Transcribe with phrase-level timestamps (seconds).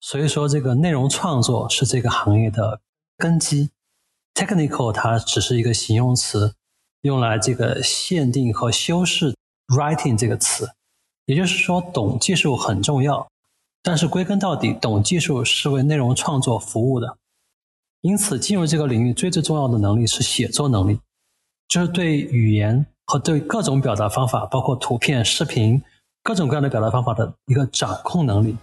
[0.00, 2.80] 所以说这个内容创作是这个行业的
[3.16, 3.70] 根基。
[4.34, 6.54] Technical 它只是一个形容词，
[7.00, 9.34] 用来这个限定和修饰
[9.66, 10.70] writing 这个词。
[11.26, 13.28] 也就是说，懂技术很重要，
[13.82, 17.18] 但是归根到底，懂技术是为内容创作服务的。
[18.00, 21.00] 因此，进入这个领域最最重要的能力是写作能力，
[21.66, 25.82] 就是对语言和对各种表达方法，包括图片、视频
[26.22, 28.56] 各种各样的表达方法的一个掌控能力。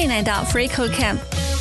[0.00, 1.18] 欢迎来到 FreeCode Camp，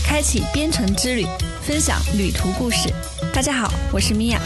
[0.07, 1.25] 开启编程之旅，
[1.61, 2.87] 分享旅途故事。
[3.33, 4.39] 大家好，我是米娅。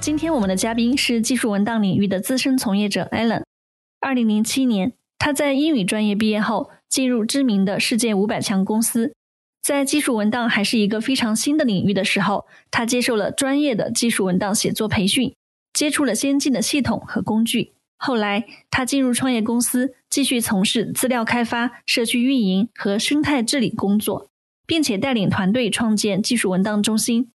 [0.00, 3.42] 今天我们的嘉宾是技术文档领域的资深从业者 Allen。
[3.98, 6.70] 二零零七年，他在英语专业毕业后。
[6.88, 9.12] 进入知名的世界五百强公司，
[9.60, 15.34] 在技术文档还是一个非常新的领域的时候，他接受了专业的技术文档写作培训，
[15.72, 17.72] 接触了先进的系统和工具。
[17.98, 24.30] 后来，他进入创业公司，继续从事资料开发、社区运营和生态治理工作，
[24.66, 27.30] 并且带领团队创建技术文档中心。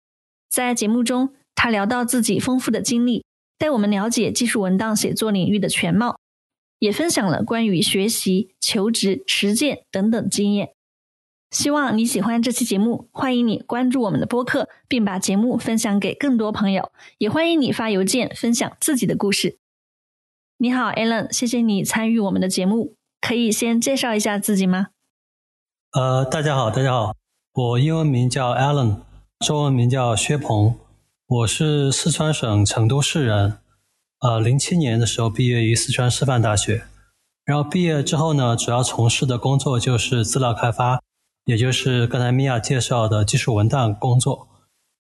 [0.49, 3.25] 在节目中，他聊到自己丰富的经历，
[3.59, 6.19] 带我们了解技术文档写作领域的全貌。
[6.79, 10.71] 也分享了关于学习、求职、实践等等经验。
[11.51, 16.91] 希望你喜欢这期节目，欢迎你关注我们的播客，并把节目分享给更多朋友。
[17.19, 19.60] 也欢迎你发邮件分享自己的故事。
[20.63, 22.95] 你好，Alan，谢谢你参与我们的节目。
[23.19, 24.89] 可以先介绍一下自己吗？
[25.93, 27.15] 呃，大家好，大家好，
[27.55, 28.99] 我英文名叫 Alan，
[29.39, 30.77] 中文名叫薛鹏，
[31.27, 33.57] 我是四川省成都市人。
[34.21, 36.83] 呃，零七年的时候毕业于四川师范大学，
[37.47, 41.01] 然后毕业之后呢，主要从事的工作就是资料开发，
[41.47, 44.47] 也就是刚才米娅介绍的技术文档工作。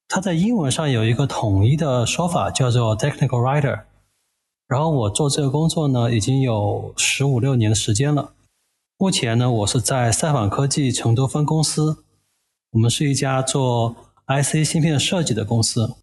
[0.08, 3.82] 它在英文上有一个统一的说法，叫做 technical writer。
[4.70, 8.34] 然后我做这个工作呢，已经有十五六年的时间了。
[8.96, 12.04] 目前呢，我是在赛仿科技成都分公司，
[12.70, 13.96] 我们是一家做
[14.28, 15.96] IC 芯片设计的公司。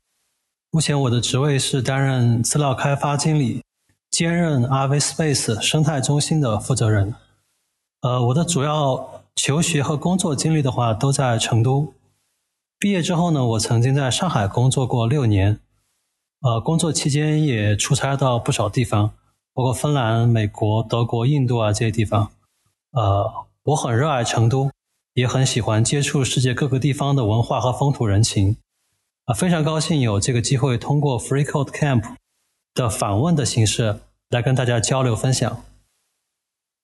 [0.69, 3.63] 目前我的职位是担任资料开发经理，
[4.11, 7.16] 兼任 RV Space 生态中心的负责人。
[8.01, 11.94] 呃，我的主要求学和工作经历的话都在成都。
[12.78, 15.61] 毕业之后呢，我曾经在上海工作过六年。
[16.41, 19.11] 呃，工作期间也出差到不少地方，
[19.53, 22.31] 包括芬兰、美国、德国、印度啊这些地方。
[22.91, 24.71] 呃，我很热爱成都，
[25.13, 28.57] 也很喜欢接触世界各个地方的文化和风土人情。
[29.25, 32.03] 啊，非常高兴有这个机会通过 Free Code Camp
[32.73, 33.99] 的访问的形式
[34.29, 35.63] 来跟大家交流分享。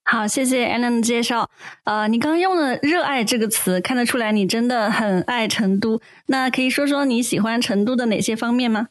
[0.03, 1.49] 好，谢谢 Alan 的介绍。
[1.85, 6.01] 呃，你刚刚用了“热爱”这个词，看得出来你真的很爱成都。
[6.25, 8.89] 那可以说说你喜欢成都的哪些方面吗？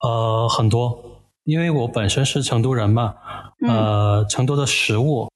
[0.00, 1.02] 呃，很多，
[1.44, 3.16] 因为我本身是成都人嘛。
[3.68, 5.30] 呃，成都的食物、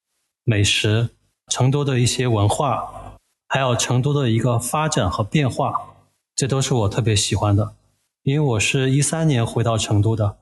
[0.45, 1.11] 美食，
[1.49, 5.91] 成都的一些文化，还有成都的一个发展和变化。
[6.35, 7.75] 这都是我特别喜欢的，
[8.23, 10.39] 因为我是一三年回到成都的，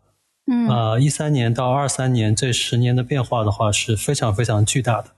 [0.46, 5.10] 嗯，呃，一三年到二三年这十年的变化的话是非常非常巨大的。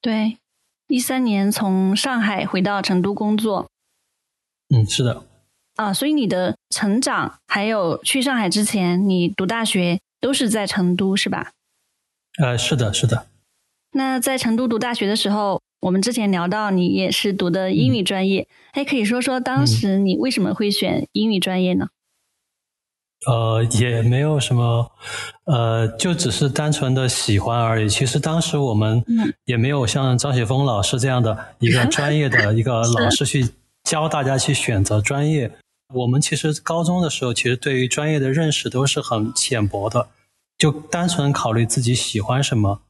[0.00, 0.38] 对，
[0.86, 3.68] 一三年从上海回到成都工作，
[4.72, 5.24] 嗯，是的。
[5.76, 11.52] 啊，所以你的成长还有去上海之前，你读大学都是在成都，是吧？
[12.42, 13.26] 呃，是的，是的。
[13.92, 15.60] 那在成都读大学的时候。
[15.80, 21.88] 我们之前聊到你也是读的英语专业，哎，可以说说当时你为什么会选英语专业呢？
[23.26, 24.92] 呃，也没有什么，
[25.44, 27.88] 呃，就只是单纯的喜欢而已。
[27.88, 29.02] 其实当时我们
[29.46, 33.48] 也没有像张雪峰老师这样的一个专业的一个 老师去
[33.84, 35.52] 教大家去选择专业。
[35.94, 40.08] 我们其实高中的时候，其实对于专业的认识都是很浅薄的，
[40.56, 42.82] 就单纯考虑自己喜欢什么。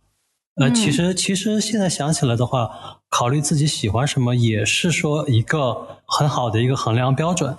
[0.57, 7.57] 呃，其实其实现在想起来的话，考虑自己喜欢什么，也是说一个很好的一个衡量标准。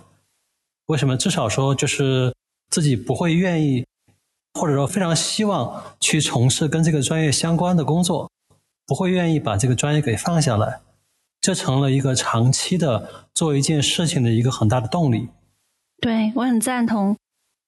[0.88, 1.18] 为什么？
[1.18, 2.36] 至少说就是
[2.70, 3.84] 自己不会愿意，
[4.60, 8.30] 或者说非常希望去从事跟这个专业相关的工作，
[8.86, 10.82] 不会愿意把这个专业给放下来，
[11.42, 15.28] 这成了一个长期的做一件事情的一个很大的动力。
[16.00, 17.18] 对我很赞同。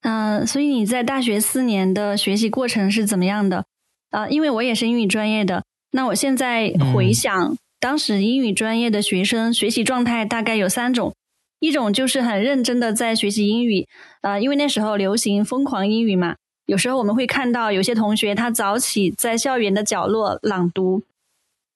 [0.02, 3.66] 嗯，所以你在大学四年的学习过程是怎么样的？
[4.12, 11.16] 啊，因为我也是英语专业的，那我现在回想当时英语专业的学生学习状态大概有三种，
[11.60, 13.88] 一种就是很认真的在学习英语，
[14.22, 16.36] 啊，因为那时候流行疯狂英语嘛，
[16.66, 21.04] 有时候我们会看到有些同学他早起在校园的角落朗读。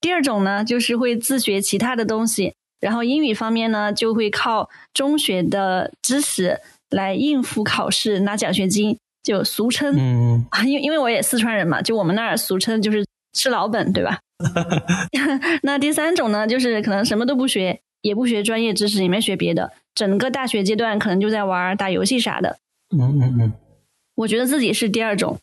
[0.02, 6.60] 第二种呢，就是会自学其他的东西，然后英语方面呢就会靠中学的知识
[6.90, 8.98] 来应付考试拿奖学金。
[9.24, 14.20] 就俗称，嗯， 因为因为我也四川人嘛，就我们那儿俗称就是吃老本，对吧？
[15.64, 22.58] 那第三种呢，就是可能什么都不学，也不学专业知识，也没学别的，整个大学阶段可能就在玩打游戏啥的。
[22.98, 23.54] 嗯嗯嗯，
[24.16, 25.38] 我觉得自己是第二种。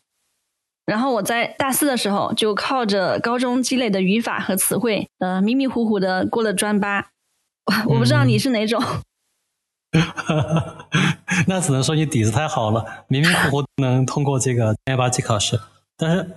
[0.85, 7.07] 然后我在大四的时候，就靠着高中积累的语法和词汇，呃，迷迷糊糊的过了专八。
[7.87, 8.81] 我不知道你是哪种。
[11.47, 15.59] 那只能说你底子太好了，迷迷糊糊能通过这个专业八级考试。
[15.97, 16.29] 但是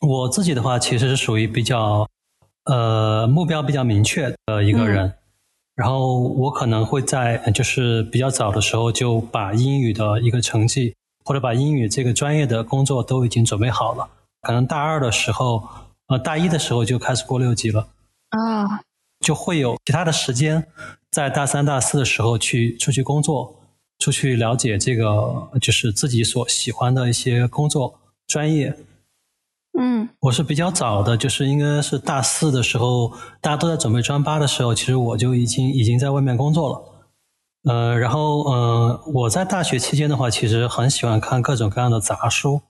[0.00, 2.08] 我自己的话，其实是属于比较
[2.64, 5.14] 呃目标比较明确的一个人。
[5.76, 10.94] 然后我可能会在就是比较早的时候就把英语的一个成绩。
[11.24, 14.08] 或者把英语这个专业的工作都已经准备好了，
[14.42, 15.68] 可能大二的时候，
[16.08, 17.86] 呃，大一的时候就开始过六级了
[18.30, 18.80] 啊，
[19.20, 20.66] 就会有其他的时间，
[21.10, 23.54] 在大三、大四的时候去出去工作，
[23.98, 28.76] 出去了解这个就是自己所喜欢的一些工作专业。
[29.78, 33.10] 嗯，我是比较早的，就是应该是大四的时候，
[33.40, 36.91] 大家都在准备专八的时候，其实我就已经已经在外面工作了。
[37.64, 42.62] 呃，然后呃，我在大学期间的话，其实很喜欢看各种各样的杂书，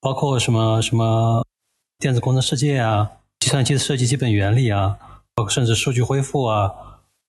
[0.00, 1.44] 包括什么什么
[1.98, 3.10] 电子工程世界啊、
[3.40, 4.98] 计算机设计基本原理啊，
[5.34, 6.70] 包括甚至数据恢复啊，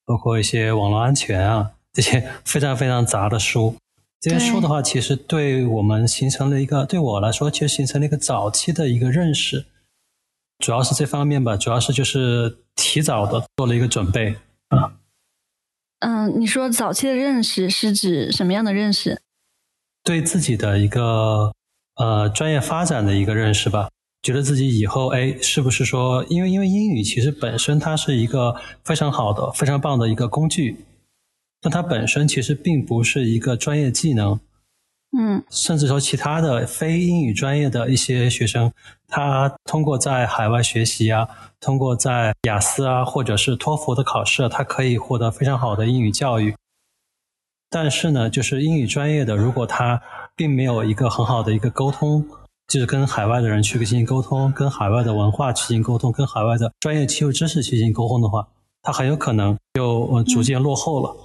[0.06, 3.76] 包括一些网络安全啊这些 非常非常杂的书。
[4.20, 9.66] 这些书的话，其实对我们形成了一个，对我来说，其实形成了一个早期的一个认识，
[10.60, 14.36] 主要是这方面吧，主要是就是提早的做了一个准备
[14.70, 14.84] 啊。
[14.84, 14.92] 嗯，
[16.06, 19.20] 嗯你说早期的认识是指什么样的认识？
[20.04, 21.52] 对自己的一个
[21.96, 23.90] 呃专业发展的一个认识吧，
[24.22, 30.86] 觉得自己以后哎，是不是说，因为因为英语其实本身它是一个非常好的、非常棒的一个工具，
[31.60, 34.40] 但它本身其实并不是一个专业技能。
[35.18, 38.70] 嗯，甚至说其他的非英语专业的一些学生，
[39.08, 41.26] 他通过在海外学习啊，
[41.62, 46.54] 通过在雅思啊或者是托福的考试，他可以获得非常好的英语教育。
[47.70, 50.02] 但是呢，就是英语专业的，如果他
[50.36, 52.26] 并没有一个很好的一个沟通，
[52.68, 58.46] 就是跟海外的人去进行沟通，跟海外的文化去进行沟通，跟海外的专业技术知识去进行沟通的话，
[58.82, 61.16] 他很有可能就逐渐落后了。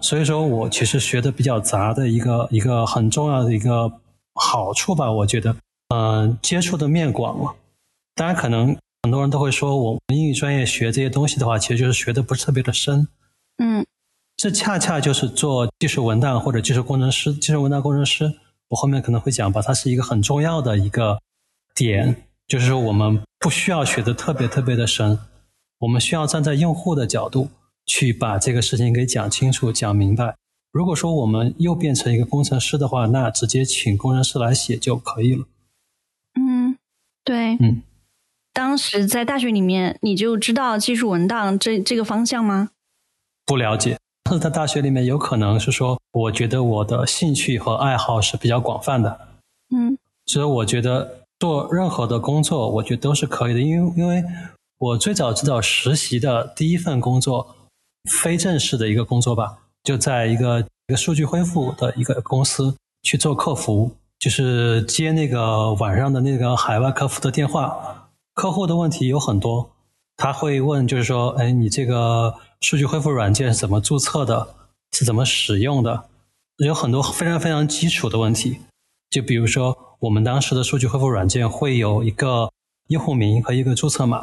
[0.00, 3.90] 所以说我其实学的比较杂的一个一个很重要的一个
[4.34, 5.56] 好处吧，我觉得，
[5.88, 7.54] 嗯，接触的面广了。
[8.14, 13.08] 当然，可能很多人都会说，我们英语专业学这些东西的话，其实就是学的不是特别的深。
[13.58, 13.84] 嗯，
[14.36, 18.32] 这恰恰就是做技术文档或者技术工程师、技术文档工程师，
[18.68, 21.18] 我后面可能会讲吧，它是一个很重要的一个
[21.74, 25.18] 点，就是说我们不需要学的特别特别的深，
[25.80, 27.48] 我们需要站在用户的角度。
[27.86, 30.36] 去把这个事情给讲清楚、讲明白。
[30.72, 35.44] 如果说我们又变成一个工程师的话，那直接请工程师来写就可以了。
[36.34, 36.76] 嗯，
[37.22, 37.56] 对。
[37.60, 37.82] 嗯，
[38.52, 42.70] 当时在大学里面，你就知道技术文档这这个方向吗？
[43.46, 43.98] 不了解。
[44.24, 49.28] 但是在大学里面，有可能是说，我觉得我的兴趣和爱好是比较广泛的。
[49.70, 49.96] 嗯，
[50.26, 53.60] 所以我觉得做任何的工作，我觉得都是可以的。
[53.60, 54.24] 因为，因为
[54.78, 57.54] 我最早知道实习的第一份工作。
[58.10, 68.10] 非正式的一个工作吧，就在一个一个数据恢复的一个公司去做客服，就是接那个晚上的那个海外客服的电话。
[68.34, 69.70] 客户的问题有很多，
[70.16, 74.54] 他会问，就是说，哎，你这个数据恢复软件是怎么注册的？
[74.92, 76.04] 是怎么使用的？
[76.58, 78.58] 有很多非常非常基础的问题。
[79.10, 82.50] 就比如说，我们当时的数据恢复软件会有一个
[82.88, 84.20] 用户名和一个注册码。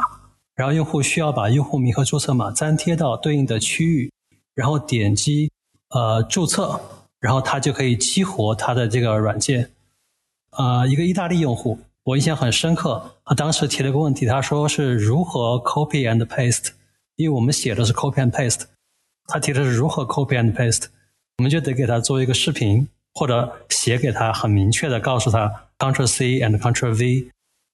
[0.56, 4.12] 然后用户需要把用户名和注册码粘贴到对应的区域，
[4.54, 5.52] 然后点击
[5.90, 6.80] 呃注册，
[7.20, 9.72] 然后他就可以激活他的这个软件。
[10.52, 16.72] 呃，一个意大利用户，我印象很深刻，他当时提了个问题，他说是如何 copy and paste，
[17.16, 18.64] 因为我们写的是 copy and paste，
[19.28, 20.88] 他提的是如何 copy and paste，
[21.38, 27.30] 我们就得给他做一个视频，或者写给他很明确的告诉他 Ctrl C and Ctrl V。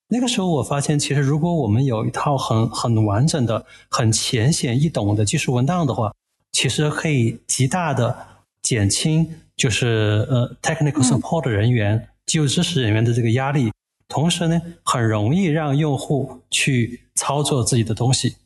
[0.09, 6.13] 那个时候，我发现，其实如果我们有一套很很完整的、很浅显易懂的技术文档的话，
[6.53, 8.17] 其实可以极大的
[8.61, 13.69] 减轻就是呃 technical support 人员、技术支持人员的这个压力，
[14.07, 18.37] 同时呢，很容易让用户去操作自己的东西。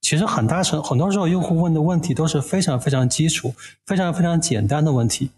[0.00, 5.30] 其实很大程很多时候，用户问的问题都是非常非常基础、非常非常简单的问题，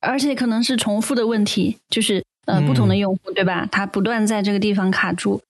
[0.00, 2.24] 而且可能是重复的问题，就是。
[2.48, 3.68] 呃，不同的用户对吧？
[3.70, 5.42] 他不断在这个地方卡住。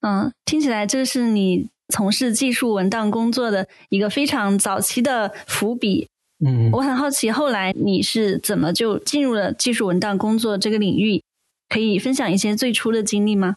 [0.00, 6.06] 嗯，听起来这是你从事技术文档工作的一个非常早期的伏笔。
[6.44, 11.22] 嗯，我很好奇，后来你是怎么就进入了技术文档工作这个领域？
[11.68, 13.56] 可以分享一些最初的经历吗？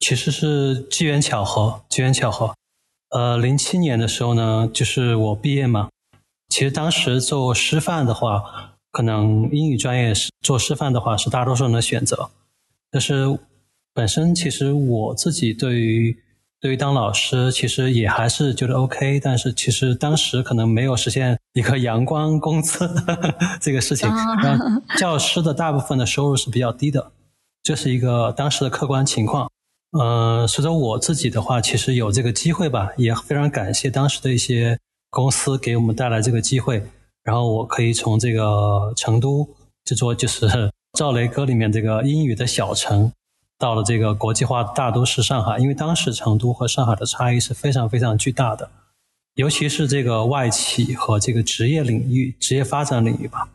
[0.00, 2.54] 其实是机缘巧合，机缘巧合。
[3.10, 5.90] 呃，零七年的时候呢，就是我毕业嘛。
[6.48, 12.30] 其实当时做师范的话，可能英语专业是做师范的话是大多数人的选择。
[12.90, 13.38] 但是
[13.92, 16.16] 本身其实我自己对于
[16.60, 19.20] 对于当老师，其实也还是觉得 OK。
[19.20, 22.88] 但是其实当时可能没有实现一个阳光工资
[23.60, 24.10] 这个事情。
[24.98, 27.12] 教师的大部分的收入是比较低的，
[27.62, 29.50] 这是一个当时的客观情况。
[29.92, 34.78] 呃，随着我自己的话，其实有这个机会吧，也非常感谢当时的一些。
[35.10, 36.86] 公司给我们带来这个机会，
[37.28, 39.46] 然后我可以从这个成都
[39.84, 40.48] 这座就是
[40.98, 43.12] 赵雷歌里面这个英语的小城，
[43.58, 45.58] 到了这个国际化大都市上海。
[45.58, 48.70] 因为当时成都和上海的差异是非常非常巨大的，
[49.34, 53.46] 尤其是这个外企和这个职业领域、职业发展领域吧。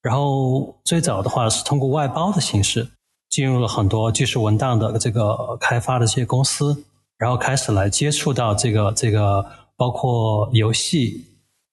[0.00, 2.88] 然后最早的话是通过外包的形式
[3.28, 6.82] 进入了很多技术文档的这个开发的这些公司，
[7.18, 9.44] 然后开始来接触到这个这个。
[9.80, 11.24] 包括游戏，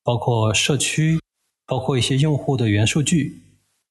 [0.08, 1.20] 包括社区，
[1.66, 3.42] 包括一些用户的元数据。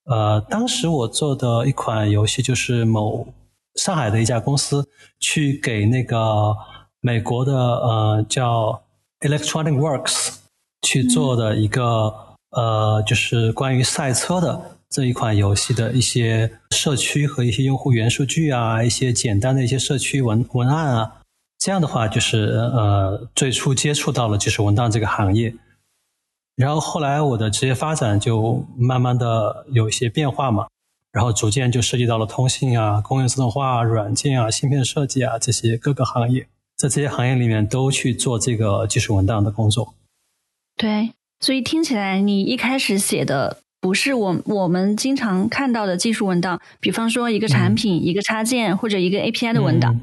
[0.07, 3.29] 呃，当时我做的一款游戏就是某
[3.75, 4.89] 上海的一家公司
[5.21, 6.57] 去给那个
[7.03, 8.83] 美国的呃叫
[9.21, 10.37] Electronic Works
[10.89, 12.15] 去做的一个
[12.53, 21.21] 呃就是关于赛车的这一款游戏的一些社区和一些用户元数据啊，一些简单的一些社区文文案啊。
[21.59, 22.39] 这样的话，就是
[22.75, 25.55] 呃，最初接触到了就是文档这个行业，
[26.57, 30.67] 然后后来我的职业发展就慢慢的有一些变化嘛，
[31.13, 39.93] 然后逐渐就涉及到了通信啊、工业自动化、软件啊、芯片设计啊这些各个行业，在这些行业里面都去做这个技术文档的工作。
[40.77, 50.01] 对，所以听起来你一开始写的不是我我们经常看到的技术文档，比方说一个产品、一个插件或者一个 API 的文档。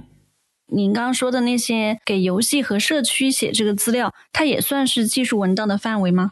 [0.72, 6.31] 您刚刚说的那些给游戏和社区写这个资料，它也算是技术文档的范围吗？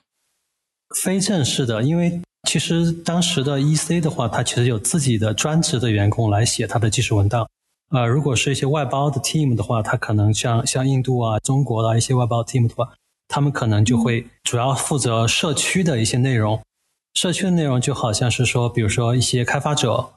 [1.04, 7.48] 非正式的，因为其实当时的 EC 的话，它其实有自己的专职的员工来写它的技术文档。
[7.92, 12.94] 呃，如果是一些外包的 team 的话，它可能像像印度啊、中国的一些外包 team 的话，
[13.28, 16.60] 他们可能就会主要负责社区的一些内容。
[17.14, 20.10] 社区的内容就好像是说，比如说一些开发者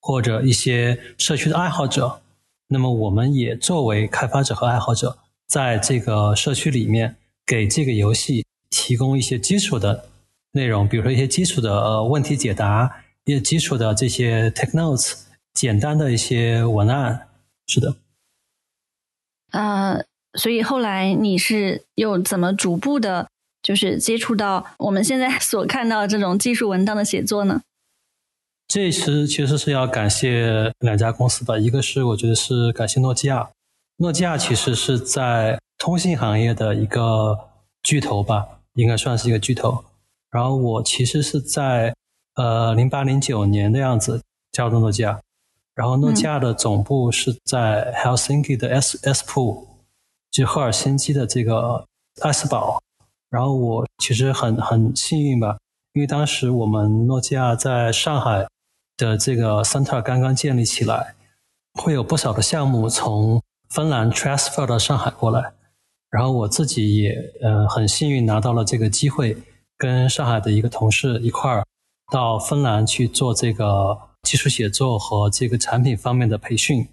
[0.00, 2.20] 或者一些社区的爱好者。
[2.68, 10.06] 那么，我们也作为开发者和爱好者，在这个社区里面，给这个游戏提供一些基础的
[10.52, 15.14] 内容，比如说一些基础的呃问题解答，一些基础的这些 take notes，
[15.54, 17.28] 简单的一些文案。
[17.66, 17.96] 是的。
[19.52, 20.04] 呃，
[20.34, 23.28] 所以后来你是又怎么逐步的，
[23.62, 27.62] 就是接触到我们现在 所看到这种技术文档的写作呢？
[28.68, 33.50] 这次其实是要感谢两家公司吧，一个是我觉得是感谢诺基亚，
[33.98, 37.38] 诺基亚其实是在通信行业的一个
[37.82, 39.84] 巨头吧，应该算是一个巨头。
[40.32, 41.94] 然后我其实是在
[42.34, 44.20] 呃零八零九年的样子
[44.50, 45.20] 加入诺基亚，
[45.76, 49.68] 然后诺基亚的总部是在 Helsinki 的 S S 铺，
[50.32, 51.86] 就赫尔辛基的这个
[52.22, 52.82] 艾斯堡。
[53.30, 55.56] 然后我其实很很幸运吧，
[55.92, 58.48] 因为当时我们诺基亚在上海。
[58.98, 61.14] 的这个 center 刚刚建立起来，
[61.74, 65.54] 会有不少的项目从芬兰 transfer 到上海过来，
[66.10, 67.10] 然后我自己也
[67.42, 69.36] 呃很幸运拿到了这个机会，
[69.82, 71.66] 跟上海的一个同事一块儿
[72.12, 76.86] 到芬兰去做这个技术写作和这个产品方面的培训。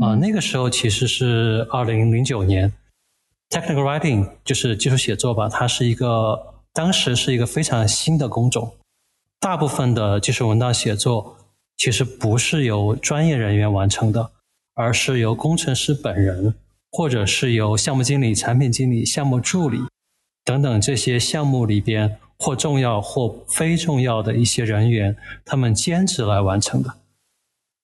[0.00, 2.72] 啊，那个时候其实是二零零九年
[3.50, 8.76] ，technical writing 就是技术写作吧，它是一个当时是一个非常新的工种。
[9.40, 11.36] 大部分的技术文档写作
[11.76, 14.30] 其实不是由专业人员完成的，
[14.74, 16.54] 而是由工程师本人，
[16.92, 19.80] 或者是由项目经理、产品经理、项目助理
[20.46, 26.94] 等等这些项目里边或重要或非重要的一些人员，他们兼职来完成的。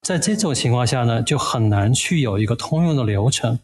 [0.02, 3.58] 在这种情况下呢，就很难去有一个通用的流程，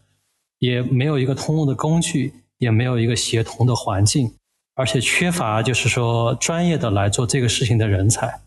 [0.59, 4.33] 也没有一个通用的工具，也没有一个协同的环境。
[4.75, 8.41] 而且缺乏就是说专业的来做这个事情的人才。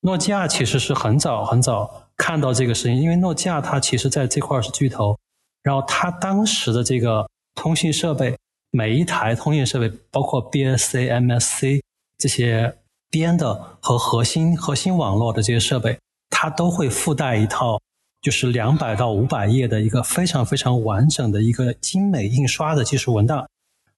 [0.00, 5.16] 诺基亚其实是很早很早看到这个事情，因为诺基亚它其实在这块是巨头，
[5.62, 8.36] 然后它当时的这个通信设备，
[8.76, 11.80] 每一台通信设备，包括 BSC、MSC
[12.18, 12.76] 这些
[13.08, 15.96] 边的和核心核心网络的这些设备，
[16.28, 17.80] 它都会附带一套
[18.20, 23.48] 就是两百到五百页的一个非常非常完整的一个精美印刷的技术文档。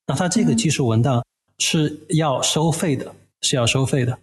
[0.07, 1.25] 那它这个技术文档
[1.59, 4.19] 是要收费的，是要收费的。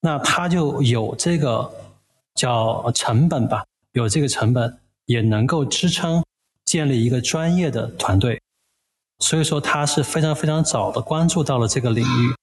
[0.00, 1.72] 那它就有这个
[2.34, 6.24] 叫成本吧，有这个成本，也能够支撑
[6.64, 8.40] 建立一个专业的团队。
[9.20, 12.34] 所以说，他是非常非常早的关注到了这个领域，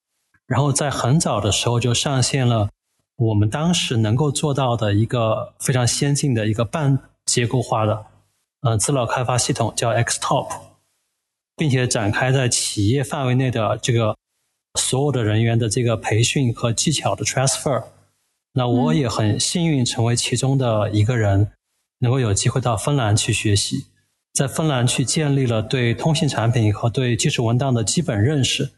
[0.45, 2.69] 然后在很早的时候就上线了
[3.17, 8.05] 我们当时能够做到的一个非常先进的一个半结构化的
[8.61, 10.49] 呃资料开发系统，叫 Xtop，
[11.55, 14.15] 并且展开在企业范围内的这个。
[14.75, 17.83] 所有的人员的这个培训和技巧的 transfer，
[18.53, 21.51] 那我也很幸运成为其中的一个人，
[21.97, 23.87] 能够有机会到芬兰去学习，
[24.37, 28.69] 在芬兰去建立了对通信产品和对技术文档的基本认识，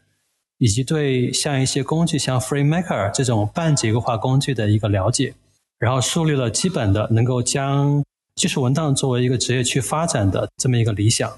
[0.56, 5.34] 以及对像一些工具像 FreeMaker 这种半结构化工具的一个了解，
[5.78, 8.02] 然后树立了基本的能够将
[8.36, 11.30] 技术文档作为一个职业去发展的这么一个理想。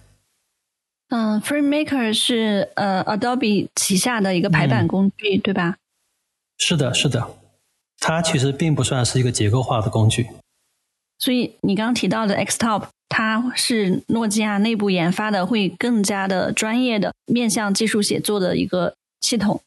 [1.08, 5.78] 嗯，FreeMaker 是呃 Adobe 旗下的一个排版工具，对吧？
[6.58, 7.28] 是的，是的，
[7.98, 10.28] 它其实并不算是一个结构化的工具。
[11.18, 19.60] 所以你刚刚提到的 Xtop，它是诺基亚内部研发的，会更加的专业的面向技术写作的一个系统。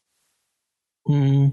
[1.08, 1.52] 嗯，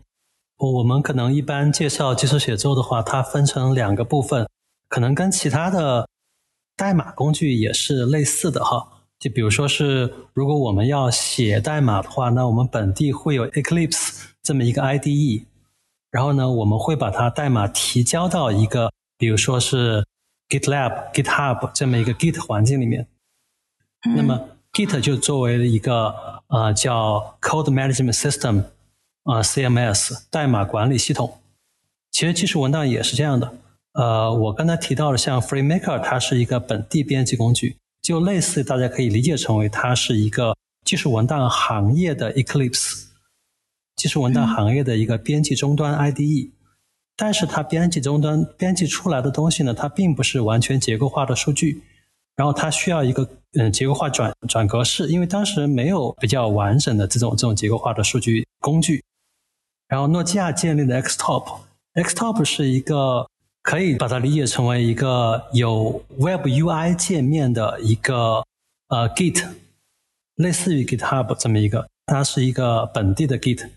[0.58, 4.50] 我们可能一般介绍技术写作的话，它分成两个部分，
[4.88, 6.10] 可能跟其他的
[6.76, 9.04] 代码工具也是类似的哈。
[9.20, 15.46] 就比如说是，如果我们要写代码的话，那我们本地会有 Eclipse 这么一个 IDE，
[16.10, 20.04] 然后呢，我们会把它代码提交到一个，比如说是
[20.60, 23.08] GitLab、GitHub 这么一个 Git 环境里面。
[24.16, 26.14] 那么 Git 就作为了一个
[26.48, 28.66] 呃叫 Code Management System
[29.24, 31.40] 啊 CMS 代码管理系统。
[32.12, 33.52] 其实技术文档也是这样的。
[33.94, 37.78] 呃，我刚才提到了像 FreeMaker，它是一个本地编辑工具。
[38.04, 40.56] 就类似，大家可以理解成为它是一个
[40.86, 43.06] 技术文档行业的 Eclipse，
[43.96, 46.52] 技术文档行业的一个编辑终端 IDE，
[47.16, 51.82] 但是它编辑终端编辑出来的东西呢，它并不是完全结构化的数据，
[52.36, 59.04] 然后它需要一个嗯结构化转转格式，因为当时没有比较完整的这种这种结构化的数据工具，
[59.88, 63.28] 然后诺基亚建立的 Xtop，Xtop 是一个。
[63.66, 68.44] 可以把它理解成为一个有 Web UI 界面的一个
[68.90, 69.42] 呃 Git，
[70.36, 73.70] 类似于 GitHub 这么一个，它是一个本地的 Git。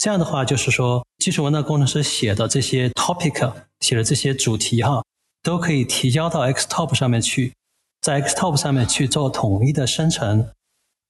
[0.00, 5.04] 这样的话，就是说技术文档工程师写的这些 topic，写的这些主题哈，
[5.42, 7.52] 都可以提交到 Xtop 上面去，
[8.00, 10.48] 在 Xtop 上面去做统一的生成。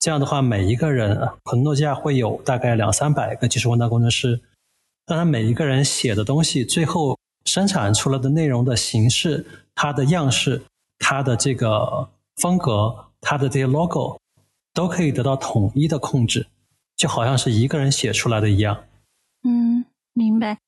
[0.00, 4.40] 这样的话，每一个人可能诺基亚会有大概两三百个技术文档工程师，
[5.06, 7.16] 当然每一个人写的东西最后。
[7.46, 10.62] 生产出来的内容的形式、它的样式、
[10.98, 14.18] 它的这个风格、它的这些 logo，
[14.74, 16.46] 都可以得到统一的控制，
[17.00, 18.84] 就好像是一个人写出来的一样。
[19.42, 20.58] 嗯，明白。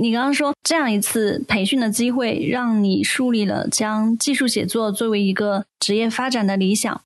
[0.00, 7.02] 你刚刚说这样一次培训的机会，让你树立了将技术写作作为一个职业发展的理想。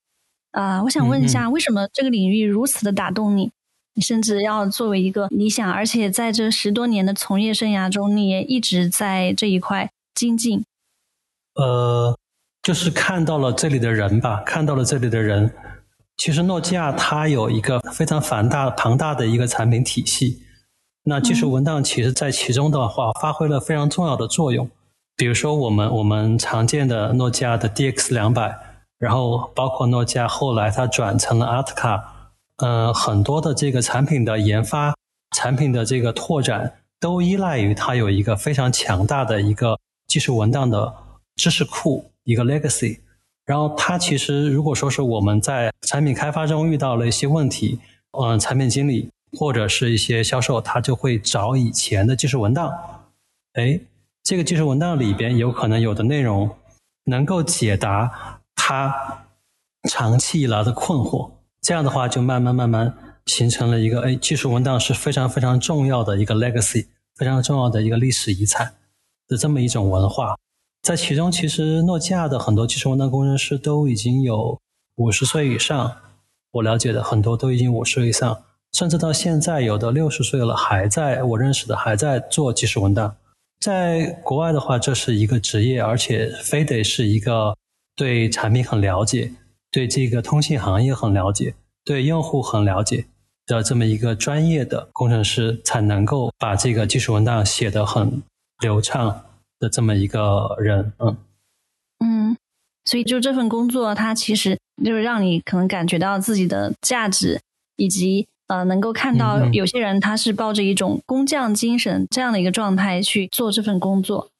[0.53, 3.51] 啊，我想问一下，为什么这个领域如此的打动你？
[3.95, 10.65] 你甚至要作为一个理想，而且在这十多年的从业生涯中，你也一直在这一块精进。
[11.55, 12.17] 呃，
[12.63, 15.53] 就是看到了这里的人吧，看到了这里的人。
[16.21, 20.43] 其实诺基亚它有一个非常繁大庞大的一个产品体系，
[21.05, 24.69] 那技术文档其实在其中的话发挥了非常重要的作用。
[25.17, 28.55] 比如说我们我们常见的诺基亚的 DX 两百，
[28.99, 32.35] 然后包括诺基亚后来它转成了阿特卡。
[32.59, 34.95] 呃，很多的这个产品的研发、
[35.35, 40.93] 产品的这个拓展，都依赖于它有一个非常强大的一个技术文档的
[41.37, 42.99] 知识库，一个 legacy。
[43.51, 47.81] 然后，它其实如果说是我们在产品开发中遇到了一些问题，
[48.13, 52.73] 嗯，产品经理或者是一些销售，他就会找以前的技术文档。
[53.55, 53.81] 哎，
[54.23, 56.49] 这个技术文档里边有可能有的内容
[57.07, 59.27] 能够解答他
[59.89, 61.33] 长期以来的困惑。
[61.61, 62.95] 这样的话，就慢慢慢慢
[63.27, 66.87] 形成了一个，哎，技术文档是非常非常重要的一个 legacy，
[67.17, 68.75] 非常重要的一个历史遗产
[69.27, 70.37] 的这么一种文化。
[70.83, 74.59] 在其中，其实诺基亚的很多技术文档工程师都已经有
[74.97, 75.97] 五十岁以上，
[76.53, 83.14] 我了解的很多都已经五十岁以上，甚至到现在有的六十岁了还在我认识的还在做技术文档。
[83.61, 87.55] 在国外的话，这是一个职业，而且非得是一个
[87.95, 89.31] 对产品很了解。
[89.71, 93.05] 对这个通信行业很了解，对用户很了解
[93.47, 98.23] 的这么一个专业的工程师，才能够把这个技术文档写得很
[98.61, 99.23] 流畅
[99.61, 101.16] 的这么一个人，嗯
[102.01, 102.37] 嗯，
[102.85, 107.40] 所以就这份工作，它其实就是让你可能感觉到自己的价值，
[107.77, 114.31] 以及呃，能够看到有些人他是抱着一种工匠精神这样的一个状态去做这份工作。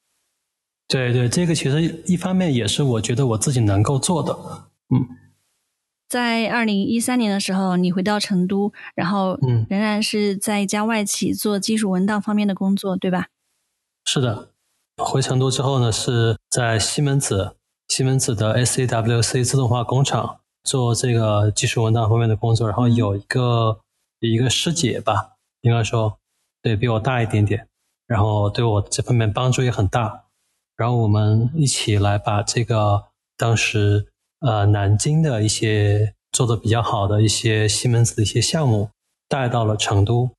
[0.87, 4.33] 对对，这个其实一方面也是我觉得我自己能够做的。
[4.89, 5.07] 嗯，
[6.09, 13.27] 在二零一三年的时候，你回到成都，然后嗯，仍然是在一家外企做技术文档方面的工作，对吧？
[14.03, 14.50] 是的，
[15.03, 17.55] 回成都之后呢，是在西门子
[17.87, 23.79] 西门子的 SAWC 自动化工厂做这个技术文档方面的工作，然后有一个
[24.19, 26.17] 有一个师姐吧，应该说
[26.61, 27.67] 对比我大一点点，
[28.07, 30.25] 然后对我这方面帮助也很大。
[30.77, 33.03] 然后我们一起来把这个
[33.37, 34.07] 当时
[34.39, 38.89] 呃南京的一些做的比较好的一些西门子的一些项目
[39.27, 40.31] 带到了成都，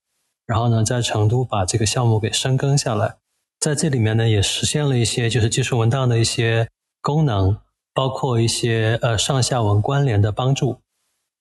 [0.46, 3.16] 然后呢在成都把这个项目给深耕下来，
[3.62, 6.68] 在这里面呢也实现了一些就是技术文档的一些
[7.00, 7.56] 功能，
[7.94, 10.80] 包括一些呃上下文关联的帮助。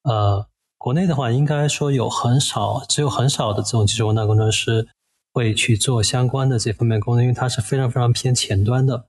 [0.03, 0.45] 呃，
[0.77, 4.88] 国内的话应该说有很少，只有很少的这种技术文档工程师。
[5.34, 9.05] 会去做相关的这方面工作，因为它是非常非常偏前端的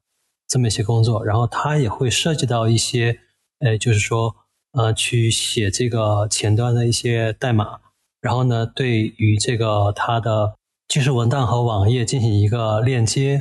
[0.46, 3.18] 这么一些工作，然后它也会涉及到一些，
[3.58, 4.36] 呃，就是说，
[4.70, 7.80] 呃，去写这个前端的一些代码，
[8.20, 10.54] 然后呢，对于这个它的
[10.92, 13.40] 技术文档和网页进行一个链接，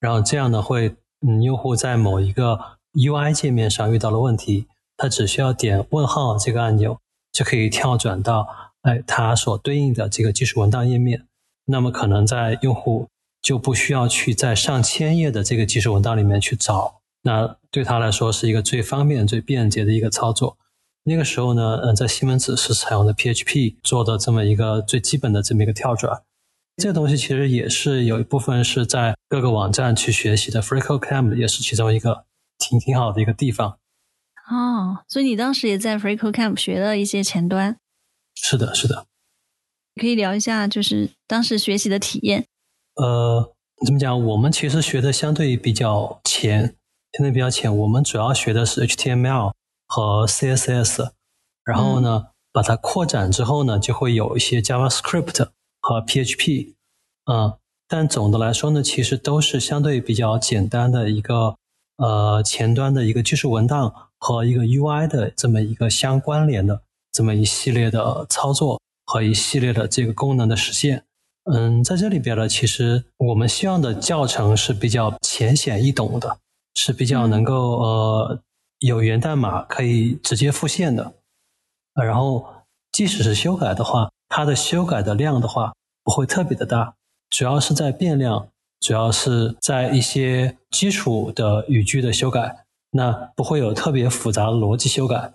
[0.00, 2.58] 然后这样呢，会，嗯，用户在某一个
[2.94, 6.98] UI 界面上遇到了问题，他只需要点问号这个按钮，
[7.30, 8.48] 就可以跳转到，
[8.82, 11.24] 哎，它所对应的这个技术文档页面。
[11.66, 13.06] 那么可能在用户
[13.40, 20.56] 就不需要去在上千页的这个技术文档里面去找，那对他来说是一个最方便、最便捷的一个操作。
[21.04, 26.22] 那个时候呢，嗯，在西门子是采用的 PHP 做的这么一个最基本的这么一个跳转。
[26.78, 32.24] 这个东西其实也是有一部分是在各个网站去学习的，FreeCodeCamp 也是其中一个
[32.56, 33.78] 挺挺好的一个地方。
[34.48, 37.76] 哦，所以你当时也在 FreeCodeCamp 学了一些前端。
[38.36, 39.06] 是的，是的。
[40.00, 42.46] 可以聊一下，就是当时学习的体验。
[42.94, 43.52] 呃，
[43.84, 44.24] 怎么讲？
[44.26, 46.76] 我们其实学的相对比较浅，
[47.12, 47.76] 相对比较浅。
[47.76, 49.52] 我们主要学的是 HTML
[49.88, 51.10] 和 CSS，
[51.64, 55.48] 然后呢，把它扩展之后呢，就会有一些 JavaScript
[55.88, 56.74] 和 PHP。
[57.32, 57.56] 嗯，
[57.88, 61.56] 但总的来说呢，其实都是相对比较简单的一个
[61.96, 68.78] 呃前端的一个技术文档和一个 UI 的这么一个相关联的这么一系列的操作。
[69.10, 71.02] 和一系列的这个功能的实现，
[71.50, 76.36] 嗯，在这里边呢，其实我们希望的教程是比较浅显易懂的，
[76.74, 78.38] 是比较能够呃
[78.80, 81.14] 有源代码可以直接复现的，
[81.94, 82.44] 然后
[82.92, 85.72] 即使是修改的话，它的修改的量的话
[86.04, 86.94] 不会特别的大，
[87.30, 88.48] 主要是在变量，
[88.80, 95.34] 主要是在一些基础的语句的修改，那不会有特别复杂的逻辑修改。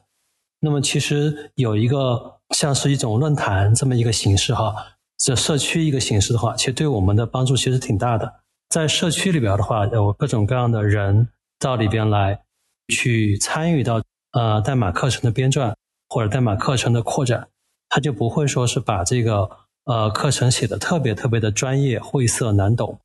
[0.59, 2.31] 那么其实有一个。
[2.49, 4.75] 像是一种论坛这么一个形式哈，
[5.17, 8.31] 这社区一个形式的话，其实对我们的帮助其实挺大的。
[8.69, 12.41] 在社区里边的话，有各种各样的人到里边来，
[12.89, 14.03] 去参与到
[14.33, 15.73] 呃代码课程的编撰
[16.09, 17.47] 或者代码课程的扩展，
[17.93, 19.47] 他就不会说是把这个
[19.83, 22.99] 呃课程写的特别特别的专业晦涩难懂，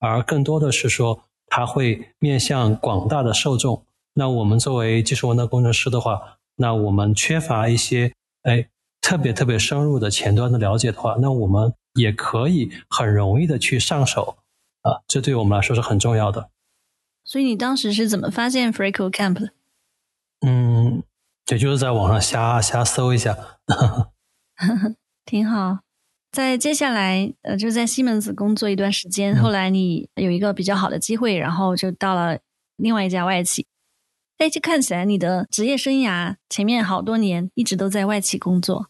[0.00, 3.86] 而更多的是说他会面向广大的受众。
[4.12, 8.68] 那我们作为技术文档工程师的话，那我们缺乏一些哎。
[9.06, 14.38] 特别特别深入的前端的了解的话，那我们也可以很容易的去上手
[14.80, 16.48] 啊，这对我们来说是很重要的。
[17.22, 19.50] 所以你当时是怎么发现 FreeCodeCamp 的？
[20.46, 21.02] 嗯，
[21.52, 23.36] 也就是在网上瞎瞎搜一下，
[25.24, 25.78] 挺好。
[26.32, 32.38] 在接下来呃，就在西门子工作一段时间，后来你有一个比较好的机会，然后就到了
[32.76, 33.66] 另外一家外企。
[34.38, 38.88] 哎，这看起来你的职业生涯前面好多年一直都在外企工作。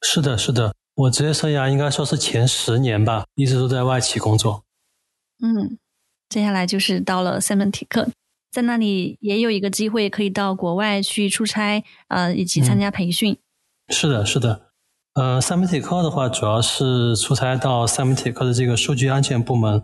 [0.00, 4.64] 是的，是的，我职业生涯应该说是前十年吧，一直都在外企工作。
[5.42, 5.76] 嗯，
[6.30, 8.08] 接下来就是到了塞门提克，
[8.50, 13.36] 在那里也有一个机会可以到国外去出差，呃，以及参加培训。
[13.90, 14.65] 是的，是的，
[15.16, 19.82] 呃，塞门提克的话，主要是出差到塞门提克的这个数据安全部门，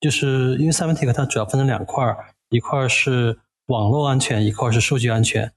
[0.00, 5.52] 就是因为塞门提克它主要分成两块儿，一块是网络安全，一块是数据安全。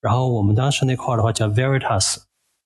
[0.00, 2.16] 然后我们当时那块的话叫 Veritas。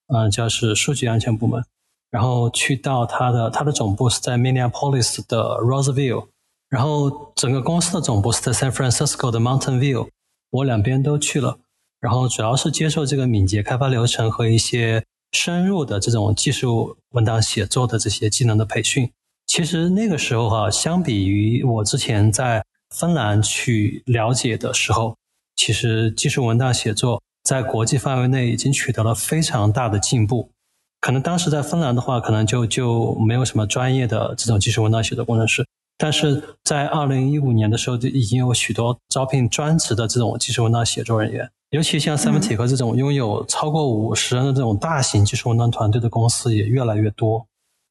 [0.09, 1.64] 嗯，叫是数据安全部门，
[2.11, 6.28] 然后去到它的它的总部是在 Minneapolis 的 Roseville，
[6.68, 10.09] 然后整个公司的总部是在 San Francisco 的 Mountain View，
[10.50, 11.59] 我两边都去了，
[11.98, 15.02] 然后主要是接受这个敏捷开发流程和一些
[15.33, 19.11] 深入的这种技术文档写作的这些技能的培训。
[19.47, 22.64] 其实那个时候哈，相比于我之前在
[22.95, 25.16] 芬兰去了解的时候，
[25.57, 27.21] 其实技术文档写作。
[27.45, 30.49] 在国际范围内已经取得了非常大的进步，
[31.01, 35.66] 可能当时在芬兰的话，可能就就没有什么专业的这种技术文档写作工程师。
[35.99, 41.51] 但是在二零一五年的时候，就已经有许多招聘专职的这种技术文档写作人员。
[41.72, 47.46] 尤其像 Semantic 这种拥有超过五十人的这种大型技术文档团队的公司也越来越多。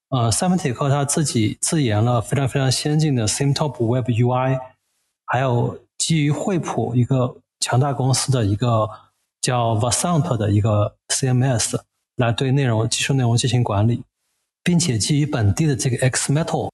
[0.09, 4.59] 呃，Semantic 它自己自研了非常非常先进的 Simtop Web UI，
[5.25, 8.87] 还有基于惠普一个强大公司的一个
[9.41, 11.79] 叫 Vasant 的一个 CMS
[12.17, 14.03] 来对内容技术内容进行管理，
[14.63, 16.69] 并且基于本地的这个 XMetal，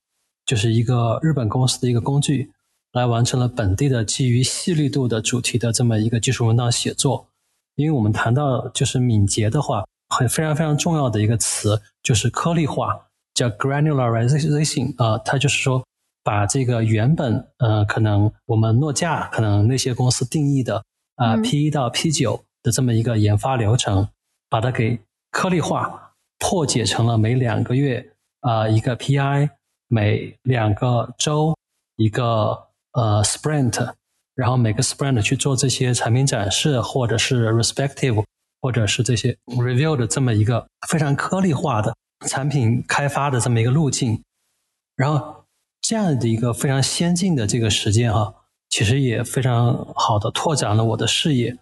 [0.46, 2.52] 就是一个日本公司的一个工具。
[2.94, 7.28] 来完成了本地的基于细粒度的主题的这么一个技术文档写作。
[7.76, 13.00] 因为我们谈到就是敏捷的话，很非常非常重要的一个词就是颗粒化，
[13.36, 15.86] 叫 granularization 啊，它就是说
[16.24, 20.84] 把这个原本呃可能我们诺基亚可能那些公司定义的
[21.18, 24.08] 啊 P 一到 P 九的这么一个研发流程，
[24.50, 29.52] 把它给颗粒化，破解成了每两个月啊一个 PI，
[29.88, 31.56] 每两个周
[31.98, 32.67] 一个。
[32.98, 33.94] 呃，sprint，
[34.34, 38.26] 然后每个 sprint 去做这些产品展示，或者是 respective，
[38.60, 41.96] 或者是这些 review 的这么一个非常颗粒化的
[42.28, 44.24] 产品开发的这么一个路径，
[44.96, 45.46] 然后
[45.80, 48.34] 这样的一个非常先进的这个实践啊，
[48.68, 51.56] 其实也非常好的拓展了我的视野，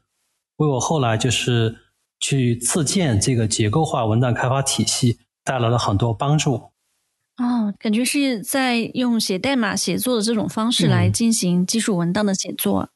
[0.56, 1.76] 为我后来就是
[2.22, 6.72] 去自建这个结构化文档开发体系带来了很多帮助。
[7.38, 12.88] 哦，感觉是在用写代码写作的这种方式来进行技术文档的写作，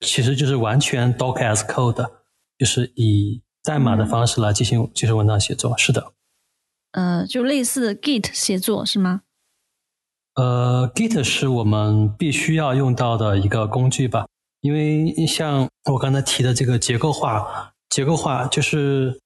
[0.00, 2.10] 其实就是完全 Doc as Code，
[2.56, 5.76] 就是以代码的方式来进行技术文档写作。
[5.76, 6.12] 是的，
[6.92, 9.22] 呃，就类似 Git 写作是吗？
[10.36, 14.28] 呃，Git 是我们必须要用到的一个工具吧，
[14.60, 19.20] 因为像我刚才提的这个结构化，结构化就是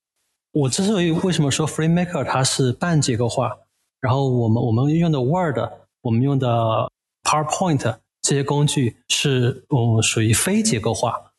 [0.53, 3.59] 我之所以为什么说 FreeMaker 它是半结构化。
[4.01, 5.59] 然后我们我们用的 Word，
[6.03, 6.91] 我们用的
[7.25, 11.33] PowerPoint 这些工具是嗯属于非结构化，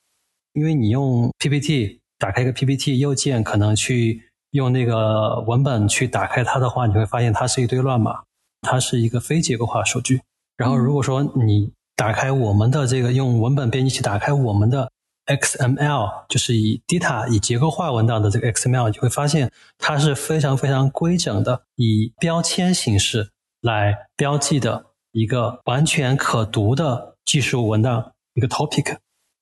[0.54, 8.24] 因为你用 PPT 打开一个 PPT 右键，可能去用那个文本去打开它的话，你会发现它是一堆乱码，
[8.62, 10.22] 它是一个非结构化数据。
[10.58, 14.92] 然后如果说你打开我们的这个用文本编辑器打开我们的。
[15.30, 23.30] XML 就是以 data 以结构化文档的这个 XML，你会发现它是非常非常规整的，以标签形式
[23.62, 28.98] 来标记的一个完全可读的技术文档一个 topic。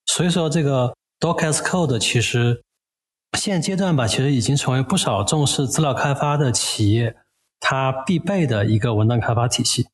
[0.06, 2.64] 所以说，这个 Doc as Code 其实
[3.38, 7.16] 现阶段吧，其实已经成为不少重视资料开发的企业
[7.60, 9.88] 它必备的一个文档开发体系。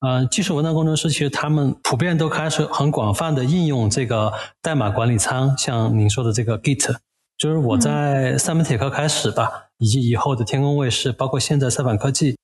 [0.00, 4.30] 嗯，技术文档工程师其实他们普遍都开始很广泛的应用这个
[4.60, 6.96] 代码管理仓，像您说的这个 Git，
[7.38, 12.36] 就是我在三门铁科开始吧，以及以后的天空卫视，包括现在赛板科技，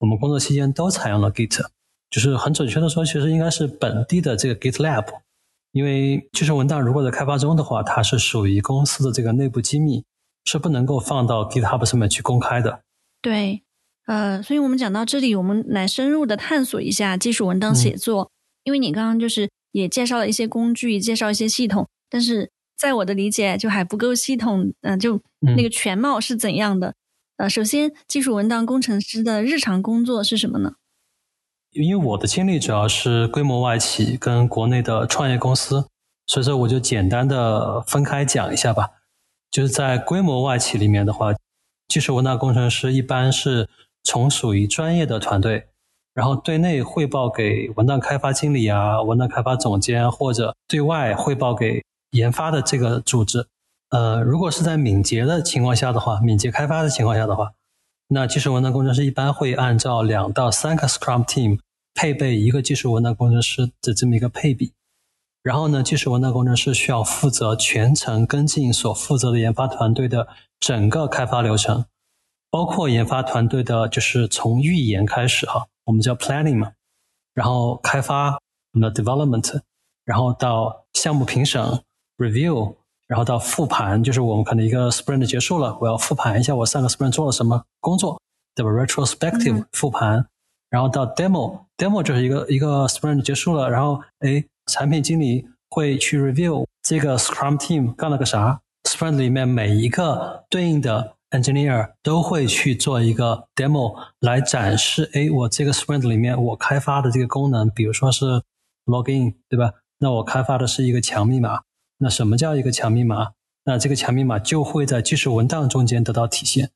[0.00, 1.64] 我们工作期间都采用了 Git，
[2.10, 5.06] 就是很准确的说，其实应该是本地的这个 GitLab，
[5.72, 10.04] 因为技术文档如果在开发中的话，它是属于公司的这个内部机密，
[10.44, 12.80] 是不能够放到 GitHub 上面去公开的。
[13.22, 13.62] 对。
[14.08, 18.30] 呃，所以我们讲到这里，我们来深入的探索一下技术文档写作。
[18.64, 24.72] 因为你刚刚就是也介绍了一些工具，介绍一些系统，但是在我的理解就还不够系统。
[24.80, 25.20] 嗯，就
[25.54, 26.94] 那个全貌是怎样的？
[27.36, 30.72] 呃，首先，技术文档工程师的日常工作是什么呢？
[31.72, 35.86] 因为我的经历主要是规模外企跟国内的创业公司，
[36.26, 38.88] 所以说我就简单的分开讲一下吧。
[39.50, 41.34] 就是在规模外企里面的话，
[41.88, 43.68] 技术文档工程师一般是。
[44.08, 45.66] 从属于专业的团队，
[46.14, 53.46] 然后对内汇报给文档开发经理啊、文档开发总监，或者对外汇报给研发的这个组织。
[53.90, 57.52] 呃，如果是在敏捷的情况下的话，敏捷开发的情况下的话，
[58.08, 61.58] 那技术文档工程师一般会按照两到三个 Scrum Team
[61.92, 64.72] 配备一个技术文档工程师的这么一个配比。
[65.42, 71.84] 然后呢，技术文档工程师需要负责全程跟进所负责的研发团队的整个开发流程。
[72.50, 76.72] 包括研发团队的，就是从预研开始哈，我们叫 planning 嘛，
[77.34, 78.38] 然后开发
[78.72, 79.60] 我们的 development，
[80.04, 81.62] 然后到项目评审
[82.16, 82.74] review，
[83.06, 88.18] 然后到复盘，就是我们可能一个 sprint 结束了，我要复盘一下我上个 sprint 做了什么工作，
[88.54, 90.26] 对吧？retrospective 复盘，
[90.70, 101.17] 然后到 demo，demo 就是一个一个 sprint 结束了，然后哎，产品经理会去 review 这个 scrum team 干了个啥，sprint 里面每一个对应的。
[101.30, 108.42] Engineer 都会去做一个 demo 来展示，哎，我这个 sprint 里面我开发的这个功能，比如说是
[108.86, 109.72] login，对吧？
[109.98, 111.60] 那我开发的是一个强密码。
[111.98, 113.32] 那什么叫一个强密码？
[113.64, 116.70] 那这个强密码就会在技术文档中间得到体现。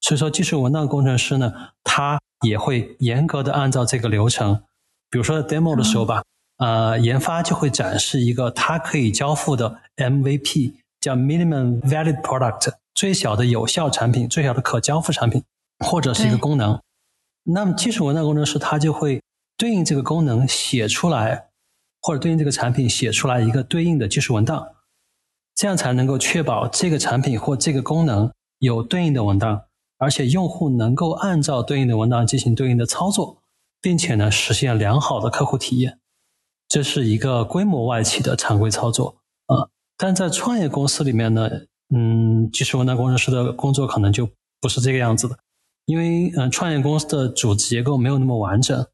[0.00, 1.52] 所以说，技术文档工程师呢，
[1.84, 4.62] 他也会严格的按照这个流程，
[5.10, 6.22] 比如说 demo 的时候吧，
[6.56, 15.42] 呃，研发就会展示一个它可以交付的 MVP，叫 minimum valid product，最小的有效产品，最小的可交付产品，
[15.84, 16.80] 或者是一个功能。
[17.44, 19.22] 那么技术文档工程师他就会
[19.56, 21.48] 对应这个功能写出来，
[22.02, 24.74] 或者对应这个产品写出来一个对应的技术文档，
[25.54, 29.62] 这样才能够确保这个产品或这个功能有对应的文档。
[30.02, 33.42] 而且用户能够按照对应的文档进行对应的操作，
[33.82, 35.98] 并且呢实现良好的客户体验，
[36.66, 39.68] 这是一个规模外企的常规操作啊。
[39.98, 41.50] 但在创业公司里面呢，
[41.92, 44.28] 嗯，技术文档工程师的工作可能就
[44.60, 45.36] 不是这个样子的，
[45.86, 48.86] 因为嗯，创业公司的组织结构没有那么完整，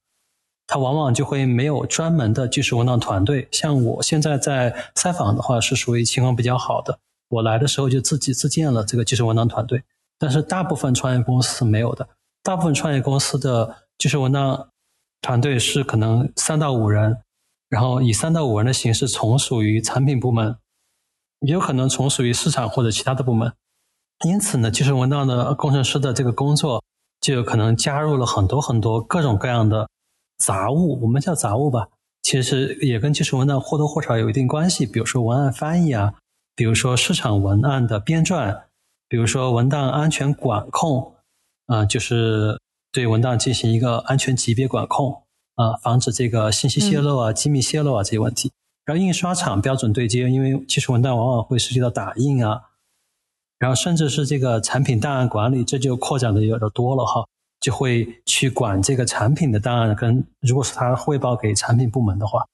[0.67, 3.49] 它往往就会没有专门的技术文档团队。
[3.53, 9.83] 像我现在在采访的话，是属于情况比较好的，我来的时候就自己自建了这个技术文档团队。
[10.19, 12.09] 但是大部分创业公司没有的，
[12.43, 14.71] 大部分创业公司的技术文档
[15.21, 17.19] 团队是可能三到五人，
[17.69, 20.57] 然后以三到五人的形式从属于产品部门，
[21.47, 23.53] 也有可能从属于市场或者其他的部门。
[24.25, 26.83] 因此呢，技术文档的工程师的这个工作
[27.21, 29.89] 就有可能加入了很多很多各种各样的
[30.39, 31.89] 杂物，我们叫杂物吧，
[32.23, 34.85] 其实也跟技术文档或多或少有一定关系。
[34.85, 36.15] 比如说文案翻译啊，
[36.55, 38.63] 比如说市场文案的编撰。
[39.09, 41.15] 比如说文档安全管控，
[41.67, 42.59] 啊，就是
[42.91, 45.23] 对文档进行一个安全级别管控，
[45.55, 48.51] 啊，防止这个信息泄露啊、机密泄露啊这些问题。
[48.87, 52.63] 然后印刷厂标准对接，因为技术文档往往会涉及到打印啊，
[53.59, 57.27] 然后甚至是这个产品档案管理，这就扩展的有点多了哈，
[57.61, 59.93] 就会去管这个产品的档案。
[59.97, 62.47] 跟如果是他汇报给产品部门的话，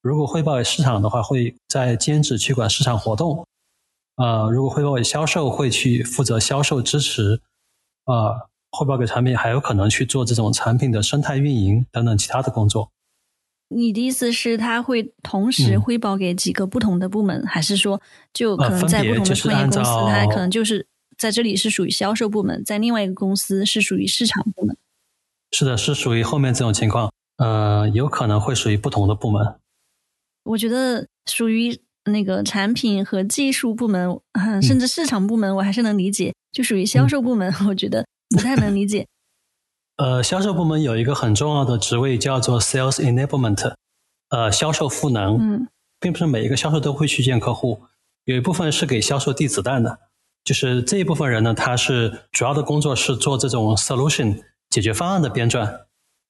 [0.00, 3.46] 如果汇报给市场的话，会在兼职去管市场活动。
[4.16, 7.40] 呃，如果汇报给销售，会去负责销售支持；
[8.04, 12.88] 啊，汇报给产品，还有可能去做这种产品的生态运营等等其他的工作。
[13.74, 18.00] 你的意思是，他会同时汇报给几个不同的部门，还是说，
[18.32, 20.86] 就可能在不同的创业公司，他可能就是
[21.18, 24.76] 在这里是属于销售部门，在另外一个公司是属于市场部门？
[25.52, 27.12] 是的，是属于后面这种情况。
[27.36, 29.56] 呃，有可能会属于不同的部门。
[30.44, 31.80] 我觉得属于。
[32.06, 34.20] 那个产品和技术部门，
[34.60, 36.34] 甚至市场部门，我还是能理解。
[36.52, 39.06] 就属于销售部门， 我觉得不太能理解。
[39.96, 43.74] 呃，销售部门有一个很重要的职位叫做 Sales Enablement，
[44.30, 45.38] 呃，销售赋能。
[45.38, 45.68] 嗯，
[46.00, 47.82] 并不是每一个销售都会去见客户，
[48.24, 49.98] 有一部分是给销售递子弹的。
[50.42, 55.80] 就是这一部分人呢，他是主要的工作是做这种 solution 解决方案的编撰。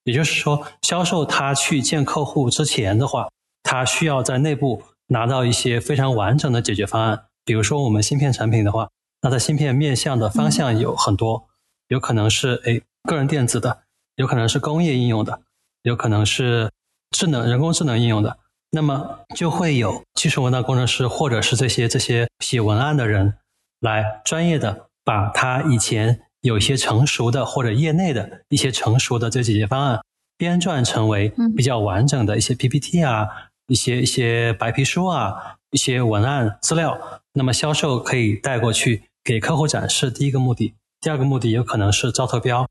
[0.05, 3.29] 也就是说，销售他去见客户之前的话，
[3.63, 4.83] 他需要在内部。
[5.09, 8.89] 拿到一些非常完整的解决方案，比如说我们芯片产品的话，
[9.21, 11.47] 那它芯片面向的方向有很多，
[11.89, 13.83] 有可能是诶个人电子的，
[14.17, 15.41] 有可能是工业应用的，
[15.83, 16.71] 有可能是
[17.11, 18.39] 智能人工智能应用的，
[18.71, 23.35] 那么就会有技术文档工程师或者是这些这些写文案的人
[23.81, 30.01] 来专业的把他以前有一些成熟的或者业内的一些成熟的这解决方案
[30.37, 33.29] 编撰成为比较完整的一些 PPT 啊。
[33.67, 37.01] 一些一些白皮书啊，一些文案资料，
[37.33, 40.11] 那么销售可以带过去给客户展示。
[40.11, 42.69] 第一个目的，第二个目的有可能是招投标，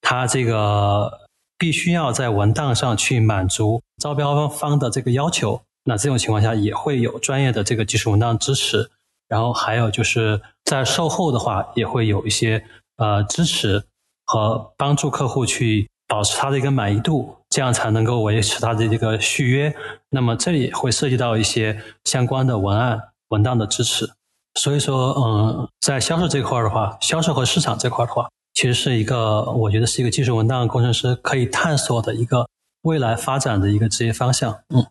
[0.00, 1.20] 他这个
[1.56, 5.60] 必须要在文档上去满足招标方的这个要求。
[5.84, 8.90] 那这种情况下也会有专业的这个技术文档支持，
[9.28, 12.64] 然后还有就是在售后的话也会有一些
[12.96, 13.84] 呃支持
[14.26, 15.88] 和帮助客户去。
[16.10, 19.76] 保持他的一个满意度，这样才能够维持他的这个续约。
[20.08, 24.10] 那么这里会涉及到一些相关的文案文档的支持。
[24.54, 28.26] 所以说，嗯，在销售这块的话，销售和市场这块的话，
[28.58, 32.48] 其实是一个我觉得是一个技术文档工程师可以探索的一个
[32.82, 34.58] 未来发展的一个职业方向。
[34.74, 34.84] 嗯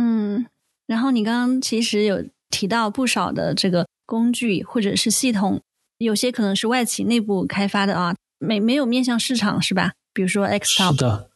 [0.00, 0.46] 嗯。
[0.86, 5.60] 然后你刚刚其实有提到不少的这个工具或者是系统，
[5.98, 9.92] 有些可能是外企内部开发的啊，没没有面向市场是吧？
[10.14, 11.28] 比如说，X 是的，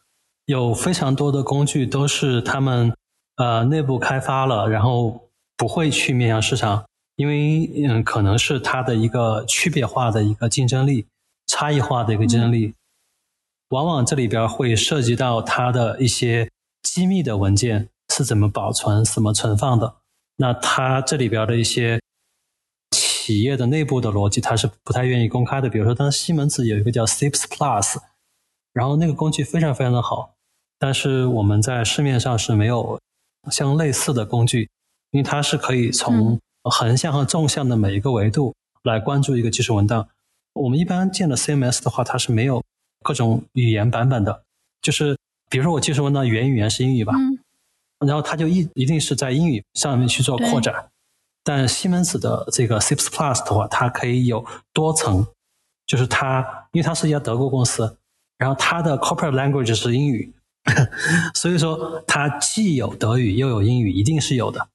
[0.47, 2.91] 有非常多的工具都是他们
[3.35, 6.85] 呃内部开发了，然后不会去面向市场，
[7.17, 11.05] 因为嗯可能是它的一个区别化的一个竞争力，
[11.47, 12.75] 差异化的一个竞争力，
[13.69, 16.49] 往往这里边会涉及到它的一些
[16.83, 19.95] 机密的文件是怎么保存、怎么存放的，
[20.35, 21.99] 那它这里边的一些
[22.91, 25.69] 企业的内部的逻辑，它是不太愿意公开的。
[25.69, 27.97] 比如说，当时西门子有一个叫 Sips Plus。
[28.73, 30.35] 然后那个工具非常非常的好，
[30.77, 32.99] 但是我们在市面上是没有
[33.49, 34.69] 相类似的工具，
[35.09, 40.07] 因为它是可以从横向和纵向的每一个维度来关注一个技术文档。
[40.57, 42.63] 我们一般见的 CMS 的话，它是没有
[43.03, 44.43] 各种语言版本的，
[44.81, 45.17] 就是
[45.49, 47.39] 比如说我技术文档原语言是英语吧，嗯
[48.05, 50.89] 然后它就一一定是在英语上面去做扩展。
[51.43, 55.25] 但西门子的这个 C++ Plus 的话，它可以有多层，
[55.87, 57.97] 就是它因为它是一家德国公司，
[58.37, 60.31] 然后它的 corporate language 是英语，
[61.33, 64.67] 所以说它既有德语又有英语，一定是有的。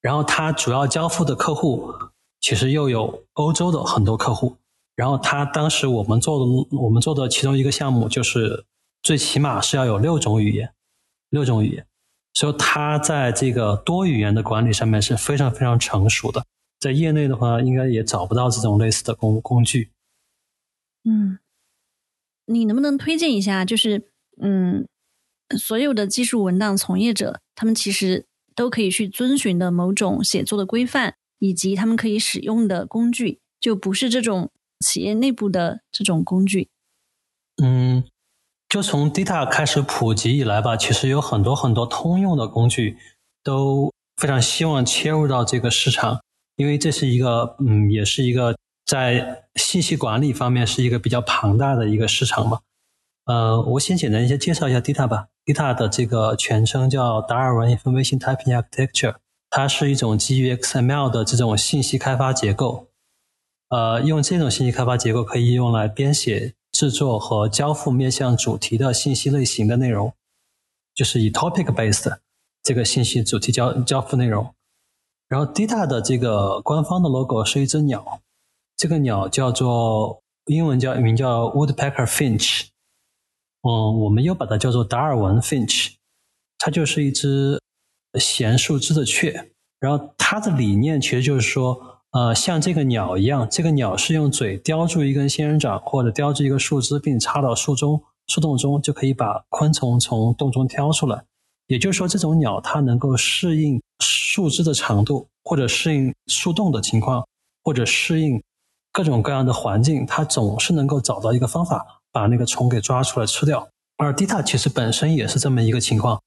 [0.00, 1.92] 然后它主要交付的客户
[2.40, 4.56] 其实又有欧洲的很多客户。
[5.00, 6.44] 然后他当时我们做的
[6.76, 8.66] 我们做的其中一个项目就是
[9.02, 10.74] 最起码是要有六种语言，
[11.30, 11.86] 六种语言。
[12.34, 16.44] 所以他在这个多语言的管理上面是非常非常成熟的，
[16.78, 19.90] 在业内的话，应该也找不到这种类似的工工具。
[21.04, 21.38] 嗯，
[22.44, 23.64] 你能不能推荐一下？
[23.64, 24.86] 就是嗯，
[25.56, 34.50] 所有的技术文档从业者，他们其实都可以去遵循的某种写作的规范，以及他们可以使用的工具，就不是这种
[34.84, 36.68] 企业内部的这种工具。
[37.62, 38.04] 嗯。
[38.68, 42.96] 就从 Data 开始普及以来吧，其实有很多很多通用的工具
[43.42, 46.20] 都非常希望切入到这个市场，
[46.54, 48.56] 因为这是一个嗯，也是一个
[48.86, 52.60] 在信息管理方面是一个比较庞大的一个市场嘛。
[53.24, 55.26] 呃，我先简单一些介绍一下 Data 吧。
[55.44, 59.16] Data 的这个全称叫达尔文 Information Typing Architecture，
[59.50, 62.86] 它是一种基于 XML 的这种信息开发结构。
[63.70, 66.54] 呃，用这种信息开发结构可以用来编写。
[66.72, 70.14] 制作和交付面向主题的信息类型的内容，
[70.94, 72.18] 就是以 topic based
[72.62, 74.54] 这个信息主题交交付内容。
[75.28, 78.20] 然后 Data 的这个官方的 logo 是一只鸟，
[78.76, 82.68] 这个鸟叫做英文叫名叫 Woodpecker Finch，
[83.62, 85.94] 嗯，我们又把它叫做达尔文 Finch，
[86.56, 87.60] 它就是一只
[88.14, 89.50] 衔树枝的雀。
[89.80, 91.89] 然后它的理念其实就是说。
[92.12, 101.22] 呃，像这个鸟一样，这个鸟是用嘴叼住一根仙人掌或者叼住一个树枝，并插到树中树洞中，就可以把昆虫从洞中挑出来。
[101.68, 107.24] 也就是说，这种鸟它能够适应树枝的长度，或者适应树洞的情况，
[107.62, 108.42] 或者适应
[108.92, 113.68] 各种各样的环境，它总是能够找到一个方法把那个虫给抓出来吃掉。
[113.98, 116.20] 而 Data 其实本身也是这么一个情况，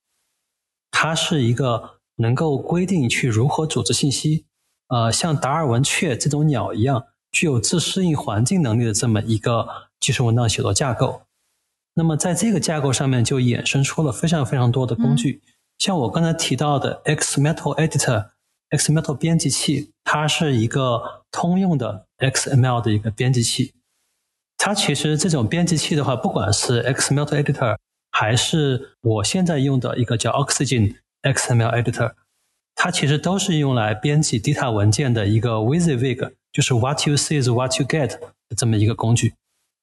[0.91, 4.45] 它是一个能够规定去如何组织信息。
[4.93, 9.67] 呃，像达尔文雀这种鸟一样，具有自适应环境能力的这么一个
[9.99, 11.23] 技术文档写作架构。
[11.95, 15.41] 那么，在这个架构上面就衍生出了非常非常多的工具，
[15.79, 18.29] 像我刚才提到的 XMetal Editor、
[18.69, 23.73] XMetal 编辑器，它是一个通用的 XML 的一个编辑器。
[24.59, 27.77] 它其实这种编辑器的话，不管是 XMetal Editor，
[28.11, 32.13] 还是我现在用的一个叫 Oxygen XML Editor。
[32.75, 39.33] 它其实都是用来编辑 data 文件的一个 WYSIWYG，就是 What you see is what you get 的这么一个工具。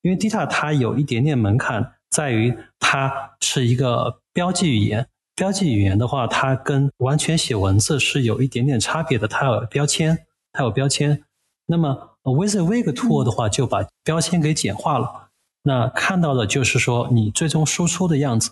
[0.03, 5.07] 因为 data 它有一点点门槛，在于它是一个标记语言。
[5.35, 9.27] 标记语言的话，它跟完全写文字是有一点点差别的。
[9.27, 11.23] 它有标签，它有标签。
[11.67, 15.29] 那么 WYSIWYG tool 的话，就把标签给简化了。
[15.63, 18.51] 那看到的就是说你最终输出的样子。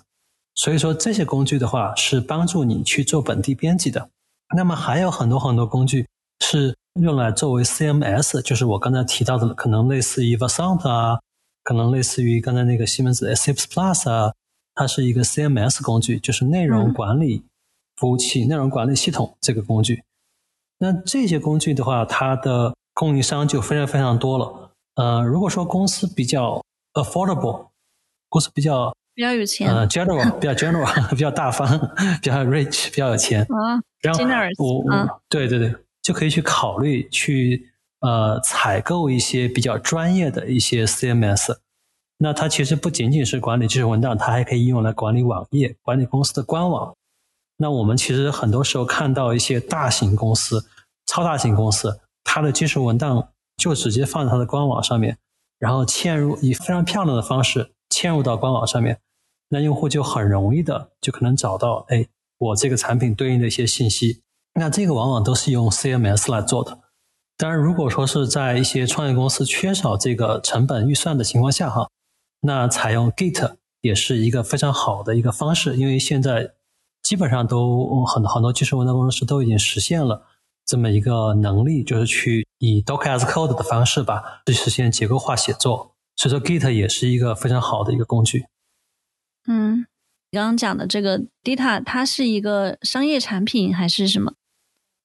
[0.55, 4.09] 所以说这些工具的话，是帮助你去做本地编辑的。
[4.57, 6.07] 那么还有很多很多工具
[6.41, 11.21] 是用来作为 CMS，就是我刚才提到的，可能类似于 Vassant 啊，
[11.63, 14.33] 可能类似于刚才那个西门子 S Plus 啊，
[14.75, 17.45] 它是一个 CMS 工具，就是内容管理
[17.97, 20.03] 服务器、内容管理系统这个工具。
[20.79, 24.71] 那这些工具的话，它的供应商就非常非常多了。
[24.95, 26.63] 呃，如果说公司比较
[26.95, 27.69] affordable，
[28.29, 31.67] 公司比较比较有钱，呃，general 比较 general 比较大方，
[32.23, 33.83] 比较 rich 比较有钱啊。
[34.01, 34.23] 然后
[34.59, 41.57] 我我对对对，就可以去考虑去呃采购一些比较专业的一些 CMS。
[42.19, 46.95] 那它其实不仅仅是管理技术文档，它还可以用来管理网页、管理公司的官网。
[47.57, 50.65] 那我们其实很多时候看到一些大型公司、
[51.07, 55.19] 超大型公司，它的技术文档就直接放在它的官网上面，
[55.59, 59.01] 然后嵌入以非常漂亮的方式嵌入到官网上面。
[59.49, 62.07] 那用户就很容易的就可能找到，哎，
[62.39, 64.23] 我这个产品对应的一些信息。
[64.55, 66.81] 那这个往往都是用 CMS 来做的。
[67.37, 71.89] 当然，如果说是在一些创业公司缺少这个成本预算的情况下，哈，
[72.41, 75.77] 那采用 Git 也是一个非常好的一个方式。
[75.77, 76.55] 因为现在
[77.03, 80.27] 基本上都很很多技术文档工程师都已经实现了
[80.67, 85.93] 这么一个能力，就是去以 Docker as Code 的方式吧，去实现结构化写作。
[86.17, 88.47] 所以说，Git 也是一个非常好的一个工具。
[89.51, 89.87] 嗯，
[90.31, 94.35] 你刚刚讲的这个 Data，它是一个商业产品还是什么？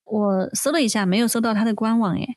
[0.04, 2.36] 我搜了一下，没有搜到它的官网耶。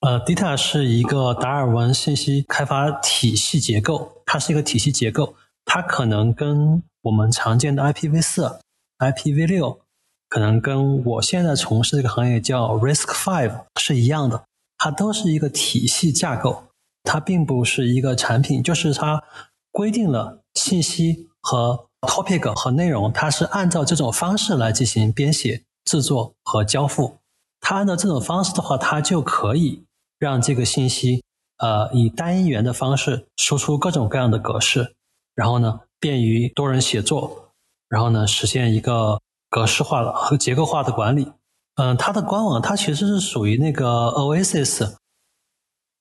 [0.00, 8.58] 呃，DITA 是一个达尔文信息开发体系结构，它是一个体系结构，它可能跟我们常见的 IPv 四、
[8.98, 9.80] IPv 六，
[10.28, 14.44] 可能跟我现在从事这个行业叫 Risk Five 是一样的，
[14.78, 16.64] 它都是一个体系架构，
[17.02, 19.22] 它并不是一个产品，就是它
[19.70, 27.18] 规定了信息和 topic 和内容，它是按照这种方式来进行编写、制作和交付。
[27.60, 29.84] 它按照这种方式的话，它就可以。
[30.18, 31.22] 让这个信息，
[31.58, 34.94] 呃，以单一元的方式输出各种各样的格式，
[35.34, 37.50] 然后呢，便于多人协作，
[37.86, 41.30] 然后呢，实现一个格式化的和结构化的管理。
[41.74, 44.94] 嗯，它的官网它其实是属于那个 Oasis。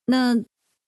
[0.05, 0.35] 那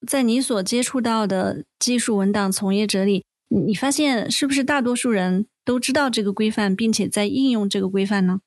[0.07, 8.41] 在你所接触到的技术文档从业者里，你发现是不是大多数人都知道这个规范，并且在应用这个规范呢？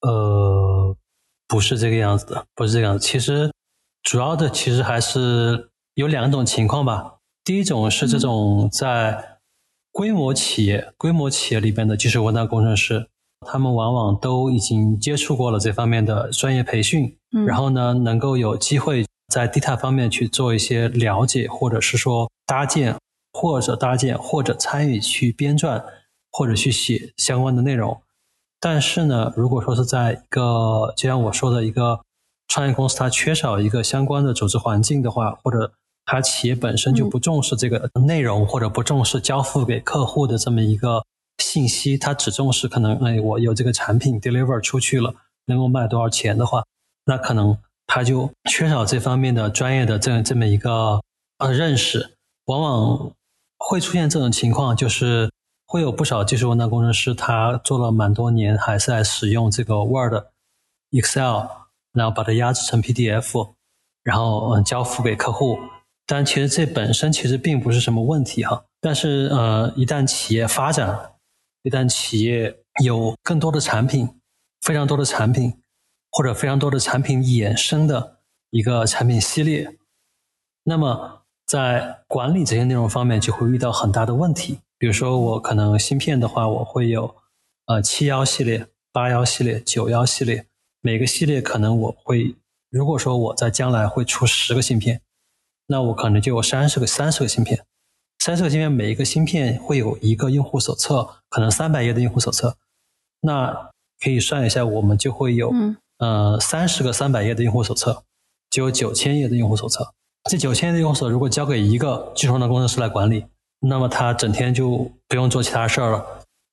[0.00, 0.96] 呃。
[1.48, 3.06] 不是这个样子的，不是这个样子。
[3.06, 3.52] 其实
[4.02, 7.16] 主要的其实还是有两种情况吧。
[7.44, 9.36] 第一种是这种在
[9.90, 13.06] 规模企业、规模企业里边的技术文档工程师，
[13.46, 22.96] 他们往往都已经接触过了这方面的专业培训，然后呢，能够有机会在 data 方面去做一些了解，或者是说搭建，
[23.32, 25.82] 或者搭建，或者参与去编撰，
[26.30, 28.00] 或者去写相关的内容。
[28.60, 32.00] 但是呢，如果说是在一个就像我说的一个
[32.48, 35.72] 创业公司，它缺少一个相关的组织环境的话，或者
[36.04, 41.02] 它企业本身就不重视这个内容，或者不重视交付给客户的这么一个
[41.38, 45.14] 信息，它只重视可能哎，我有这个产品 deliver 出去了，
[45.46, 46.62] 能够卖多少钱的话，
[47.06, 47.56] 那可能
[47.86, 51.00] 它就缺少这方面的专业的这这么一个
[51.38, 52.14] 呃认识，
[52.44, 53.12] 往往
[53.68, 55.30] 会出现这种情况，就是。
[55.64, 60.12] 会有不少技术文档工程师，他做了蛮多年，还在使用这个 Word、
[60.90, 61.46] Excel，
[61.94, 63.54] 然后把它压制成 PDF，
[64.02, 65.58] 然后嗯交付给客户。
[66.06, 68.62] 但其实这本身其实并不是什么问题哈。
[68.82, 71.12] 但是呃，一旦企业发展，
[71.62, 72.54] 一旦企业
[72.84, 74.06] 有更多的产品，
[74.60, 75.54] 非常多的产品，
[76.10, 78.18] 或者非常多的产品衍生的
[78.50, 79.74] 一个产品系列，
[80.64, 84.58] 那么在管理这些内容方面就会遇到很大的问题。
[84.78, 87.14] 比如说，我可能芯片的话，我会有
[87.66, 90.46] 呃七幺系列、八幺系列、九幺系列，
[90.80, 92.34] 每个系列可能我会，
[92.68, 95.00] 如果说我在将来会出十个芯片，
[95.68, 97.64] 那我可能就有三十个、三十个芯片，
[98.18, 102.56] 三十个芯片，每一个芯片会有一个用户手册，可能三百页的用户手册，
[103.20, 103.70] 那
[104.00, 105.54] 可以算一下，我们就会有
[105.98, 108.02] 呃三十个三百页的用户手册，
[108.50, 109.94] 就有九千页的用户手册。
[110.30, 113.26] 这九千页的用户如果交给一个技术上的工程师来管理。
[113.64, 116.04] 那么他整天就不用做其他事儿了，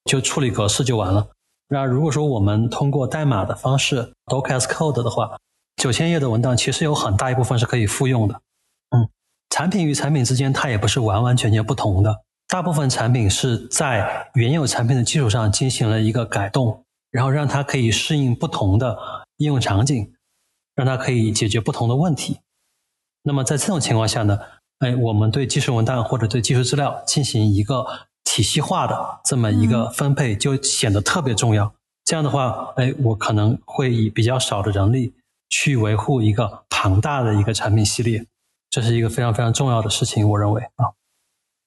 [0.06, 1.28] 就处理格式就完了。
[1.68, 5.40] 那如果说我们通过代码的方式 Docker code 的话，
[5.78, 8.36] 九千页的文档其实有很大一部分是可以复用的。
[8.96, 9.10] 嗯，
[9.50, 12.16] 产品与产品之间它也不是完完全全不同的，
[12.48, 19.00] 大部分产品是在原有产品的基础上进行了一个改动，然后让它可以适应不同的
[19.38, 20.14] 应用场景，
[20.76, 22.38] 让它可以解决不同的问题。
[23.30, 24.40] 那么在这种情况下呢？
[24.80, 27.86] 哎，我们对技术文档或者对技术资料进行一个
[28.24, 31.72] 体系化的这么一个分配，就显得特别重要。
[32.06, 35.14] 这样的话，哎，我可能会以比较少的人力
[35.48, 38.26] 去维护一个庞大的一个产品系列，
[38.72, 40.28] 这是一个非常非常重要的事情。
[40.28, 40.98] 我认为啊，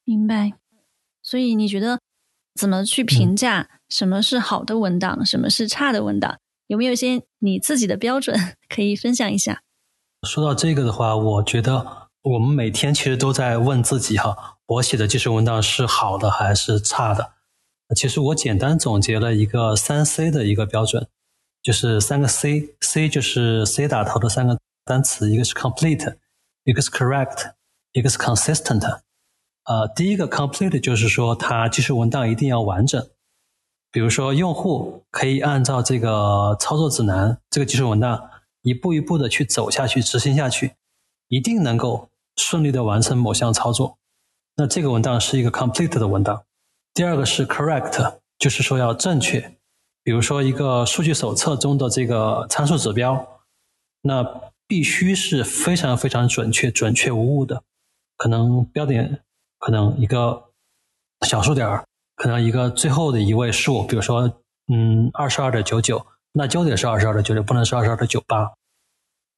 [0.05, 0.55] 明白。
[1.23, 2.01] 所以你觉得
[2.59, 6.41] 怎么去评价什么是好的文档，什么是差的文档？
[6.67, 8.37] 有没有一些你自己的标准
[8.69, 9.63] 可以分享一下？
[10.29, 12.03] 说到这个的话，我觉得。
[12.23, 17.33] 我们每天其实都在问自己哈，我写的技术文档是好的还是差的？
[17.97, 21.09] 其实我简单总结了一个三 C 的一个标准，
[21.61, 26.15] 就是三个 C，C 就是 C 打头的三个单词，一个是 complete，
[26.63, 27.55] 一个是 correct，
[27.91, 29.01] 一个是 consistent。
[29.65, 33.05] 呃，第一个 complete 就是说它技术文档一定要完整，
[33.91, 38.31] 比如说用户可以按照这个操作指南，这个技术文档
[38.63, 40.73] 一步一步的去走下去，执行下去，
[41.29, 42.09] 一定能够。
[42.37, 43.99] 顺利的完成某项操作，
[44.57, 46.45] 那这个文档是一个 complete 的文档。
[46.95, 49.59] 第二个是 correct，就是说要正确。
[50.03, 53.43] 比如说一个数据手册中的这个参数指标，
[54.01, 54.25] 那
[54.67, 57.63] 必须是非常非常准确、准确无误的。
[58.17, 59.21] 可能标点
[59.59, 60.45] 可能一个
[61.21, 61.85] 小数点儿，
[62.17, 64.41] 可能一个最后的一位数，比如说
[64.73, 68.53] 嗯二十二点九九，那就得是二十二的九九，不能是二十二的九八。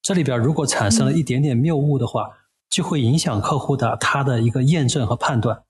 [0.03, 2.31] 这里边如果产生了一点点谬误的话，
[2.71, 5.63] 就会影响客户的他的一个验证和判断，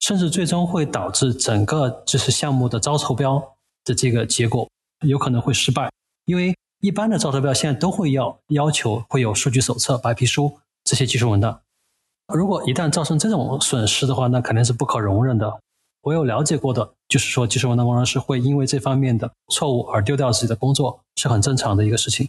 [0.00, 3.42] 甚至最终会导致整个就是项目的招投标
[3.84, 4.68] 的这个结果
[5.06, 5.90] 有可能会失败，
[6.24, 11.60] 因为一般的招投标现在都会要要求会有数据手册、白皮书这些技术文档。
[12.32, 15.60] 如果一旦造成这种损失的话，那肯定是不可容忍的。
[16.02, 22.28] 我有了解过的，就是说技术文档工程师会因为这方面的错误而丢掉自己的工作，是很正常的一个事情。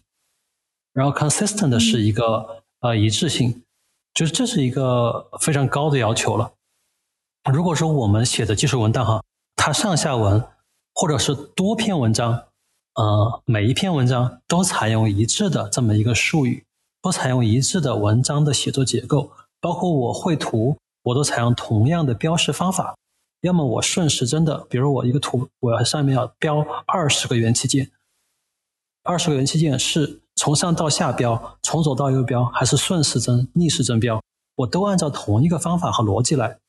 [0.93, 3.63] 然后 consistent 的是一个呃一致性，
[4.13, 6.51] 就是这是一个非常高的要求了。
[7.51, 9.23] 如果说我们写的技术文档哈，
[9.55, 10.43] 它上下文
[10.93, 12.43] 或者是多篇文章，
[12.95, 16.65] 呃，每一篇文章都采用一致的这么一个术语，
[17.01, 19.31] 都采用一致的文章的写作结构。
[19.61, 22.95] 包括我绘图，我都采用同样的标识方法。
[23.41, 27.91] 要么我顺时针的，比如我一个图，我要上面要标二十个元器件，
[29.03, 34.21] 二十个元器件是从上到下标，从左到右标，还是顺时针、逆时针标？
[34.57, 36.59] 我都按照同一个方法和逻辑来。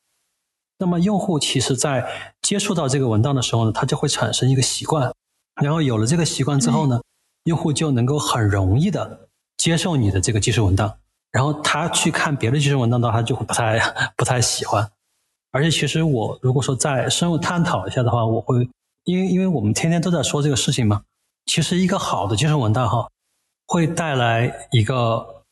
[0.79, 5.13] 那么用户其实在接触到这个文档的时候呢，他就会产生一个习惯，
[5.61, 7.01] 然后有了这个习惯之后呢，
[7.43, 10.97] 用户就能够很容易的接受你的这个技术文档。
[11.31, 13.79] 然后他去看别的技术文档的话，他就不太
[14.17, 14.91] 不太喜欢。
[15.53, 18.67] 而且，其实我如果说再深入探讨一下的话，我会
[19.03, 21.03] 因为因为我们天天都在说这个事情嘛。
[21.45, 23.07] 其实，一个好的技术文档哈，
[23.67, 25.43] 会带来一个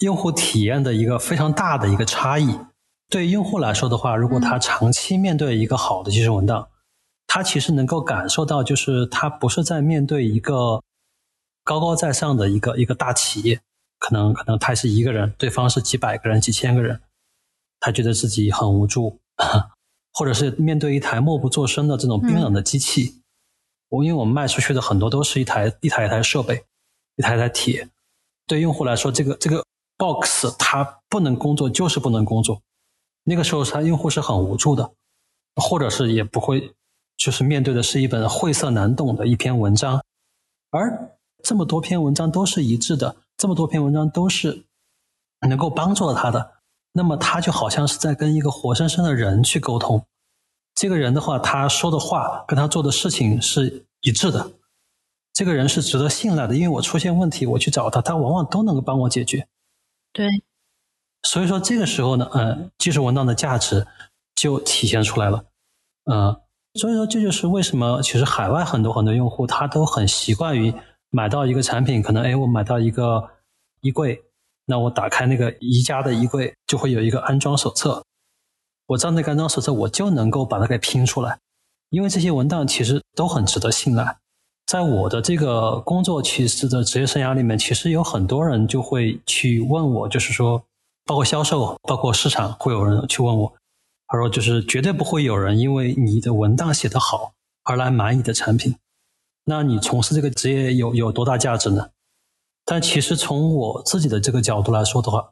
[0.00, 2.58] 用户体验的一个非常大的一个差异。
[3.08, 6.68] 对用户来说的话，如果他长期面对一个好的技术文档，
[7.28, 10.82] 他其实能够感受到，就是他不是在面对一个
[11.62, 13.60] 高高在上的一个一个大企业。
[13.98, 17.00] 可能可能他是一个人，对方是几百个人、几千个人，
[17.80, 19.18] 他觉得自己很无助，
[20.12, 23.22] 或者是面对一台默不作声的这种冰冷的机器。
[23.88, 26.64] 我因为我们卖出去的很多都是一台一台一台设备，
[27.16, 27.88] 一台一台铁。
[28.46, 29.64] 对用户来说，这个这个
[29.96, 32.60] box 它不能工作，就是不能工作。
[33.24, 34.92] 那个时候，他用户是很无助的，
[35.56, 36.74] 或者是也不会，
[37.16, 40.02] 就是面对的是一本晦涩难懂的一篇文章，
[40.70, 41.10] 而
[41.42, 43.16] 这么多篇文章都是一致的。
[43.36, 44.64] 这么多篇文章都是
[45.48, 46.55] 能够帮助到他的，
[46.96, 50.06] 那么他就好像是在跟一个活生生的人去沟通。
[50.74, 54.50] 这个人的话，他说的话跟他做的事情是一致的。
[55.32, 59.46] 这个人是值得信赖的，因为我出现问题，我去找他，他往往都能够帮我解决。
[60.12, 60.42] 对，
[61.22, 63.86] 所以说这个时候呢，呃，技术文档的价值
[64.34, 65.44] 就体现出来了。
[66.04, 66.40] 呃，
[66.74, 70.74] 所以说这就是为什么其实海外很多很多用户他都很习惯于。
[71.08, 73.30] 买到一个产品，可能哎，我买到一个
[73.80, 74.22] 衣柜，
[74.66, 78.04] 那我打开那个宜家的衣柜，就会有一个安装手册。
[78.88, 81.38] 我照那个安装手册，我就能够把它给拼出来。
[81.90, 84.18] 因为这些文档其实都很值得信赖。
[84.66, 90.60] 在我的这个工作其实的职业生涯里面，其实有很多人就会去问我，就是说，
[91.04, 93.52] 包括销售，包括市场，会有人去问我，
[94.08, 98.74] 他说，就是绝对不会有人因为你的文档写得好而来买你的产品。
[99.44, 101.90] 那你从事这个职业有有多大价值呢？
[102.66, 105.30] 但其实从我自己的这个角度来说的话，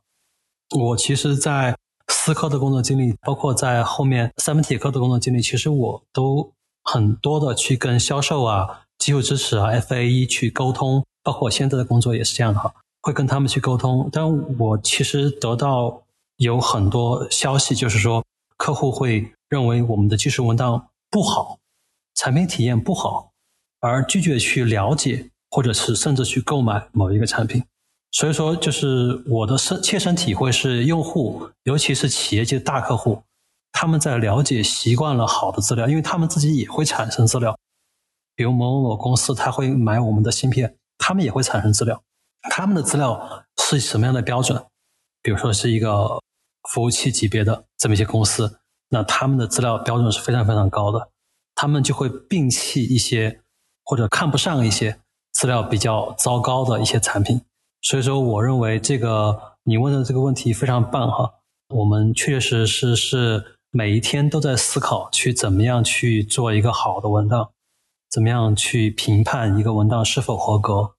[0.78, 1.76] 我其实，在
[2.08, 6.52] 思科的工作经历，包括在后面三门铁科的工作经历，其实我都
[6.84, 12.72] 很多的去跟销售啊、技术支持啊、FAE 去沟通，包括我现在的工作也是这样的哈，
[13.02, 14.08] 会跟他们去沟通。
[14.12, 14.24] 但
[14.58, 16.02] 我其实得到
[16.36, 18.24] 有很多消息，就是说
[18.56, 21.58] 客户会认为我们的技术文档不好，
[22.14, 23.32] 产品体验不好。
[23.80, 27.62] 而拒绝去了解，或者是甚至去购买某一个产品，
[28.10, 33.22] 所以说，就是我的身切身体会是，用户尤其是企业界大客户，
[33.70, 37.56] 他们在了解习惯了好的资料，因为他们自己也会产生资料，
[38.34, 42.02] 比如某某某公司，他会买我们的芯片，他们也会产生资料，
[42.50, 44.60] 他们的资料是什么样的标准？
[45.22, 46.20] 比如说是一个
[46.68, 51.10] 服务器级别的这么一些公司，那他们的资料标准是非常非常高的，
[51.54, 53.40] 他们就会摒弃一些。
[53.86, 54.98] 或者看不上一些
[55.34, 57.40] 资料比较糟糕的一些产品，
[57.82, 61.34] 所以说我认为这个你问的这个问题非常棒哈。
[61.68, 67.50] 我们确实是是每一天都在思考去怎么样去做一个好的文档，
[68.10, 70.92] 怎么样去评判一个文档是否合格。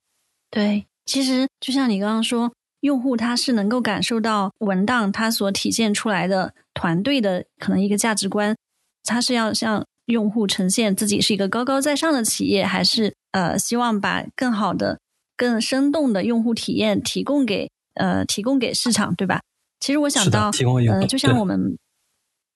[0.52, 8.56] 对，其实就像你刚刚说，用户他是能够感受到文档它所体现出来的团队的可能一个价值观，
[9.04, 9.86] 他是要向。
[10.06, 15.00] 用户呈现自己是一个高高在上的企业，还是呃希望把更好的、
[15.36, 19.42] 更生动的用户体验提供给呃提供给市场，对吧？
[19.82, 20.50] 其实我想到，
[20.90, 21.78] 呃，就像我们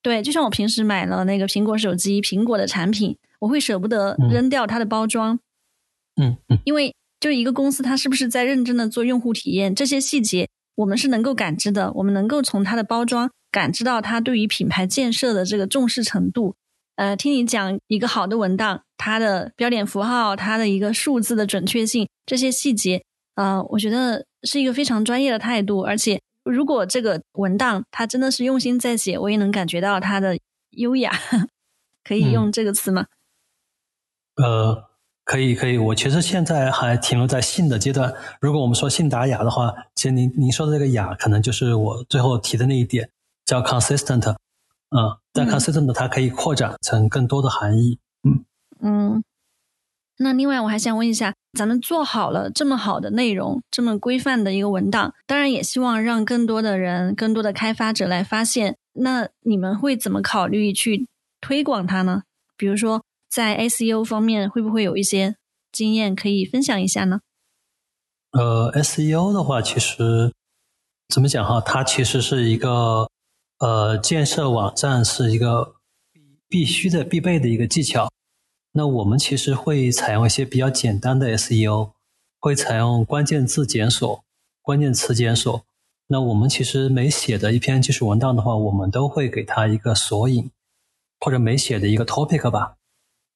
[0.02, 5.38] 对，就像我平时买了那个苹果手机，苹果的产品，我会舍不得扔掉它的包装，
[6.16, 16.56] 嗯嗯，因为就一个公司，它是不是在认真的做用户体验，这些细节我们是能够感知的，我们能够从它的包装感知到它对于品牌建设的这个重视程度。
[17.00, 23.02] 呃，听你讲一个好的文档，它的标点符号，它的一个数字的准确性，这些细节，
[23.36, 25.80] 呃，我觉得是一个非常专业的态度。
[25.84, 30.38] 而且，如果这个文档它真的是用心在写，我也能感觉到它的
[30.72, 31.18] 优雅，
[32.04, 33.06] 可以用这个词吗？
[34.36, 34.90] 呃，
[35.24, 35.78] 可以，可以。
[35.78, 38.14] 我其实现在还停留在信的阶段。
[38.42, 43.10] 如果我们说信达雅的话，其实您您说的这个雅，可能就是我最后提的那一点，
[43.46, 44.36] 叫 consistent。
[44.90, 48.00] 嗯，但 consistent 它可以扩展成更多的含义。
[48.24, 48.46] 嗯
[48.82, 49.24] 嗯。
[50.22, 58.76] 那另外我还想问一下，咱们做好了这么好的内容，这么规范的一个文档，当然也希望让更多的人、更多的开发者来发现。
[58.94, 61.08] 那你们会怎么考虑去
[61.40, 62.24] 推广它呢？
[62.58, 65.38] 比如说在 SEO 方面，会不会有一些
[65.72, 67.22] 经验可以分享一下呢？
[68.32, 70.34] 呃，SEO 的话，其实
[71.08, 71.62] 怎么讲哈？
[71.62, 73.10] 它其实是一个
[73.60, 75.76] 呃，建设网站是一个
[76.48, 78.10] 必须的、必备的一个技巧。
[78.72, 81.92] 那我们其实会采用一些比较简单的 SEO，
[82.40, 84.24] 会采用关键字检索、
[84.62, 85.66] 关键词检索。
[86.08, 90.50] 那我们其实每写的一篇技术文档的话，我们都会给它一个索引，
[91.20, 92.76] 或者每写的一个 topic 吧，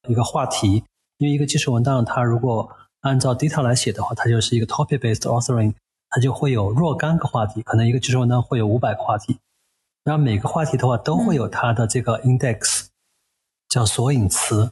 [0.08, 0.84] 一个话题。
[1.18, 2.70] 因为一个技术文档，它如果
[3.02, 5.74] 按照 data 来写的话，它就是一个 topic-based authoring，
[6.10, 9.38] 它就会有若干个话题，可能一个技术文档会有五百个话题。
[10.04, 12.88] 然后每个话题的话，都会有它的这个 index，
[13.70, 14.72] 叫索引词。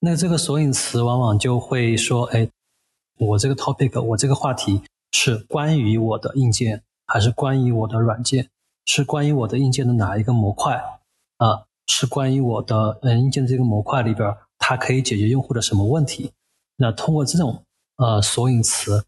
[0.00, 2.48] 那这个索引词往往就会说：“哎，
[3.18, 4.82] 我这个 topic，我这个话题
[5.12, 8.48] 是关于我的硬件，还是关于我的软件？
[8.86, 10.82] 是关于我的硬件的哪一个模块？
[11.36, 16.32] 啊，是关于我的嗯硬件的这个模块里边，它可以解决用户的什么问题？
[16.76, 17.62] 那通过这种
[17.96, 19.04] 呃索引词，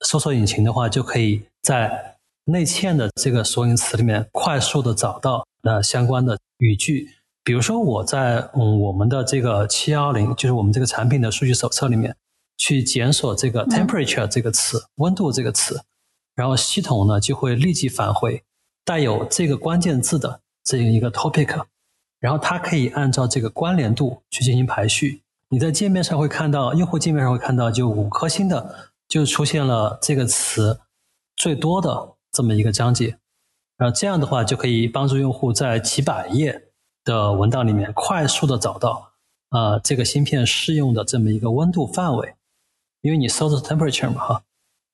[0.00, 2.15] 搜索引擎的话，就可以在
[2.46, 7.10] 内嵌的这个索引词里面快速的找到那相关的语句。”
[7.44, 12.16] 比如说，我在嗯我们的这个七幺零，就是我们这个产品的数据手册里面，
[12.56, 15.80] 去检索这个 temperature 这个词，温度这个词，
[16.34, 18.42] 然后系统呢就会立即返回
[18.84, 21.64] 带有这个关键字的这样一个 topic，
[22.18, 25.22] 然后它可以按照这个关联度去进行排序。
[25.50, 30.80] 你在界面上会看到，用户界面上会看到，就五颗星的就出现了这个词
[31.36, 33.16] 最多的这么一个章节，
[33.78, 36.62] 然后这样的话就可以帮助用户在几百页。
[37.06, 39.12] 的文档里面快速的找到，
[39.50, 42.34] 呃，这个芯片适用的这么一个温度范围，
[43.00, 44.42] 因为你搜的是 temperature 嘛哈，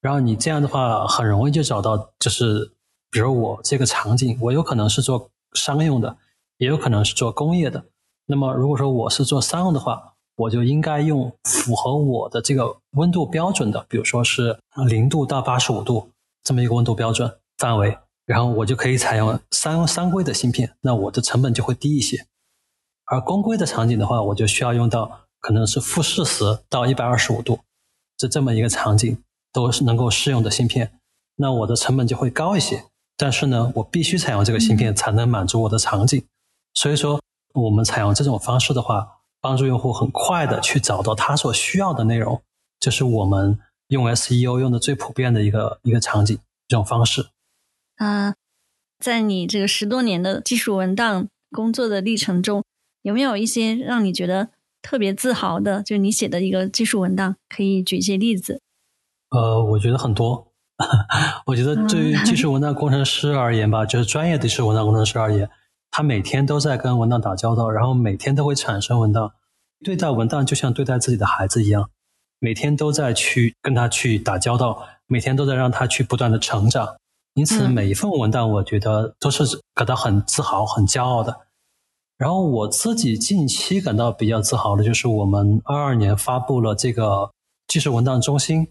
[0.02, 2.70] 然后你这样的话很容易就找到，就是
[3.10, 6.14] 比如我这个场景，我有可能是做商用的，
[6.58, 7.82] 也有可能是做工业的。
[8.26, 16.10] 那么如果说我是做商用的话，我就应该用符合我的这个温度标准的，比如说是零度到八十五度
[16.44, 17.98] 这么一个温度标准范围。
[18.24, 22.24] 然后我就可以采用三三规的芯片，那我的成本就会低一些。
[23.06, 27.58] 而公规的场景的话，我就需要用到可能是负四十到一百二十五度，
[28.16, 29.22] 这这么一个场景
[29.52, 30.98] 都是能够适用的芯片，
[31.36, 32.84] 那我的成本就会高一些。
[33.16, 36.24] 但是呢，我必须采用这个芯片才能满足我的场景。
[36.74, 37.20] 所以说，
[37.54, 42.40] 我们采用这种方式的话，帮助用户很快的去找到他所需要的内容，
[42.78, 43.58] 这是我们
[43.92, 47.26] 用 SEO 用的最普遍的一个一个场景这种方式。
[47.96, 48.34] 啊，
[48.98, 52.64] 在你这个十多年的技术文档工作的历程中，
[53.02, 54.48] 有没有一些让你觉得
[54.80, 55.82] 特别自豪的？
[55.82, 58.60] 就你写的一个技术文档，可以举一些例子。
[59.30, 60.48] 呃，我觉得很多。
[61.46, 65.48] 我觉得对于技术文档工程师而言吧，就是专业的技术文档工程师而言，
[65.90, 69.32] 他每天都在跟文档打交道，然后每天都会产生文档。
[69.84, 71.90] 对待文档就像对待自己的孩子一样，
[72.42, 76.96] 每天都在去跟他去打交道，每天都在让他去不断的成长。
[77.34, 81.42] 因此，每一份文档，我觉得都是感到很自豪、很骄傲的。
[82.18, 87.30] 然后，我自己近期感到比较自豪的，就是我们二二年发布了这个
[87.68, 88.66] 技术文档中心。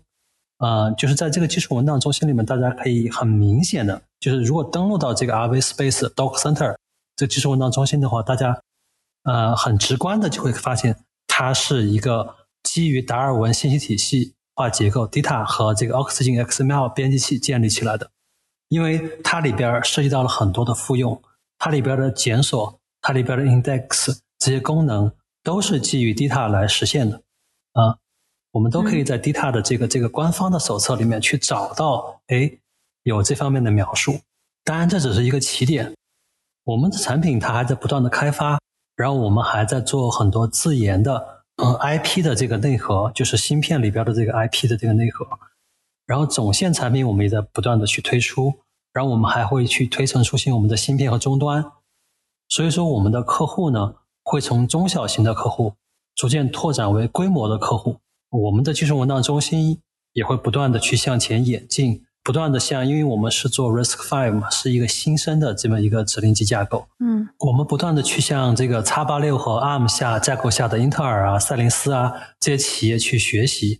[0.57, 6.75] 呃，就是在这个技术文档中心里面，大家可以很明显的，就是如果登录到这个 RV Space Doc Center
[7.15, 8.61] 这技术文档中心的话，大家
[9.23, 10.95] 呃很直观的就会发现，
[11.25, 18.11] 它是一个基于达尔文信息体系化结构 Data 和这个 Oxygen XML 编辑器建立起来的。
[18.69, 21.21] 因为它里边涉及到了很多的复用，
[21.57, 25.11] 它里边的检索，它里边的 index 这些功能
[25.43, 27.17] 都是基于 Data 来实现的
[27.73, 27.97] 啊。
[28.51, 32.51] 我们都可以在 Data 的这个这个官方的手册里面去找到，哎，
[33.03, 34.19] 有这方面的描述。
[34.63, 35.93] 当然，这只是一个起点。
[36.63, 38.59] 我们的产品它还在不断的开发，
[38.95, 45.27] 然后我们还在做很多自研的，嗯，IP 的这个内核，就是芯片里边的这个 IP 的这个内核。
[46.05, 48.53] 然后总线产品我们也在不断的去推出，
[48.91, 51.71] 然后我们还会去推陈出新我们的芯片和终端，
[52.49, 55.75] 所以说我们的客户呢会从中小型的客户
[56.15, 57.99] 逐渐拓展为规模的客户。
[58.29, 59.79] 我们的技术文档中心
[60.13, 66.87] 也会不断的去向前演进，不断的向，因为我们是做 Risk Five 嘛，是一个新生的这么一个指令集架构。
[66.99, 73.79] 嗯，我们不断的去向这个叉八六和 ARM 下架构下的英特尔啊、赛灵思啊这些企业去学习。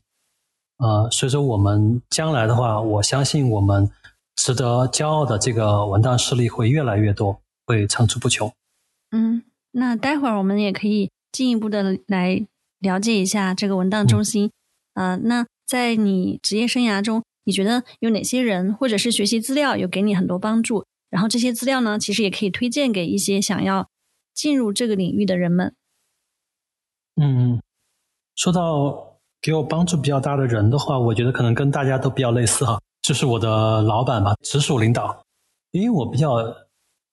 [0.80, 3.92] 呃，所以说我们将来的话，我相信我们
[4.36, 8.52] 值得骄傲的这个文档势力会越来越多，会层出不穷。
[9.12, 12.44] 嗯，那待会儿我们也可以进一步的来
[12.80, 14.50] 了解一下这个文档中心。
[14.96, 20.86] 啊、那在你职业生涯中，你觉得有哪些人或者是学习资料有给你很多帮助？
[21.10, 23.90] 然后这些资料呢，其实也可以推荐给一些想要
[24.34, 25.76] 进入这个领域的人们。
[27.22, 27.62] 嗯，
[28.36, 35.22] 说到给我帮助比较大的人的话，我觉得可能跟大家都比较类似哈，就是我的老板吧，直属领导。
[35.72, 36.38] 因为我比较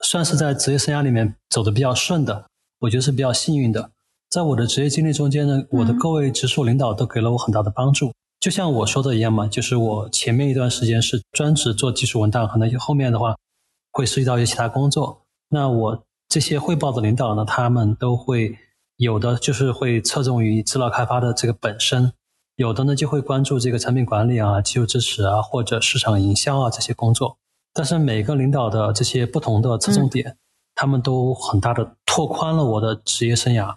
[0.04, 2.46] 算是在职业生涯里面走的比较顺的，
[2.78, 3.90] 我觉得是比较幸运的。
[4.30, 8.12] 在我的职业经历中间呢，我的各位直属领导都给了我很大的帮助。
[8.40, 13.36] 就像我说的一样嘛，就是我前面一段时间是专职做技术文档，可能后面的话
[13.92, 15.22] 会涉及到一些其他工作。
[15.48, 18.56] 那我这些汇报的领导呢，他们都会
[18.96, 22.12] 有的就是会侧重于资料开发的这个本身，
[22.54, 27.38] 有的呢就会关注这个产品管理啊、技术支持啊或者市场营销啊这些工作。
[27.74, 30.36] 但是每个领导的这些不同的侧重点，
[30.74, 33.76] 他们都很大的拓宽了我的职业生涯，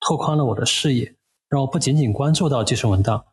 [0.00, 1.14] 拓宽了我的视野，
[1.48, 3.24] 让我不仅仅关注到技术文档，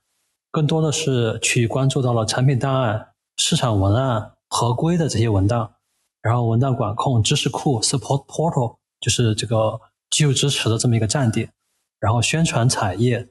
[0.54, 5.74] 更多的是去关注到了产品档案、市场文案、合规的这些文档，
[6.22, 9.82] 然后文档管控、知识库 （support portal） 就是这个
[10.12, 11.52] 技术支持的这么一个站点，
[12.00, 13.28] 然后宣传产业，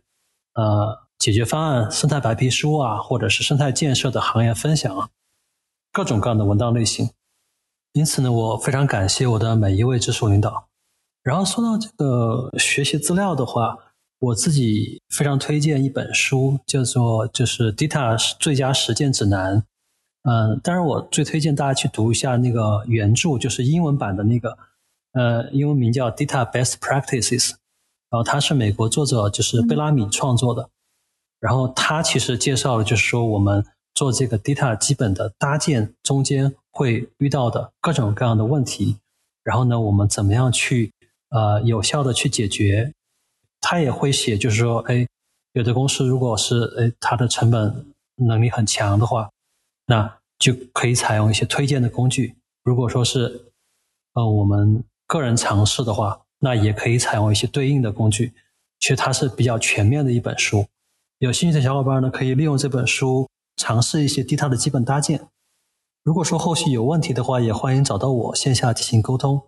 [0.55, 5.09] 呃，解决方案、生态白皮书啊，或者是生态建设的行业分享啊，
[5.93, 7.09] 各种各样的文档类型。
[7.93, 10.67] 因此呢，我非常感谢我的每一位直属领导。
[11.23, 13.79] 然后说到这个学习资料的话，
[14.23, 19.57] 我自己非常推荐一本书，叫做就是《Data 最佳实践指南》。
[20.23, 24.57] 嗯，当然我最推荐大家去读一下那个原著，就是英文版的那个，
[25.15, 27.49] 呃，英文名叫《Data Best Practices》，
[28.11, 30.71] 然后它是美国作者就是贝拉米创作的。
[31.41, 38.99] 然后他其实介绍了，就是说我们做这个 data 基本的搭建中间会遇到的各种各样的问题，
[39.43, 40.93] 然后呢，我们怎么样去
[41.31, 42.93] 呃有效的去解决？
[43.63, 45.07] 他也会写，就是说，哎，
[45.55, 47.87] 有的公司如果是哎它的成本
[48.17, 49.31] 能力很强的话，
[49.87, 52.35] 那就可以采用一些推荐的工具。
[52.65, 53.53] 如果说是
[54.15, 58.35] 呃我们个人尝试的话，那也可以采用一些对应的工具。
[58.81, 60.67] 其实它是比较全面的一本书。
[61.19, 65.29] 有兴趣的小伙伴呢，可以利用这本书尝试一些 Data 的基本搭建。
[66.03, 69.41] 如果说后续有问题的话，也欢迎找到我线下进行沟通。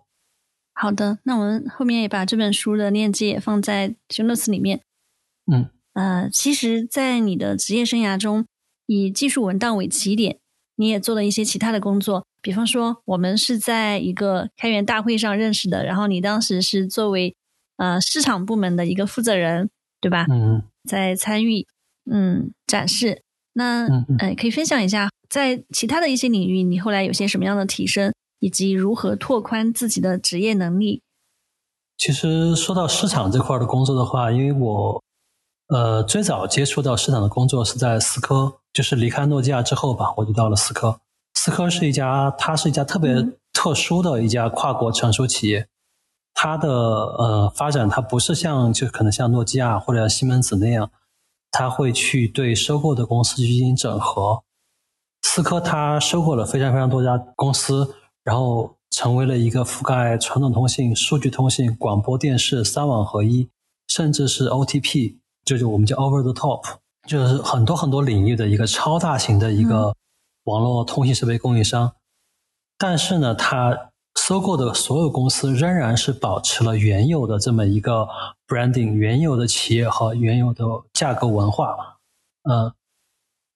[0.77, 4.81] 好的，那我们后面也把这本书的链接也放在 show notes 里面。
[5.51, 8.45] 嗯，呃，其实，在你的职业生涯中，
[8.85, 10.37] 以技术文档为起点，
[10.75, 12.25] 你也做了一些其他的工作。
[12.41, 17.33] 比方说，我们是在一个开源大会上认识的，然后你当时是作为
[17.77, 19.69] 呃市场部门的一个负责人，
[20.01, 20.25] 对吧？
[20.29, 21.65] 嗯在参与
[22.11, 23.23] 嗯展示。
[23.53, 28.13] 那嗯可以分享一下，在其他的一些领域，你后来有些什么样的提升，
[28.45, 31.01] 以及如何拓宽自己的职业能力？
[31.97, 35.01] 其实说到市场这块的工作的话，因为我
[35.69, 40.99] 呃最早接触到市场的工作是在思科，就是离开诺基亚之后吧，我就到了思科。
[41.33, 45.67] 思科是一家，它是一家特别嗯特殊的一家跨国成熟企业。
[46.35, 50.91] 它的呃发展，它不是像就可能像诺基亚或者西门子那样，
[51.49, 54.43] 它会去对收购的公司去进行整合。
[55.23, 63.47] 思科它收购了非常非常多家公司，然后成为了一个覆盖传统通信、数据通信、广播电视三网合一，
[63.87, 66.63] 甚至是 OTP，就是我们叫 Over the Top，
[67.07, 69.95] 就是很多很多领域的一个超大型的一个
[70.45, 71.93] 网络通信设备供应商。
[72.79, 78.07] 但是呢，它收购的所有公司仍然是保持了原有的这么一个
[78.47, 81.99] branding、原有的企业和原有的架构文化。
[82.49, 82.73] 嗯，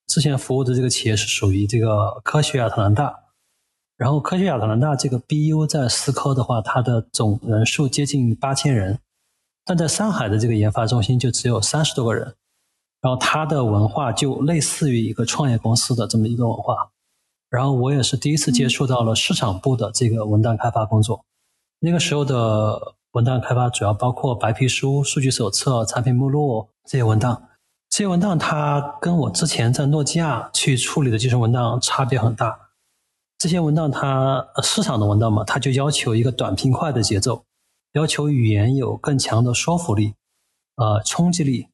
[0.06, 3.16] 之前服务的这个企业是属于这个科学亚特兰大，
[4.00, 8.98] 然后科学亚特兰大这个 BU 在思科的话，它的总人数接近八千人，
[9.66, 12.34] 但在上海的这个研发中心就只有三十多个人，
[13.02, 16.92] 然后它的文化就类似于一个创业公司的这么一个文化。
[17.50, 21.26] 然后我也是第一次接触到了市场部的这个文档开发工作。
[21.82, 27.50] 那个时候的文档开发主要包括白皮书、数据手册、产品目录这些文档。
[27.90, 32.69] 这些文档它跟我之前在诺基亚去处理的技术文档差别很大。
[33.40, 37.46] 这些文档它呃市场的文档嘛，它就要求一个短平快的节奏，
[37.94, 40.14] 要求语言有更强的说服力、
[40.76, 41.68] 呃冲击力，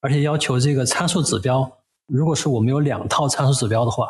[0.00, 4.08] 而且要求这个参数指标如果是我们有两套参数指标的话，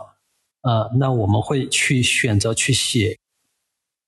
[0.61, 3.19] 呃，那我们会去选择去写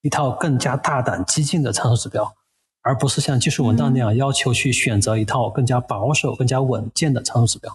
[0.02, 2.34] 一套更加大胆激进的参数指标，
[2.82, 7.74] 而不是像技术文档那样要求去选择一套更加保守、更加稳健的参数指标。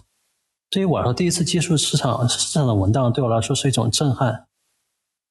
[0.70, 4.46] 对于我来说，第一次接触市场市场的文档，对我来说是一种震撼，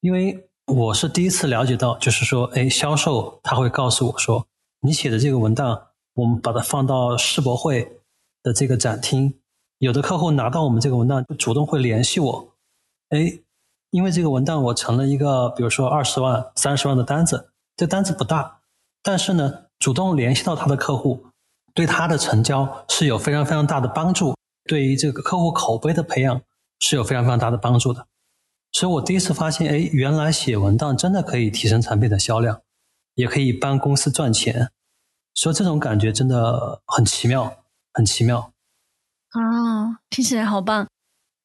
[0.02, 4.46] 因为我是第一次了解到，就是说，哎，销售他会告诉我说，
[4.82, 8.00] 你写的这个文档，我们把它放到世博会
[8.44, 9.34] 的这个展厅，
[9.80, 12.54] 有的客户拿到我们这个文档，就主动会联系我。
[13.10, 13.40] 哎，
[13.90, 18.60] 因为这个文档我成了一个，比如说二十万、三十万的单子，这单子不大，
[19.02, 21.26] 但是呢，主动联系到他的客户，
[21.74, 24.36] 对他的成交是有非常非常大的帮助，
[24.66, 26.42] 对于这个客户口碑的培养
[26.80, 28.06] 是有非常非常大的帮助的。
[28.72, 32.62] 所以我第一次发现，哎，原来写文档真的可以提升产品的销量，
[33.16, 34.72] 也可以帮公司赚钱，
[35.34, 37.64] 所以这种感觉真的很奇妙，
[37.94, 38.54] 很奇妙。
[39.30, 40.88] 啊，听起来好棒。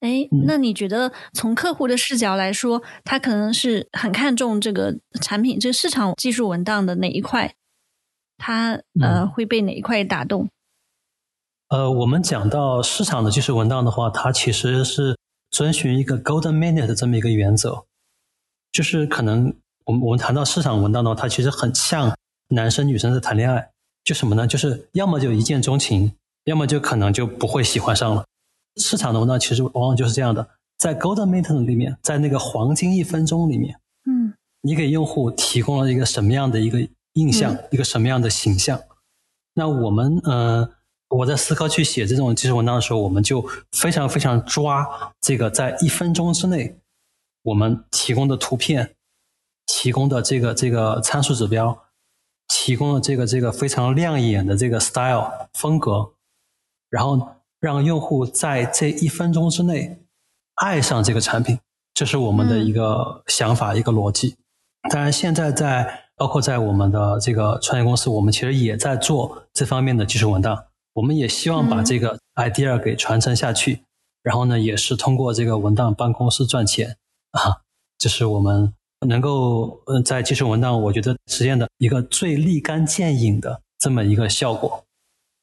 [0.00, 7.54] 哎，那你觉得从客户的视角来说，他可能是很看重这个产品、这个市场技术文档的哪一块？
[8.36, 10.50] 他呃会被哪一块打动？
[11.68, 15.16] 呃，我们讲到市场的技术文档的话，它其实是
[15.52, 17.84] 遵循一个 Golden Minute 的这么一个原则，
[18.72, 22.16] 就是可能我们我们谈到市场文档的话，它其实很像
[22.48, 23.70] 男生女生在谈恋爱，
[24.02, 24.46] 就什么呢？
[24.46, 26.12] 就是要么就一见钟情，
[26.44, 28.24] 要么就可能就不会喜欢上了。
[28.80, 30.48] 市场的文档其实往往就是这样的，
[30.78, 34.32] 在 Golden Minute 里面，在那个黄金一分钟里面，嗯，
[34.62, 38.80] 你给用户提供了一个什么样的一个印象，一个什么样的形象？
[39.52, 40.70] 那我们呃，
[41.18, 46.78] 我在思考去写这种技术文档的时候，我们就非常非常抓这个在一分钟之内，
[47.42, 48.94] 我们提供的图片，
[49.66, 51.84] 提供的这个这个参数指标，
[52.48, 56.12] 提供的这个这个非常亮眼的这个 style 风格，
[56.90, 57.36] 然后。
[57.62, 60.00] 让用户在这一分钟之内
[60.56, 61.60] 爱上这个产品，
[61.94, 64.34] 这是我们的一个想法，一个逻辑。
[64.90, 70.64] 当然，现在在包括在我们的这个创业公司，我们其实也在做这方面的技术文档。
[70.94, 73.82] 我们也希望把这个 idea 给传承下去，
[74.22, 76.96] 然后呢，也是通过这个文档帮公司赚钱
[77.30, 77.62] 啊。
[77.98, 78.72] 这是我们
[79.06, 84.84] 能够嗯在技术文档，我觉得实现的一个最立竿见影的这么一个效果。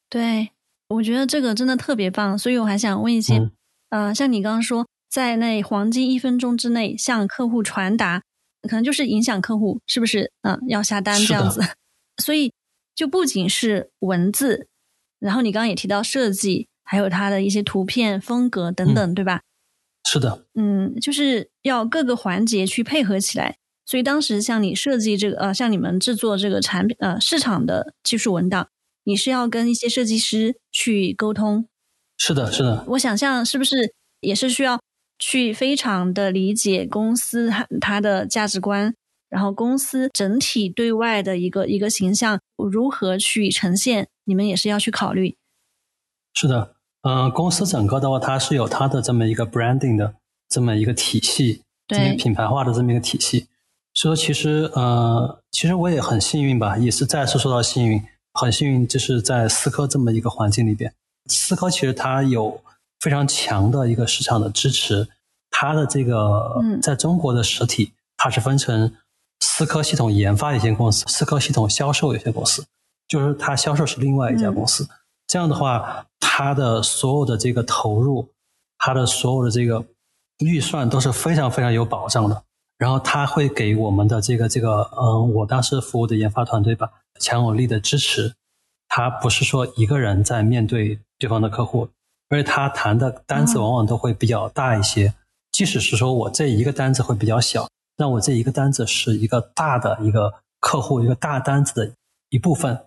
[0.08, 0.50] 对。
[0.90, 3.48] 我觉得这个真的特别棒，所以我还想问一些，
[3.90, 8.20] 呃，像你刚刚说，在那黄金一分钟之内向客户传达，
[8.68, 10.32] 可能就是影响客户是不是？
[10.42, 11.62] 嗯，要下单这样子。
[12.20, 12.52] 所以
[12.92, 14.66] 就不仅是文字，
[15.20, 19.42] 然后你刚刚也提到设计，还有它的一些图片风格等等，对吧？
[20.04, 20.46] 是的。
[20.54, 23.56] 嗯，就是要各个环节去配合起来。
[23.86, 28.68] 所以当时像你设计这个，呃，像你们制作这个产品，呃，市场的技术文档。
[29.04, 31.66] 你是要跟一些设计师去沟通，
[32.18, 32.84] 是的，是的。
[32.88, 34.78] 我想象是不是也是需要
[35.18, 38.94] 去非常的理解公司它它的价值观，
[39.30, 45.36] 然后公司整体对外的一个一个形象如何去呈现，你们也是要去考虑。
[46.34, 50.14] 是的，嗯，公司整个的话，它是有它的这么一个 branding 的
[50.48, 53.48] 这么一个体系，对品牌化的这么一个体系。
[53.92, 58.00] 所以其实，呃，其实我也很幸运吧，也是再次说到幸运。
[58.32, 60.94] 很幸运，就是在思科这么一个环境里边，
[61.26, 62.62] 思科其实它有
[63.00, 65.08] 非常强的一个市场的支持。
[65.50, 68.94] 它的这个在中国的实体，它是分成
[69.40, 72.64] 思科系统研发有限公司、思科系统销售有限公司，
[73.10, 74.88] 就是他销售是另外一家公司。
[75.26, 78.30] 这样的话，他的所有的这个投入，
[78.78, 79.84] 他的所有的这个
[80.38, 82.44] 预算都是非常非常有保障的。
[82.78, 86.88] 然后他会给我们的这个这个，嗯，我当时服务的研发团队吧，
[87.18, 88.32] 强有力的支持。
[88.88, 91.88] 他不是说一个人在面对对方的客户，
[92.28, 95.12] 而且他谈的单子往往都会比较大一些。
[95.50, 101.92] 即使是说我这一个单子会比较小，那我这一个单子是一个大的一个客户一个大单子的
[102.30, 102.86] 一部分。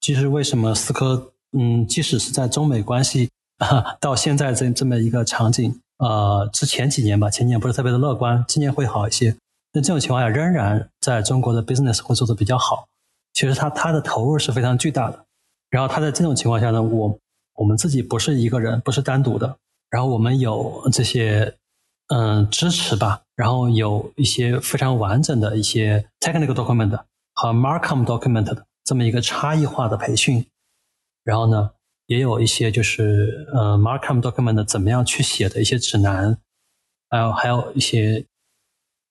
[0.00, 3.30] 其实为什么思科，嗯，即使是在中美关系
[4.00, 5.80] 到现在这这么一个场景。
[5.98, 9.34] 呃，之前几年吧，前年不是特别的乐观，今年会好一些。
[9.72, 12.86] 那这种情况下，仍然在中国的 business 会做的比较好。
[13.32, 15.24] 其实它它的投入是非常巨大的。
[15.70, 17.18] 然后它在这种情况下呢，我
[17.54, 19.56] 我们自己不是一个人，不是单独的。
[19.88, 21.54] 然后我们有这些
[22.08, 26.90] 嗯支持吧，然后有一些非常完整的一些 technical document
[27.34, 30.46] 和 Markdown document 的这么一个差异化的培训。
[31.22, 31.72] 然后呢？
[32.08, 36.38] 也有一些就是呃，Markdown document 怎么样去写的一些指南，
[37.10, 38.24] 还有还有一些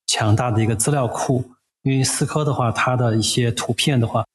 [0.08, 1.44] 强大的一个资料库。
[1.82, 4.26] 因为思科的话，它的一些图片的话，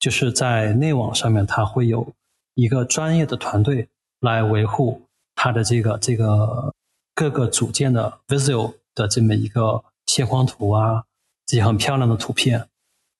[0.00, 2.12] 就是在内网上面，它会有
[2.54, 3.88] 一个专业的团队
[4.18, 5.00] 来维护
[5.36, 6.74] 它的这个这个
[7.14, 11.04] 各个组件的 visual 的这么一个线框图啊，
[11.46, 12.68] 这些很漂亮的图片，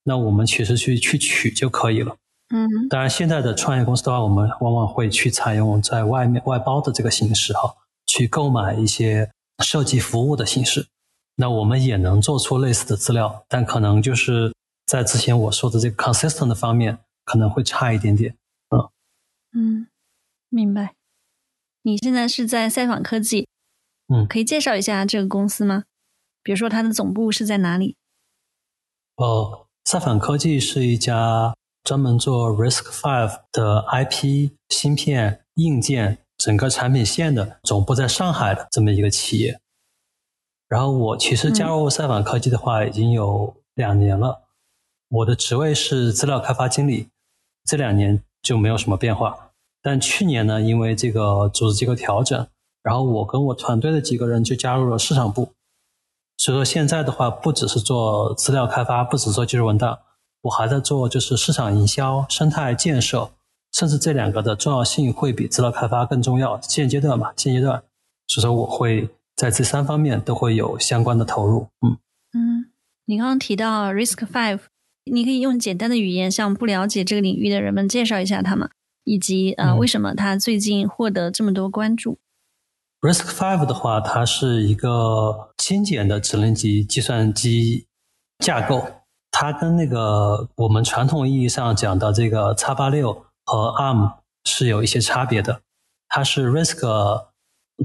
[0.04, 2.16] 那我们其实去去取就可以了。
[2.50, 7.74] 嗯，当然，现在的创业公司的话，我们往往会去采用在外面外包的这个形式哈，
[8.06, 9.30] 去购买一些
[9.62, 10.86] 设计服务的形式。
[11.36, 14.54] 那我们也能做出类似的资料，但可能就是
[14.86, 18.34] 在之前我说的这个 consistent 的方面可能会差一点点。
[18.70, 18.88] 嗯
[19.52, 19.86] 嗯，
[20.48, 20.94] 明白。
[21.82, 23.46] 你现在是在赛访科技，
[24.08, 25.84] 嗯，可以介绍一下这个公司吗？
[26.42, 27.96] 比如说它的总部是在哪里？
[29.16, 31.54] 哦，赛访科技是一家。
[31.82, 39.58] 专门做 Risk Five 的 IP 芯片硬件整个产品线的总部在上海的这么一个企业。
[40.68, 44.42] 然后我其实加入赛访科技的话已经有两年了，
[45.08, 47.08] 我的职位是资料开发经理，
[47.64, 49.52] 这两年就没有什么变化。
[49.80, 52.46] 但去年呢，因为这个组织结构调整，
[52.82, 55.54] 然后我跟我团队的几个人就加入了市场部。
[56.38, 59.98] 所以说现在的话，不只是做资料开发，不只做技术文档。
[60.42, 63.30] 我还在做，就是市场营销、生态建设，
[63.72, 66.60] 甚至这两个的重要性会比资料开发更重要。
[66.62, 67.82] 现阶段嘛，现阶段，
[68.28, 71.66] 所以说我会在这三方面都会有相关的投入。
[71.84, 71.98] 嗯
[72.32, 72.70] 嗯，
[73.06, 74.60] 你刚刚提到 Risk Five，
[75.10, 78.70] 你可以用简单的语言向不了解这个领域的人们介绍一下他们？
[79.04, 82.18] 以及呃，为什么他最近获得这么多关注
[83.00, 87.86] ？RISC-V 的话，它是一个精简的指令集计算机
[88.38, 88.84] 架构。
[89.30, 93.12] 它跟那个我们传统意义上讲的这个 x 八六
[93.44, 95.60] 和 ARM 是有一些差别的。
[96.08, 97.24] 它是 RISC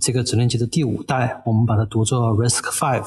[0.01, 3.03] 这个指令集的第五代，我们把它读作 RISC-V。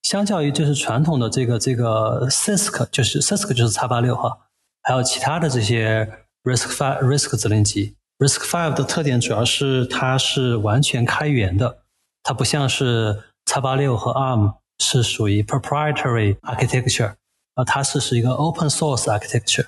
[0.00, 4.38] 相较于就是传统的这个这个 CISC，就是 CISC 就是 x 八六哈，
[4.80, 11.78] 还有其他的这些 RISC-V RISC 指令集，RISC-V 的特点主要是它是完全开源的，
[12.22, 17.14] 它不像是 x 八六和 ARM 是属于 proprietary architecture。
[17.54, 19.66] 啊，它是是一个 open source architecture。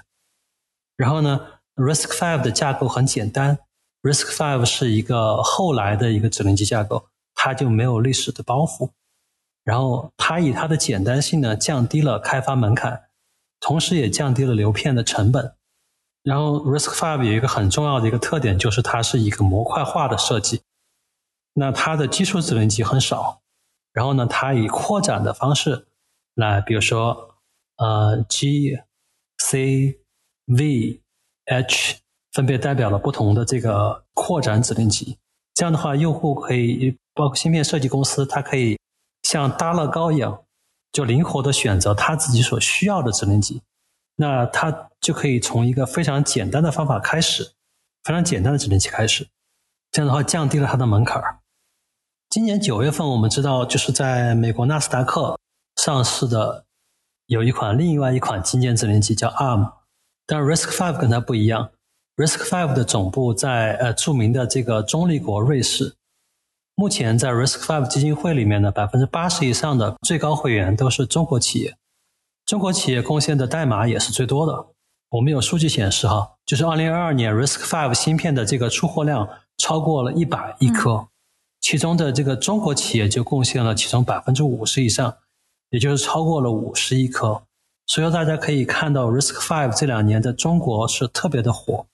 [0.97, 1.41] 然后呢
[1.75, 3.59] ，RISC-V 的架构很简单
[4.03, 8.91] ，RISC-V 是一个后来的一个指令集架构，它就没有历史的包袱。
[9.65, 13.07] 然后它以它的简单性呢，降低了开发门槛，
[13.59, 15.55] 同时也降低了流片的成本。
[16.31, 20.62] 然后 RISC-V 有一个很重要的一个特点，就是它是一个模块化的设计。
[21.55, 23.41] 那它的基础指令集很少，
[23.93, 25.89] 然后呢，它以扩展的方式
[26.35, 27.26] 来，比如说。
[27.83, 28.78] 呃，G、
[29.39, 30.01] C、
[30.45, 31.01] V、
[31.47, 31.97] H
[32.31, 35.16] 分别代表了不同的这个扩展指令集。
[35.55, 38.78] 这样的话，用户可以包括芯片设计公司，它可以
[39.22, 40.45] 像搭乐高一样，
[40.93, 43.62] 就灵活的选择他自己所需要的指令集。
[44.16, 47.53] 那它就可以从一个非常简单的方法开始，
[48.05, 49.29] 非常简单的指令集开始。
[49.91, 51.39] 这样的话，降低了它的门槛儿。
[52.29, 55.39] 今年九月份，我们知道就是在美国纳斯达克
[55.77, 56.65] 上市的。
[57.27, 59.73] 有一款另外一款精简指令集叫 ARM，
[60.27, 61.71] 但 RISC-V 跟它不一样。
[62.17, 65.95] RISC-V 的总部在呃著名的这个中立国瑞士。
[66.75, 71.77] 目前在 RISC-V 基金会里面呢，百分之八十以上的最高会员都是中国企业，
[72.45, 74.67] 中国企业贡献的代码也是最多的。
[75.11, 81.09] 我们有数据显示哈，就是二零二二年 Risk Five 芯片的这个出货量超过了一百亿颗，
[81.61, 85.17] 其中的这个中国企业就贡献了其中百分之五十以上。
[85.71, 87.45] 也就是超过了五十亿颗，
[87.87, 91.87] 所以大家可以看到 Risk Five 这两年在中国是特别的火。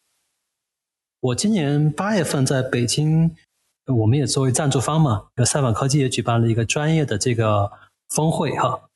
[1.20, 3.36] 我今年八月份在北京，
[3.86, 7.70] 我们也作为赞助方嘛，赛访科技也举办了一个专业的这个
[8.09, 8.89] 峰会哈。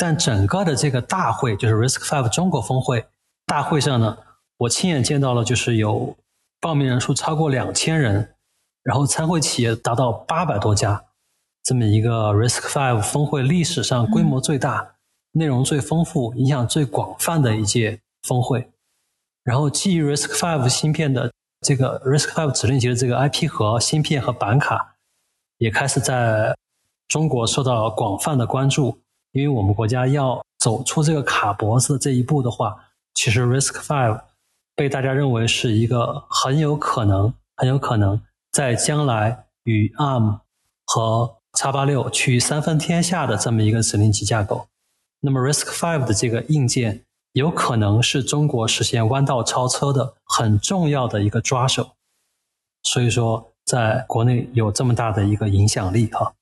[0.00, 3.06] 但整个的这个大会，就是 Risk Five 中国峰会
[3.46, 4.18] 大会上呢，
[4.58, 6.16] 我亲眼见到了，就是有
[6.60, 8.34] 报名人数超过两千人，
[8.82, 11.04] 然后参会企业达到八百多家。
[11.62, 14.96] 这么一个 Risk Five 峰会历史上规模最大、
[15.32, 18.70] 内容最丰富、影响最广泛的一届峰会。
[19.44, 24.94] 然后基于 Risk Five 芯片的这个 Risk Five 指令集的这个 IP 和芯片和板卡，
[25.58, 26.56] 也开始在
[27.06, 28.98] 中国受到广泛的关注。
[29.32, 32.76] 因为我们国家要走出这个卡脖子这一步的话，
[33.14, 34.20] 其实 RISC-V
[34.74, 38.20] 被大家认为是一个很有可能、很有可能
[38.50, 40.40] 在将来与 ARM
[40.86, 44.68] 和叉八六趋于三分天下的这么一个指令集架构，
[45.20, 51.92] 那么 RISC-V 的这个硬件有可能是中国实现弯道超车的很重要的一个抓手，
[52.82, 56.34] 所以说在国内有这么大的一个影响力哈。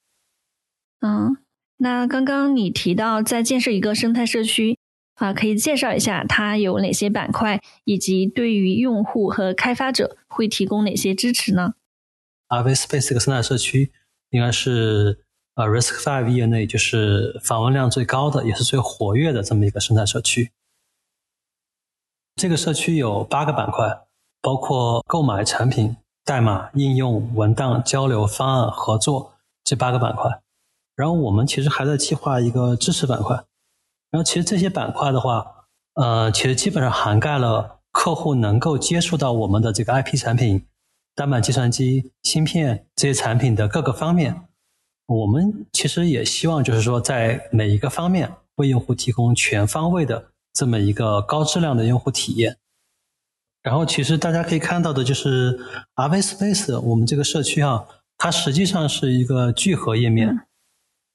[1.01, 1.37] 嗯，
[1.77, 4.79] 那刚刚你提到在建设一个生态社区
[5.21, 11.75] 啊，可以介绍一下它有哪些板块，以及对于用户和开发者会提供哪些支持呢
[12.49, 13.93] ？RV Space 这个生态社区
[14.31, 15.23] 应该是
[15.57, 20.53] 呃 Risk Five 业内就是访问量最高的，也是最活跃的这么一个生态社区。
[22.37, 24.01] 这个社区有八个板块，
[24.41, 30.41] 包括购买产品、代码、应用、文档、交流、方案、合作这八个板块。
[30.97, 33.45] 然后我们其实还在计划一个支持板块。
[34.11, 35.47] 然后其实这些板块的话，
[35.95, 40.66] 呃，其实基本上涵盖了客户能够接触到我们的这个 IP 产品、
[41.15, 44.43] 单板计算机、芯片这些产品的各个方面。
[45.07, 50.27] 我们其实也希望就是说，在每一个方面为用户提供全方位的。
[50.53, 52.57] 这么一个高质量的用户体验，
[53.62, 55.57] 然后其实大家可以看到的就是
[55.95, 57.87] RV Space 我们这个社区啊，
[58.19, 60.41] 它实际上是一个聚合页面。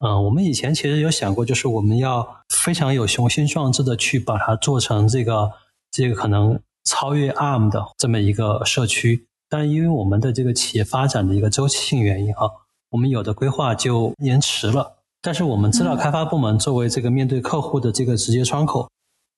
[0.05, 5.51] 嗯，我们以前其实有想过，就是我们要非常有雄心壮志的去把它做成这个
[5.89, 12.51] 这个可能超越 ARM 的这么一个社区，但因为我们的这个企业发展的一个周期性原因哈，
[12.91, 14.97] 我们有的规划就延迟了。
[15.23, 18.87] 但是我们资料开发部门作为这个面对客户的这个直接窗口。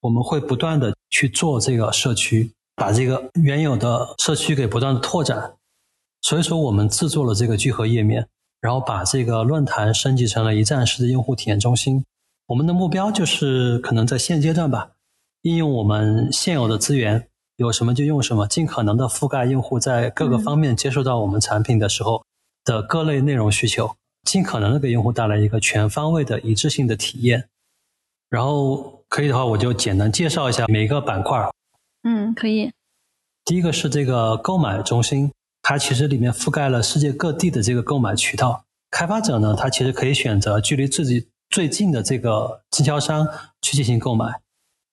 [0.02, 5.56] 我们会不断的去做这个社区，把这个原有的社区给不断的拓展。
[6.22, 8.28] 所以说，我们制作了这个聚合页面，
[8.62, 12.04] 然后把这个论坛升级成了一站式的用户体验中心。
[12.48, 14.92] 我们的目标就是，可能在现阶段吧，
[15.42, 22.24] 应用我们现有的资源，有什么就用什么，尽可能的覆盖用户在各个方面接触到我们产品的时候
[22.64, 27.48] 的各类内容需求，尽可能的给用户带来一个全方位的一致性的体验。
[28.30, 28.96] 然后。
[29.10, 31.50] 可以的话，我就简单介绍一下每一个板块。
[32.04, 32.70] 嗯，可以。
[33.46, 35.32] 第一个是这个购买中心，
[35.70, 38.64] 它其实里面覆盖了世界各地的这个购买渠道。
[38.90, 43.28] 开发者呢，他其实可以选择距离自己最近的这个经销商
[43.62, 44.40] 去进行购买，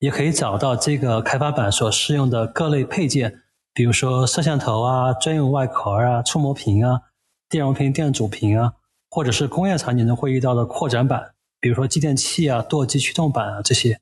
[0.00, 3.42] 也可以找到这个开发板所适用的各类配件，
[3.72, 7.02] 比如说摄像头啊、专用外壳啊、触摸屏啊、
[7.48, 8.72] 电容屏、电阻屏啊，
[9.08, 11.34] 或者是工业场景中会遇到的扩展板。
[11.60, 14.00] 比如说继电器啊、舵机驱动板啊这些，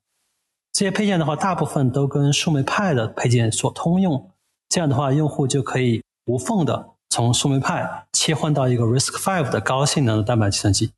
[0.73, 4.31] 这些配件的话，大部分都跟树莓派的配件所通用。
[4.71, 10.93] 这样的话，用户就可以无缝的从树莓派切换到一个 Risk Five 的高性能的单板计算机。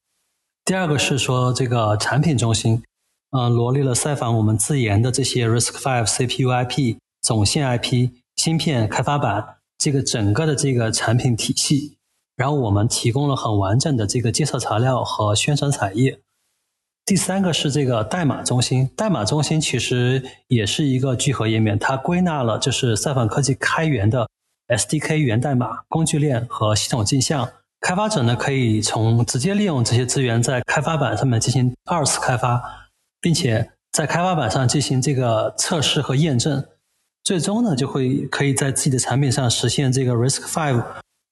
[0.65, 2.83] 第二个是说这个产品中心，
[3.31, 11.97] 嗯，罗列了赛访我们自研的这些 Risk Five CPU IP、总线 IP、芯片开发板这个整个的这个产品体系。
[12.37, 16.19] 然后我们提供了很完整的这个介绍材料和宣传彩页。
[17.05, 24.29] 第三个是这个代码中心，代码中心其实也是一个聚合页面，它归纳了就是赛反科技开源的
[24.69, 27.49] SDK 源代码、工具链和系统镜像。
[27.81, 32.63] 开发者呢可以从直接利用这些资源在开发板上面进行二次开发，
[33.21, 36.65] 并且在开发板上进行这个测试和验证，
[37.23, 40.83] 最终呢就会可以在自己的产品上实现这个 Risk Five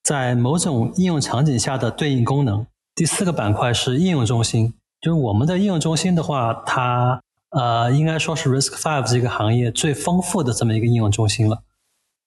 [0.03, 2.67] 在某种应用场景下的对应功能。
[2.95, 4.75] 第四个板块是应用中心。
[5.01, 11.63] 就是我们的应用中心的话，它呃应该说是 Risk Five 这个行业最丰富的这么一个应用中心了。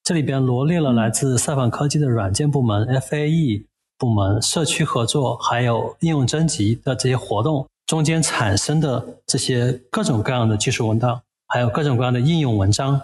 [0.06, 3.66] 这里边罗列了来自赛访科技的软件部门、FAE
[3.98, 13.02] 部门、社区合作，还有应用征集的这些活动中间产生的这些各种各样的技术文档，还有各种各样的应用文章。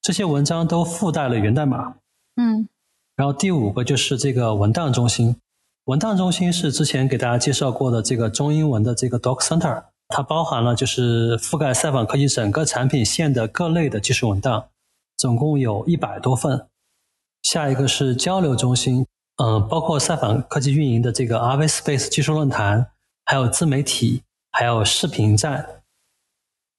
[0.00, 1.96] 这些文章都附带了源代码。
[2.36, 2.68] 嗯。
[3.16, 5.34] 然后第五个就是这个文档中心。
[5.86, 14.66] 文档中心是之前给大家介绍过的这个中英文的这个 Doc Center，它包含了就是覆盖赛访科技整个产品线的各类的技术文档，
[15.16, 16.66] 总共有一百多份。
[17.42, 19.06] 下一个是交流中心，
[19.42, 22.86] 嗯，包括赛访科技运营的这个 RV Space 技术论坛，
[23.24, 25.82] 还有自媒体，还有视频站。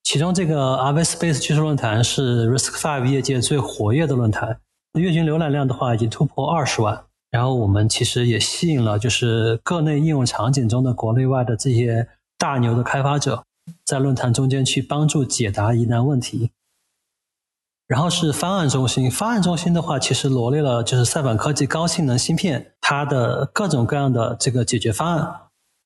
[0.02, 4.60] 其中这个 RV Space 技术论坛是 Risk Five 业界最活跃的论坛，
[4.94, 7.04] 月均浏览量的话已经突破二十万。
[7.30, 12.08] 然后我们其实也吸引了，就是各类应用场景中的国内外的这些
[12.38, 13.44] 大牛的开发者，
[13.84, 16.50] 在论坛中间去帮助解答疑难问题。
[17.86, 25.32] 然后是方案中心，方案中心的话，其实罗列了就是赛板科技高性能芯片它的各种各样的这个解决方案。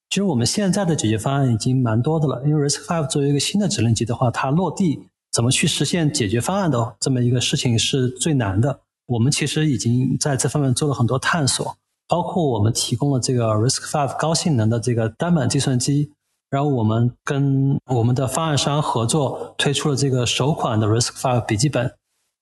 [0.08, 8.80] 其实我们现在的解决方案已经蛮多的了，因为 RISC-V 作为一个新的指令集的话，它落地怎么去实现解决方案的这么一个事情是最难的。
[9.06, 11.76] 我们其实已经在这方面做了很多探索，
[12.08, 16.12] 包括我们提供了这个 RISC-V 高性能的这个单板计算机，
[16.50, 21.94] 然后我们跟我们的方案商合作推出了这个首款的 Risk Five 笔记本，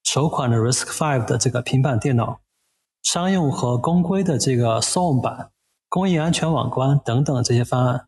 [0.03, 2.41] 首款的 Risk Five 的这个平板电脑，
[3.03, 5.51] 商用和公规的这个 SOM 版，
[5.91, 8.07] 工业安全网关等等这些方案，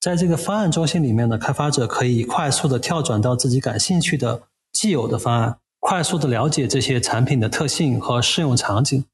[0.00, 5.58] 在这个方案中心里面呢，开发者可以快速的跳转到自己感兴趣的既有的方案。
[5.78, 9.04] 快速的了解这些产品的特性和适用场景，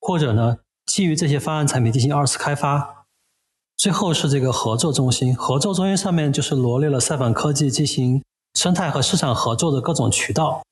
[0.00, 3.03] 或者呢，基于这些方案产品进行二次开发。
[3.76, 8.22] 最后是这个合作中心，合作中心上面就是罗列了赛反科技进行
[8.54, 10.62] 生态和市场合作的各种渠道。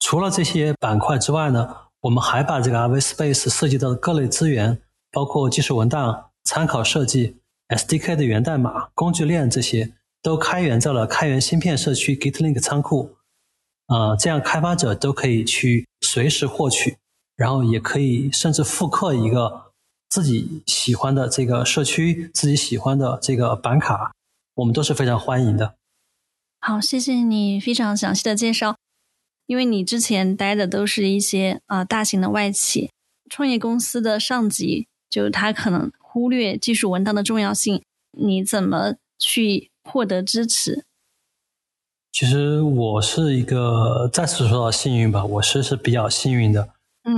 [0.00, 4.80] 除了这些板块之外呢，我们还把这个 RV Space 涉及到的各类资源，
[5.10, 7.36] 包括技术文档、参考设计、
[7.68, 9.92] SDK 的源代码、工具链这些，
[10.22, 13.16] 都开源在了开源芯片社区 GitLink 仓库。
[13.88, 16.96] 呃，这样开发者都可以去随时获取，
[17.36, 19.63] 然后也可以甚至复刻一个
[20.14, 24.12] 自己喜欢的这个社区、自己喜欢的这个板卡，
[24.54, 25.74] 我们都是非常欢迎的。
[26.60, 28.76] 好，谢谢你非常详细的介绍。
[29.46, 32.92] 因为你之前待的都是一些啊大型的外企，
[33.28, 37.82] 创业公司的上级，就他可能忽略技术文档的重要性，
[38.12, 40.84] 你怎么去获得支持？
[42.12, 46.68] 其实我是一个再次说到幸运吧，我是是比较幸运的，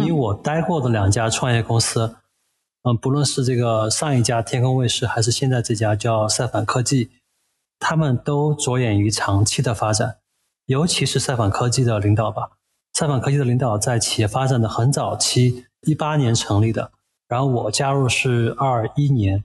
[0.01, 2.17] 因为我待过的两家创业公司，
[2.89, 7.11] 嗯，不论是这个上一家天空卫视，还是现在这家叫赛反科技，
[7.81, 10.19] 他们都着眼于长期的发展，
[10.67, 12.51] 尤其是赛反科技的领导吧。
[12.93, 16.93] 赛反科技的领导在企业发展的很早期，一八年成立的，
[17.27, 19.43] 然后我加入是二一年，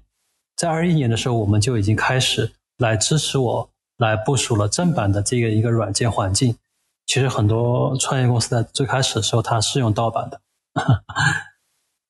[0.55, 3.69] 在二一年的时候，我们就已经开始来支持我。
[3.97, 6.57] 来部署了正版的这个一个软件环境。
[7.05, 10.41] 其实很多创业公司在最开始的时候，它是用盗版的。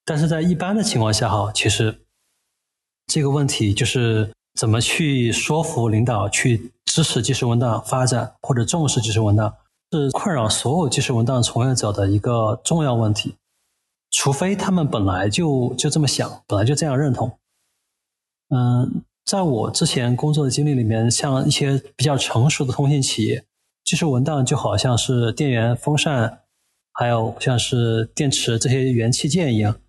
[0.06, 2.02] 但是在一般的情况下，哈，其实
[3.08, 9.54] 这个问题就是怎么去说服领导去支持技术文档发展或者重视技术文档，
[9.92, 13.36] 是困扰所有技术文档从业者的一个重要问题。
[14.10, 17.38] 除非他们本来就就这么想，本来就这样认同。
[18.50, 19.04] 嗯。
[19.24, 23.46] 在我之前工作的经历里面，像一些比较成熟的通信企业，
[23.84, 26.40] 技术文档就好像是电源、风扇，
[26.92, 29.80] 还有像是电池这些元器件一样，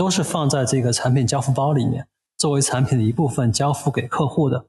[0.00, 2.08] 都是放在这个产品交付包里面，
[2.38, 4.64] 作为产品的一部分交付给客户的。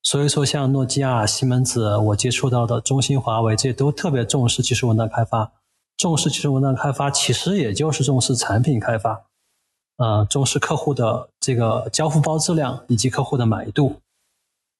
[0.00, 5.50] 所以说，像诺基亚、西门子，我接触到的中兴、华为，这些都特别重视技术文档开发。
[5.96, 9.24] 重视技术文档开发，其实也就是重视产品开发。
[9.96, 13.96] 呃，重视客户的这个交付包质量以及客户的满意度，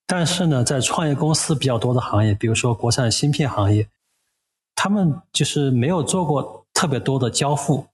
[0.07, 3.89] 但是呢，在创业公司比较多的行业，比如说国产芯片行业，
[4.77, 7.87] 他们就是没有做过特别多的交付，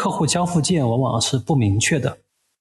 [0.00, 2.16] 客户交付件往往是不明确的，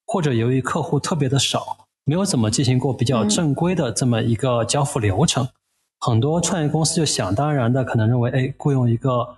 [0.06, 5.48] 或者由于客户特别的少，没有怎么进行过比较正规的这么一个交付流程，
[6.02, 9.38] 很多创业公司就想当然的可能认为，哎，雇佣一个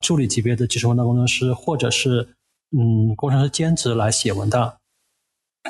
[0.00, 2.30] 助理级别的技术文档工程师，或者是。
[2.72, 4.74] 嗯，工程师兼职来写文档，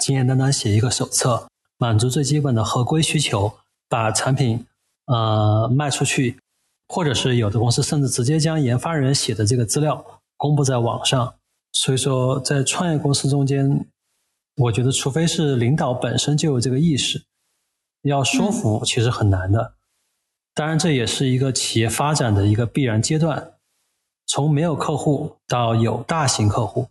[0.00, 3.54] 简简单单写一个手册，满足最基本的合规需求，
[3.88, 4.66] 把产品
[5.06, 6.38] 呃卖出去，
[6.88, 10.04] 或者是有的公司甚至直接将研发人员写的这个资料
[10.36, 11.34] 公布在网上。
[11.82, 13.86] 所以说，在创业公司中间，
[14.56, 17.24] 我觉得除非是领导本身就有这个意识，
[18.02, 19.76] 要说服其实很难的。
[20.52, 23.54] 当然，这也是一个企业发展的一个必然阶段。
[24.26, 26.88] 从没有客户到有大型客户，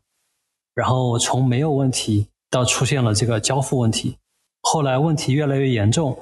[0.74, 4.18] 然后从没有问题到出现了这个交付问题，
[4.62, 6.18] 后来问题越来越严重，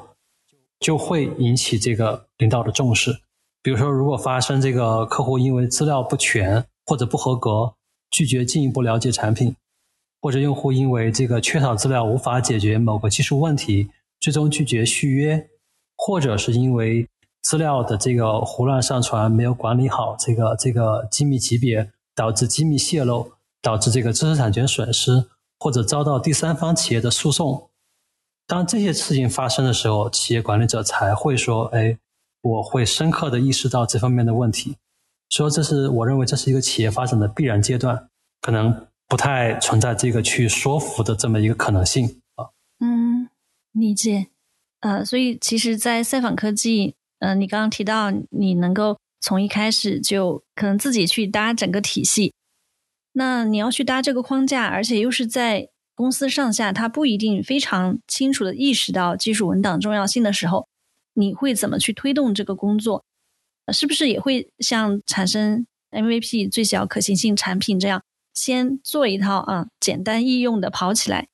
[0.78, 3.18] 就会引起这个领导的重视。
[3.64, 7.74] 比如说，如果发生这个客户因为资料不全或者不合格，
[8.10, 9.56] 拒绝进一步了解产品，
[10.22, 13.90] 或者用户因为这个缺少资料无法解决某个技术问题，
[14.20, 15.50] 最终拒绝续约，
[15.96, 17.08] 或者是因为。
[17.44, 23.32] 资料的这个胡乱上传，没有管理好这个这个机密级别，导致机密泄露，
[23.62, 27.70] 导致这个知识产权损失，或者遭到第三方企业的诉讼。
[28.48, 31.98] 当这些事情发生的时候，企业管理者才会说：“哎，
[32.42, 34.76] 我会深刻的意识到这方面的问题。”
[35.30, 38.10] 说这是我认为这是一个企业发展的必然阶段，
[38.42, 42.50] 可能不太存在这个去说服的这么一个可能性啊。
[42.80, 43.30] 嗯，
[43.72, 44.28] 理解。
[44.80, 46.96] 呃，所以其实，在赛访科技。
[47.20, 52.32] 嗯，你刚刚提到你能够从一开始就可能自己去搭整个体系，
[53.14, 60.68] 那你要去搭这个框架，而且又是在公司上下他不一定非常清楚的意识到技术文档重要性的时候，
[61.16, 63.04] 你会怎么去推动这个工作？
[63.74, 68.02] 是不是也会像产生 MVP 最小可行性产品这样，
[68.34, 71.28] 先做一套啊简单易用的跑起来？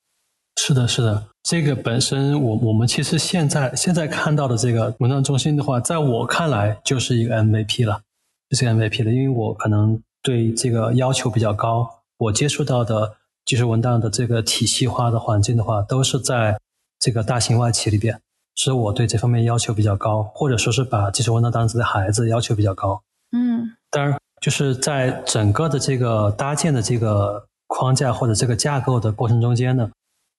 [0.55, 1.27] 是的，是的。
[1.43, 8.01] 这个本身，我我们其实现在现在看到的这个文档中心的话，在我看来就是一个 MVP 了，
[8.49, 9.11] 就是 MVP 了。
[9.11, 16.57] 因为我可能对这个要求比较高，我接触到的技术文档的这个体系化的环境的话，都是在
[16.97, 18.21] 这个大型外企里边，
[18.55, 23.03] 所以我对这方面要求比较高，或者说是把技术文档当自己的孩子，要求比较高。
[23.31, 27.47] 嗯，当然，就是在整个的这个搭建的这个。
[27.65, 29.89] 框架或者这个架构的过程中间呢，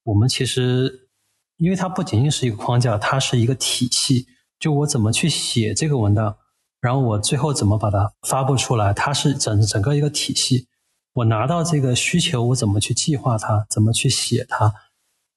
[0.05, 1.09] 我们其实
[1.57, 4.29] 因为它不仅仅是一个框架，它是一个体系。
[4.61, 6.37] 就我怎么去写这个文档，
[6.81, 10.69] 然后我最后怎么把它发布出来，它是整整个一个体系。
[11.15, 14.73] 我拿到这个需求，我怎么去计划它，怎么去写它，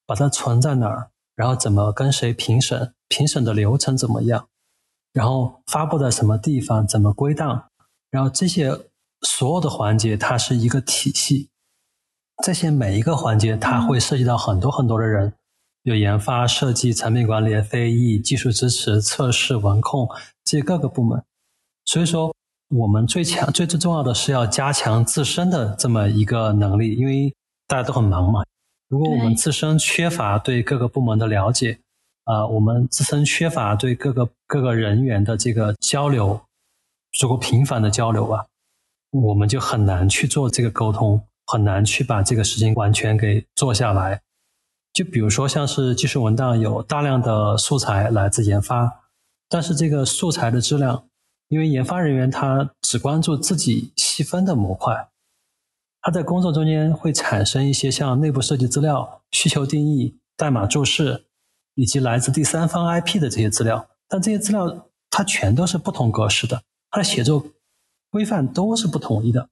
[0.06, 4.50] 把它存在哪儿，然后怎么跟谁评审，评审的流程怎么样，
[5.14, 7.70] 然后发布在什么地方，怎么归档，
[8.12, 8.78] 然后这些
[9.22, 11.48] 所有的环节，它是一个体系。
[12.44, 15.34] 这些每一个环节，它会涉及到很多很多的人。
[15.84, 20.10] 有研发、设计、产品管理、非议、技术支持、测试、文控
[20.44, 21.24] 这各个部门，
[21.86, 22.36] 所以说
[22.76, 27.34] 我们最强、最最重要的是要加强自身的这么一个能力，因为
[27.68, 28.44] 大家都很忙嘛。
[28.90, 31.78] 如果我们自身缺乏对各个部门的了解，
[32.24, 36.42] 啊，我们自身缺乏对各个各个人员的这个交流，
[37.22, 38.46] 如果频繁的交流吧，
[39.12, 44.22] 我们就很难去做这个沟通，很难去把这个事情完全给做下来。
[44.94, 49.04] 就比如说，像是技术文档有大量的素材来自研发，
[49.50, 51.04] 但是这个素材的质量，
[51.50, 55.10] 因为研发人员他只关注自己细分的模块，
[56.08, 61.26] 他在工作中间会产生一些像内部设计资料、需求定义、代码注释，
[61.74, 66.62] 以及来自第三方 IP 的这些资料，但这些资料它全都是不同格式的，
[66.92, 67.44] 它的写作
[68.10, 69.50] 规范都是不统一的，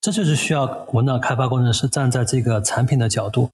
[0.00, 3.50] 这就是需要文档开发工程师站在这个产品的角度。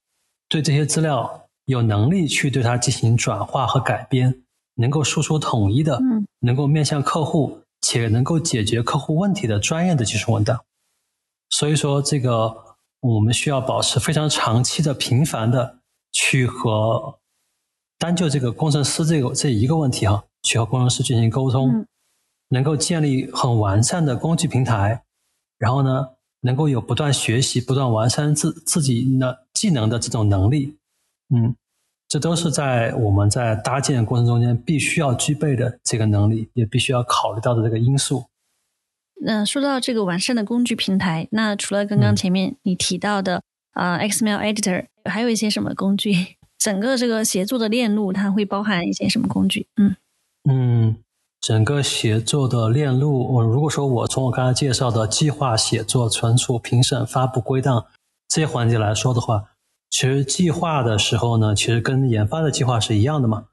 [0.49, 4.43] 对这些资料有能力去对它进行转化和改编，
[4.77, 5.99] 能够输出统一的，
[6.39, 10.61] 能够面向客户且能够解决客户问题的专业的技术文档。
[11.53, 12.53] 所以说，这个
[12.99, 15.79] 我们需要保持非常长期的、频繁的
[16.11, 17.21] 去和
[17.99, 21.87] 单就这个工程师这个这一个问题哈，去和工程师进行沟通，
[22.49, 25.05] 能够建立很完善的工具平台，
[25.59, 26.09] 然后呢。
[26.45, 30.77] 能够有不断学习、不断完善自自己的技能的这种能力，
[31.33, 31.55] 嗯，
[32.09, 38.25] 这都是在我们在搭建过程中间必须要具备的这个能力，也必须要考虑到的这个因素。
[39.25, 43.43] 那说到这个完善的工具平台，那除了刚刚前面你提到的
[43.73, 46.37] 啊，XML Editor，还有一些什么工具？
[46.59, 49.67] 整个这个协作的链路，它会包含一些什么工具？
[49.77, 49.97] 嗯
[50.49, 50.97] 嗯。
[51.41, 57.87] 整个协作的链路，我如果说我从我刚才介绍的计划、写作、存储、评审、发布、归档
[58.29, 59.47] 这些环节来说的话，
[59.91, 63.47] 其实计划的时候呢，其实跟研发的计划是一样的嘛。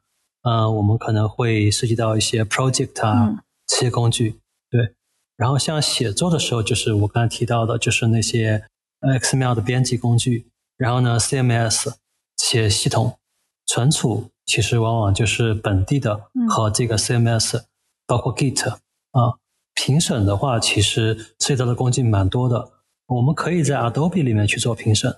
[0.44, 4.40] 嗯，我们可能会涉及到一些 project 啊这些工具，
[4.70, 4.94] 对。
[5.40, 8.66] 然后像写作的时候，就是我刚才提到的，就是那些
[9.00, 10.46] XML 的编辑工具，
[10.76, 11.94] 然后呢 CMS
[12.36, 13.18] 写系统
[13.66, 17.62] 存储，其实往往就是本地的和这个 CMS。
[18.06, 19.38] 包括 Git 啊，
[19.76, 22.72] 评审的话，其实涉及到的工具蛮多的。
[23.06, 25.16] 我们可以在 Adobe 里面去做评审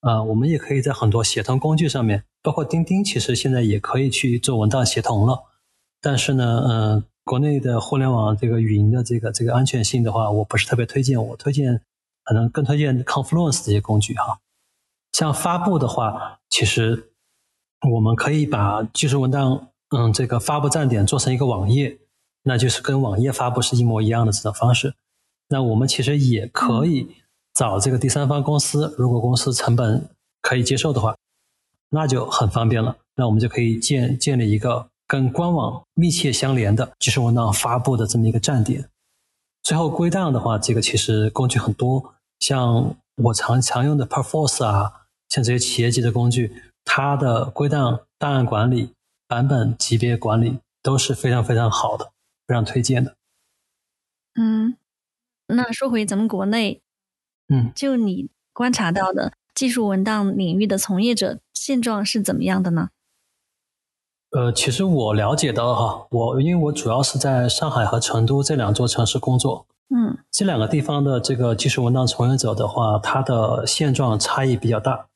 [0.00, 5.44] 啊，我们也可以在很多协同工具上面，包括钉钉，其实现在也可以去做文档协同了。
[6.02, 11.20] 但是呢，嗯，国内的互联网这个云的这个这个安全性的话，我不是特别推荐。
[11.20, 11.82] 我推荐
[12.22, 14.38] 可能更推荐 Confluence 这些工具哈。
[15.10, 17.10] 像发布的话，其实
[17.90, 21.98] 我们可以把技术文档，嗯，这个发布站点做成一个网页。
[22.44, 24.94] 那就是跟网页发布是一模一样的这种方式。
[25.48, 27.16] 那我们其实也可以
[27.52, 30.08] 找这个第三方公司，如果公司成本
[30.42, 31.16] 可以接受的话，
[31.90, 32.98] 那就很方便了。
[33.16, 38.88] 那我们就可以建建立一个跟官网密切相连的技术文档发布的这么一个站点。
[39.62, 48.92] 最后归档的话，这个其实工具很多，像我常常用的 Perforce 啊，像这些企业级的工具，它的归档、档案管理、
[49.26, 52.12] 版本级别管理都是非常非常好的。
[52.46, 53.16] 非常推荐的。
[54.36, 54.76] 嗯，
[55.48, 56.80] 那说回咱们国内，
[57.48, 62.90] 嗯，就你观察到的技术文档领域的从业者现状是怎么样的呢？
[64.30, 75.06] 呃，其实我了解到哈，我因为我主要是在上海和成都这两座城市工作，嗯，这两个地方的这个技术文档从业者的话，它的现状差异比较大。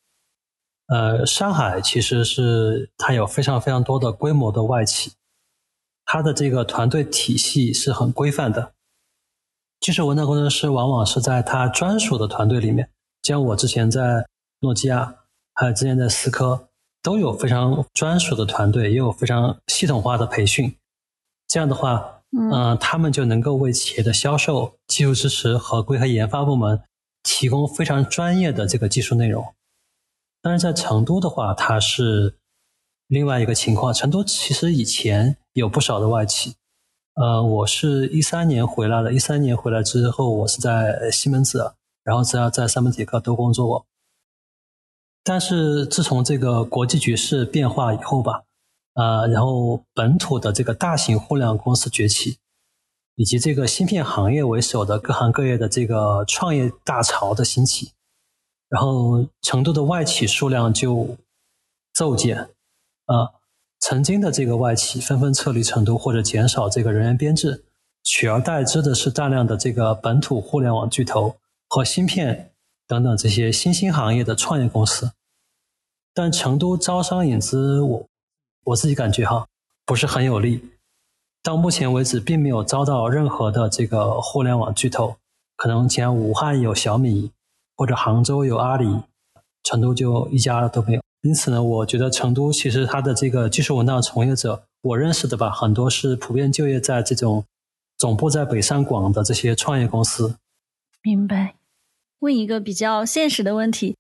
[0.87, 5.13] 呃，上海其实是它有非常非常多的规模的外企。
[6.05, 8.73] 它的这个团队体系是很规范的，
[9.79, 12.91] 技术文档工程师往往是在他专属的团队里面，
[13.23, 14.27] 像我之前在
[14.61, 15.15] 诺基亚，
[15.55, 16.69] 还有之前在思科，
[17.03, 20.77] 都有非常专属的团队，也有非常系统化的培训。
[21.49, 26.83] 这样的话，嗯，他们就能够为企业的销售、技术支持和规和研发部门
[27.23, 29.55] 提供非常专业的这个技术内容。
[30.43, 32.37] 但是在成都的话，它是
[33.09, 33.93] 另外一个情况。
[33.93, 35.37] 成都其实以前。
[35.55, 36.55] 有不少的外企，
[37.15, 41.75] 呃，我是一三年回来的，一三年回来之后，我是在西门子
[42.05, 43.85] 然后在在三门体课都工作过。
[45.23, 48.43] 但是自从这个国际局势变化以后吧，
[48.95, 52.39] 呃，然后本土的这个大型互联网公司崛起，
[53.17, 57.93] 以及这个芯片行业为首的各行各业的这个创业大潮的兴起，
[58.69, 61.17] 然后成都的外企数量就
[61.93, 62.49] 骤减，
[63.05, 63.29] 啊，
[63.79, 67.63] 曾经的这个外企纷纷撤离成都或者减少这个人员编制，
[68.03, 71.37] 取而代之的是大量的这个本土互联网巨头
[71.69, 72.50] 和芯片。
[72.91, 75.13] 等等这些新兴行业的创业公司，
[76.13, 78.07] 但成都招商引资，我
[78.65, 79.47] 我自己感觉哈
[79.87, 80.71] 不是很有利。
[81.41, 85.15] 到目前为止，并没有招到任何的这个互联网巨头。
[85.55, 87.31] 可能前武汉有小米，
[87.77, 89.03] 或者杭州有阿里，
[89.63, 91.01] 成都就一家都没有。
[91.23, 97.45] 因此呢，我觉得成都其实它的这个技术文档从业者，我认识的吧，很多是普遍就业在这种
[97.97, 100.35] 总部在北上广的这些创业公司。
[101.05, 101.55] 明白。
[102.21, 103.97] 问一个比较现实的问题，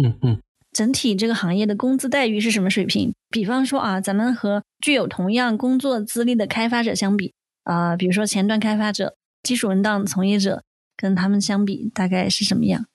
[0.00, 0.40] 嗯嗯，
[0.72, 3.12] 整体这个行业的工资待遇是什么水平？
[3.28, 10.62] 比方说啊，咱们和具有同样工作资历的开发者相比，啊，比如说前端开发者、技术文档从业者，
[10.96, 12.86] 跟他们相比，大概是什么样？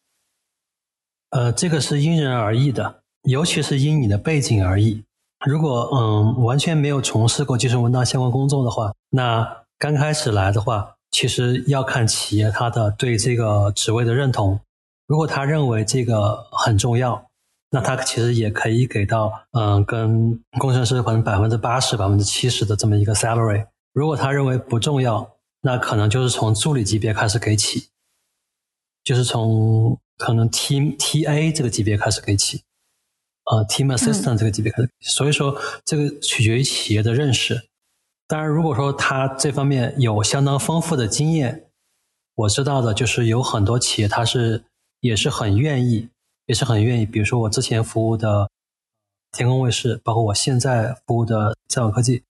[1.32, 5.04] 呃，这个是因人而异的，尤其是因你的背景而异。
[5.46, 10.95] 如果嗯完全没有从事过技术文档相关工作的话，那刚开始来的话。
[11.16, 14.60] 其实要看企业它的对这个职位的认同。
[15.08, 17.26] 如果他认为这个很重要，
[17.70, 23.66] 那他其实也可以给到嗯，跟工程师可能百分之八十、百分之七十的这么一个 salary。
[23.94, 27.88] 如果他认为不重要，那可能就是从助理级别开始给起，
[29.02, 32.64] 就是从可能 T T A 这个级别开始给起，
[33.50, 34.90] 呃，Team Assistant 这个级别开始。
[35.00, 37.70] 所以说，这个取决于企业的认识。
[38.28, 41.68] 当然，如果说他这方面有相当丰富的经验，
[42.34, 44.64] 我知道的就是有很多企业，他是
[45.00, 46.10] 也是很愿意，
[46.48, 47.06] 也是很愿意。
[47.06, 48.50] 比如说我之前服务的
[49.32, 52.24] 天空卫视，包括我现在服务的在网科技，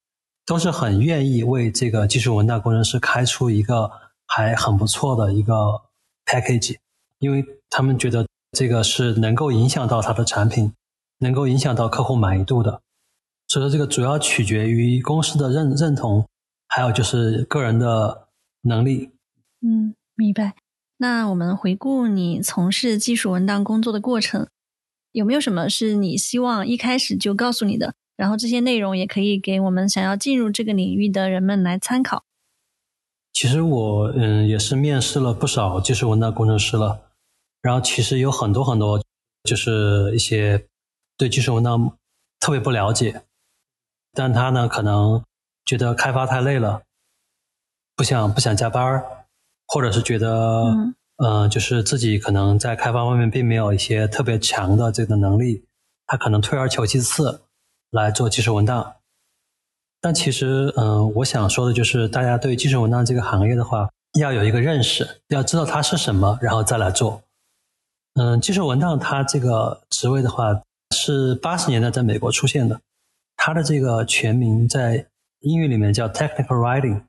[0.45, 3.89] 都是很愿意为这个技术文档工程师开出一个
[4.27, 5.81] 还很不错的一个
[6.25, 6.75] package，
[7.19, 10.73] 因为他们觉得这个是能够影响到他的产品，
[11.19, 12.81] 能够影响到客户满意度的。
[13.55, 16.27] 所以说，这个主要取决于公司的认认同，
[16.67, 18.27] 还有就是个人的
[18.63, 19.11] 能力。
[19.61, 20.55] 嗯，明白。
[20.97, 24.49] 那我们回顾你从事技术文档工作的过程，
[25.13, 27.93] 有没有什么是你希望一开始就告诉你的？
[28.17, 32.25] 然后这些内容也可以给我们想要进入这个领域的人们来参考。
[33.31, 37.03] 其实我嗯也是面试了不少技术文档工程师了，
[37.61, 39.01] 然后其实有很多很多
[39.45, 40.67] 就是一些
[41.17, 41.97] 对技术文档
[42.41, 43.21] 特别不了解。
[44.15, 45.23] 但他呢，可能
[45.65, 46.81] 觉得开发太累了，
[47.95, 49.03] 不想不想加班
[49.67, 50.73] 或者是觉得，
[51.17, 55.65] 嗯，就是自己可能在开发方面并没有一些特别强的这个能力，
[56.07, 57.41] 他可能退而求其次
[57.91, 58.95] 来做技术文档。
[60.01, 63.89] 但其实，嗯，我想说的就是，大家对技术文档这个行业的话，
[64.19, 67.23] 要有一个认识，要知道它是什么，然后再来做。
[68.13, 70.61] 嗯，技术文档它这个职位的话，
[70.95, 72.79] 是八十年代在美国出现的。
[73.37, 75.07] 它的这个全名在
[75.41, 77.03] 英语里面叫 technical writing，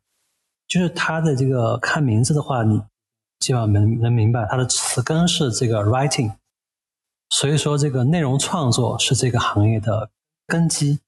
[0.69, 2.83] 就是它的这个看名字的话，你
[3.39, 6.35] 基本上能能明白它的词根是这个 writing，
[7.31, 10.11] 所以说这个内容创作是这个行业的
[10.47, 10.99] 根基。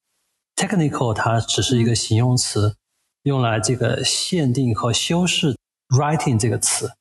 [0.57, 2.75] technical 它只是一个形容词，
[3.23, 5.57] 用来这个限定和修饰
[5.91, 6.93] writing 这个词，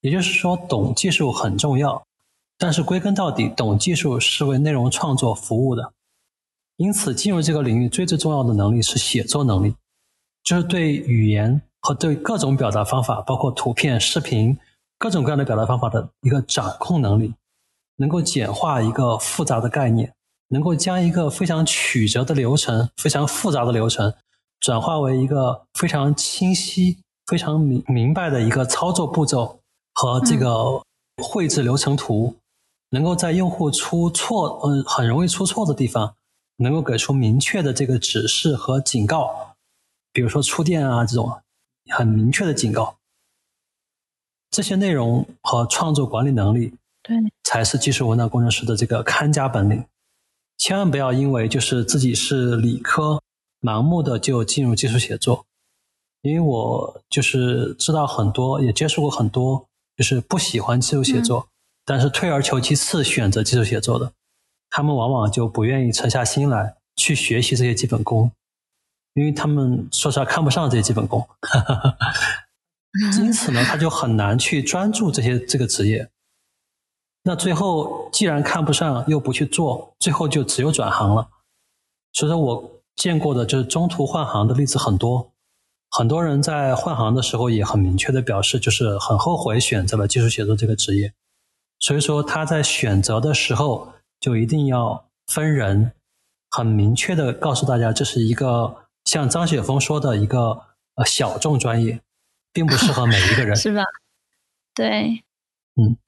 [0.00, 2.02] 也就是说懂技术很重要，
[2.56, 5.92] 但是归根到底，懂技术是为内容创作服务的。
[6.76, 9.74] 因此，进入这个领域最最重要的能力是写作能力，
[10.42, 14.58] 就是对语言和对各种表达方法，包括图片、视频
[14.98, 17.34] 各种各样的表达方法的一个掌控能力，
[17.96, 20.12] 能够简化一个复杂的概念，
[20.48, 24.12] 能够将一个非常曲折的流程、非常复杂的流程，
[24.58, 29.60] 转化为一个非常清晰、非常明明白的一个操作步骤
[29.94, 30.82] 和这个
[31.22, 32.34] 绘制流程图，
[32.90, 36.14] 能够在用户出错，嗯，很容易出错的地方。
[36.62, 39.54] 能够给出明确的这个指示和警告，
[40.12, 41.42] 比如说触电啊这种
[41.90, 42.96] 很明确的警告，
[44.50, 49.84] 这些内容和创作管理能力，对，才是技术文档工程师的这个看家本领。
[50.58, 53.20] 千万不要因为就是自己是理科，
[53.60, 55.44] 盲目的就进入技术写作。
[56.20, 59.66] 因为我就是知道很多，也接触过很多，
[59.96, 61.48] 就是不喜欢技术写作，
[61.84, 64.12] 但是退而求其次选择技术写作的。
[64.74, 68.32] 他们往往就不愿意沉下心来去学习这些基本功，
[69.12, 71.28] 因为他们说实话看不上这些基本功，
[73.20, 76.08] 因此呢，他就很难去专注这些这个职业。
[77.24, 81.28] 那最后既然看不上，又不去做，最后就只有转行了。
[82.14, 85.32] 所以说我见过的就是中途换行的例子很多，
[85.90, 91.12] 很多人在换行的时候也很明确的表示，就是很后悔选择了技术写作这个职业。
[91.78, 93.92] 所以说他在选择的时候
[94.22, 95.92] 就一定要分人，
[96.48, 100.62] 很明确的告诉大家，这是一个像张雪峰说的一个
[100.94, 102.00] 呃小众专业，
[102.52, 103.82] 并不适合每一个人， 是吧？
[104.74, 105.24] 对，
[105.74, 105.98] 嗯，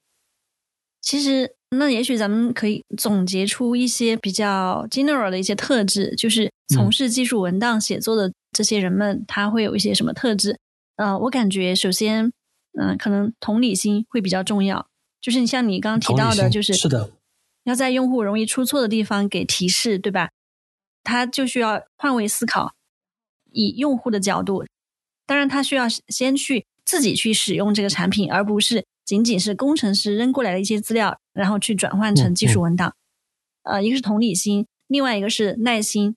[1.02, 1.56] 其实。
[1.76, 10.56] 那也许咱们可以总结出一些比较 general 的一些特质，就是从事技术文档写作的这些人们，他会有一些什么特质？
[10.94, 12.32] 呃，我感觉首先，
[12.78, 14.86] 嗯，可能同理心会比较重要，
[15.20, 17.10] 就是你像你刚刚提到的，就是是的，
[17.64, 20.30] 要在用户容易出错的地方给提示，对吧？
[21.02, 22.74] 他就需要换位思考，
[23.50, 24.64] 以用户的角度，
[25.26, 28.86] 当然他需要先去自己去使用这个产品，而不是。
[29.04, 32.94] 仅仅是工程师扔过来的一些资料，然后去转换成技术文档。
[33.62, 36.16] 呃，一个是同理心，另外一个是耐心。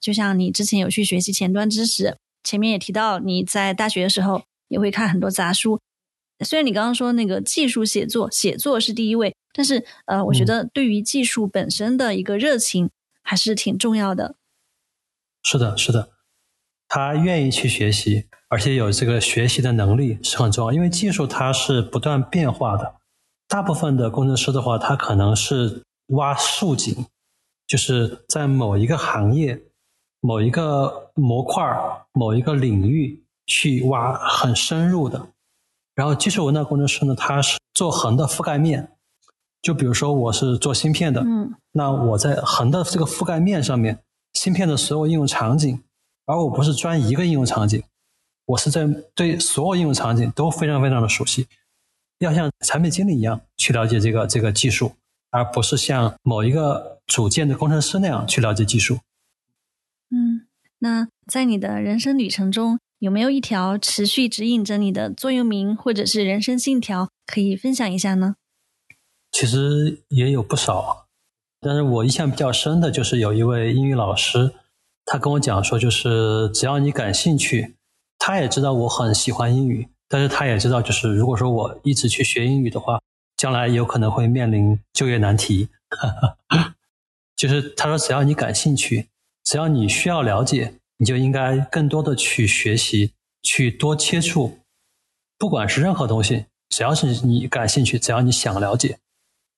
[0.00, 5.80] 就像你之前有去学习前端知识，前面也提到你在大学的时候也会看很多杂书。
[6.40, 12.90] 虽然你刚刚说那个技术写作，写作是第一位，但是呃，我觉得对于技术本身的一个热情
[13.22, 14.36] 还是挺重要的。
[15.42, 16.10] 是的，是的，
[16.88, 18.28] 他愿意去学习。
[18.48, 22.96] 而且有这个学习的能力是很重要，因为技术它是不断变化的。
[23.48, 27.06] 大部分的工程师的话，他可能是挖竖井，
[27.66, 29.60] 就是在某一个行业、
[30.20, 31.64] 某一个模块、
[32.12, 35.33] 某一个领域去挖很深入的。
[35.94, 38.90] 然后技术文档工程师呢，他是做横的覆盖面。
[39.62, 43.98] 就比如说我是做芯片的，嗯，那我在横的这个覆盖面上面，
[44.34, 45.82] 芯片的所有应用场景，
[46.26, 47.82] 而我不是专一个应用场景。
[48.44, 51.46] 我是在对所有应用场景都非常非常的熟悉，
[52.18, 54.92] 要像产品经理一样去了解这个这个技术，
[55.30, 58.98] 而不是像某一个组件的工程师那样去了解技术。
[60.10, 60.46] 嗯，
[60.80, 68.36] 那在你的人生旅程中，有没有一条持续指引着你的座右铭或者是人生信条，可以分享一下呢？
[69.30, 71.06] 其实也有不少，
[71.60, 74.52] 但是我印象比较深的就是有一位英语老师，
[75.04, 77.76] 他跟我讲说，就是只要你感兴趣。
[78.16, 82.98] 他也知道我很喜欢英语，但是他也知道，就是如果说我一直去学英语的话，
[83.36, 85.68] 将来有可能会面临就业难题。
[87.36, 89.08] 就是他说，只要你感兴趣，
[89.44, 93.12] 只要你需要了解，你就应该更多的去学习，
[93.42, 94.58] 去多接触，
[95.38, 98.98] 不管是任何东西，只要是你感兴趣，只要你想了解，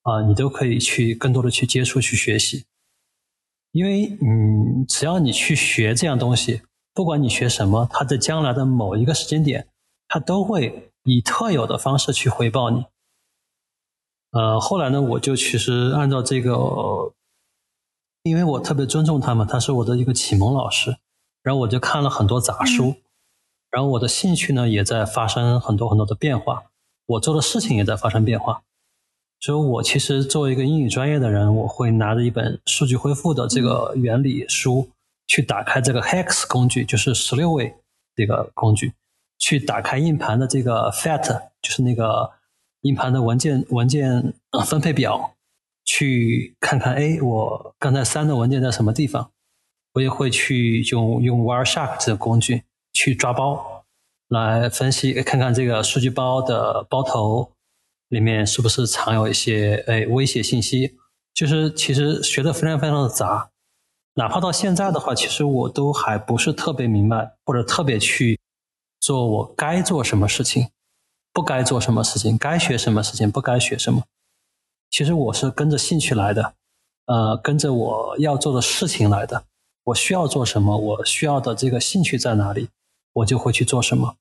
[0.03, 2.65] 啊，你都可以去更多的去接触、去学习，
[3.73, 6.63] 因为嗯，只要你去学这样东西。
[6.95, 9.69] 不管你学什么，它在将来的某一个时间点，
[10.09, 12.87] 它都会以特有的方式去回报你。
[14.31, 17.13] 呃，后来呢，我就其实按照这个，
[18.23, 20.97] 因为我特别尊重他嘛，他是我的一个启蒙老师，
[21.47, 22.97] 然后我就看了很多杂书，
[23.71, 26.65] 然后我的兴趣呢也在发生很多很多的变化，
[27.07, 28.63] 我做的事情也在发生变化，
[29.39, 34.91] 所以我其实作为一个英语专业的人，我会拿着一本数据恢复的这个原理书。
[35.29, 37.75] 去打开这个 hex 工具，就是十六位
[38.15, 38.93] 这个工具，
[39.39, 42.31] 去打开硬盘的这个 fat，就是那个
[42.83, 44.33] 硬盘的文件文件
[44.65, 45.35] 分配表，
[45.85, 49.33] 去看看，哎，我刚才删的文件在什么地方？
[49.97, 53.83] 我也会去用用 Wireshark 这个工具去抓包，
[54.29, 57.51] 来分析看看这个数据包的包头
[58.11, 60.99] 里面是不是藏有一些哎威胁信息？
[61.33, 63.51] 就是其实学的非常非常的杂。
[64.17, 68.39] 哪怕到现在的话，其实我都还不是特别明白，或者特别去
[69.01, 70.69] 做我该做什么事情，
[71.33, 74.03] 不该做什么事情，该学什么事情，不该学什么。
[74.91, 76.53] 其实我是跟着兴趣来的，
[77.07, 79.45] 呃，跟着我要做的事情来的。
[79.87, 82.71] 我需要做什么，我需要的这个兴趣在哪里，
[83.13, 84.17] 我就会去做什么。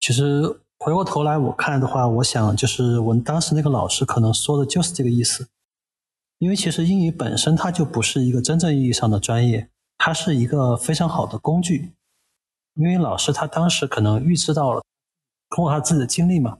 [0.00, 5.48] 其实回过头来我看的话，我想就是我当时那个老师可能说的就是这个意思。
[6.38, 11.94] 因为其实英语本身它就不是一个真正意义上的专业，它是一个非常好的工具。
[12.74, 14.82] 因为老师他当时可能预知到了，
[15.50, 16.58] 通过他自己的经历嘛，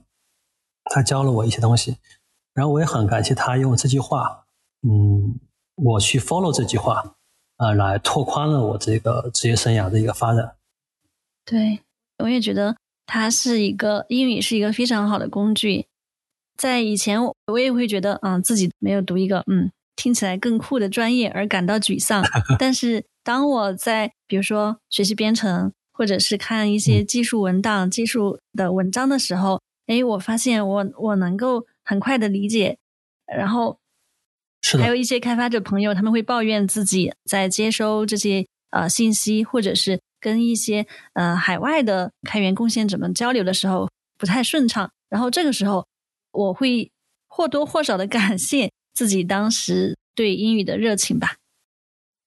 [0.85, 1.97] 他教了我一些东西，
[2.53, 4.45] 然后我也很感谢他用这句话，
[4.87, 5.37] 嗯，
[5.75, 7.14] 我去 follow 这句话，
[7.57, 10.55] 啊，来拓宽了我这个职业生涯的一个发展。
[11.45, 11.79] 对，
[12.17, 12.75] 我也觉得
[13.05, 15.87] 它是一个英语是一个非常好的工具。
[16.57, 22.23] 在以前，我也会觉得，嗯，自己没有读一个，嗯，听起来更酷的专业而感到沮丧。
[22.57, 32.77] 但是，当我在比如说学习编程，或者是看一些技术文档、技术的文章的时候，哎，我发现我我能够很快的理解
[33.25, 33.77] 然后
[34.79, 44.89] 还有一些开发者朋友，他们会抱怨自己在接收这些呃信息，或者是跟一些呃海外的开源贡献者们交流的时候不太顺畅。
[45.09, 45.85] 然后这个时候，
[46.31, 46.91] 我会
[47.27, 51.35] 或多或少的感谢自己当时对英语的热情吧。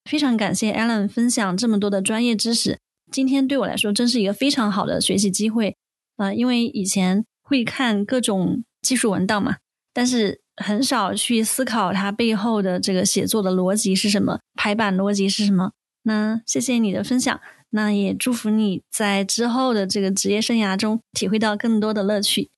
[0.05, 2.78] 非常感谢 Alan 分享这么多的专业知识，
[3.10, 5.77] 今天对我来说真是一个非常好的学习机会。
[6.16, 9.56] 呃，因为以前会看各种技术文档嘛，
[9.93, 15.73] 但是很少去思考它背后的这个写作的逻辑是什么，排版逻辑是什么。
[16.03, 17.41] 那谢谢你的分享，
[17.71, 22.49] 那也祝福你在之后的这个职业生涯中体会到更多的乐趣。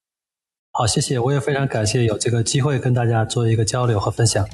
[0.73, 4.47] 好，谢谢，我也非常感谢有这个机会跟大家做一个交流和分享。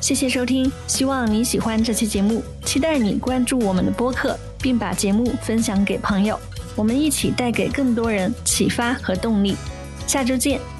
[0.00, 6.38] 谢谢收听，希望你喜欢这期节目，期待你关注我们的播客，并把节目分享给朋友，
[6.76, 9.56] 我们一起带给更多人启发和动力。
[10.06, 10.77] 下周见。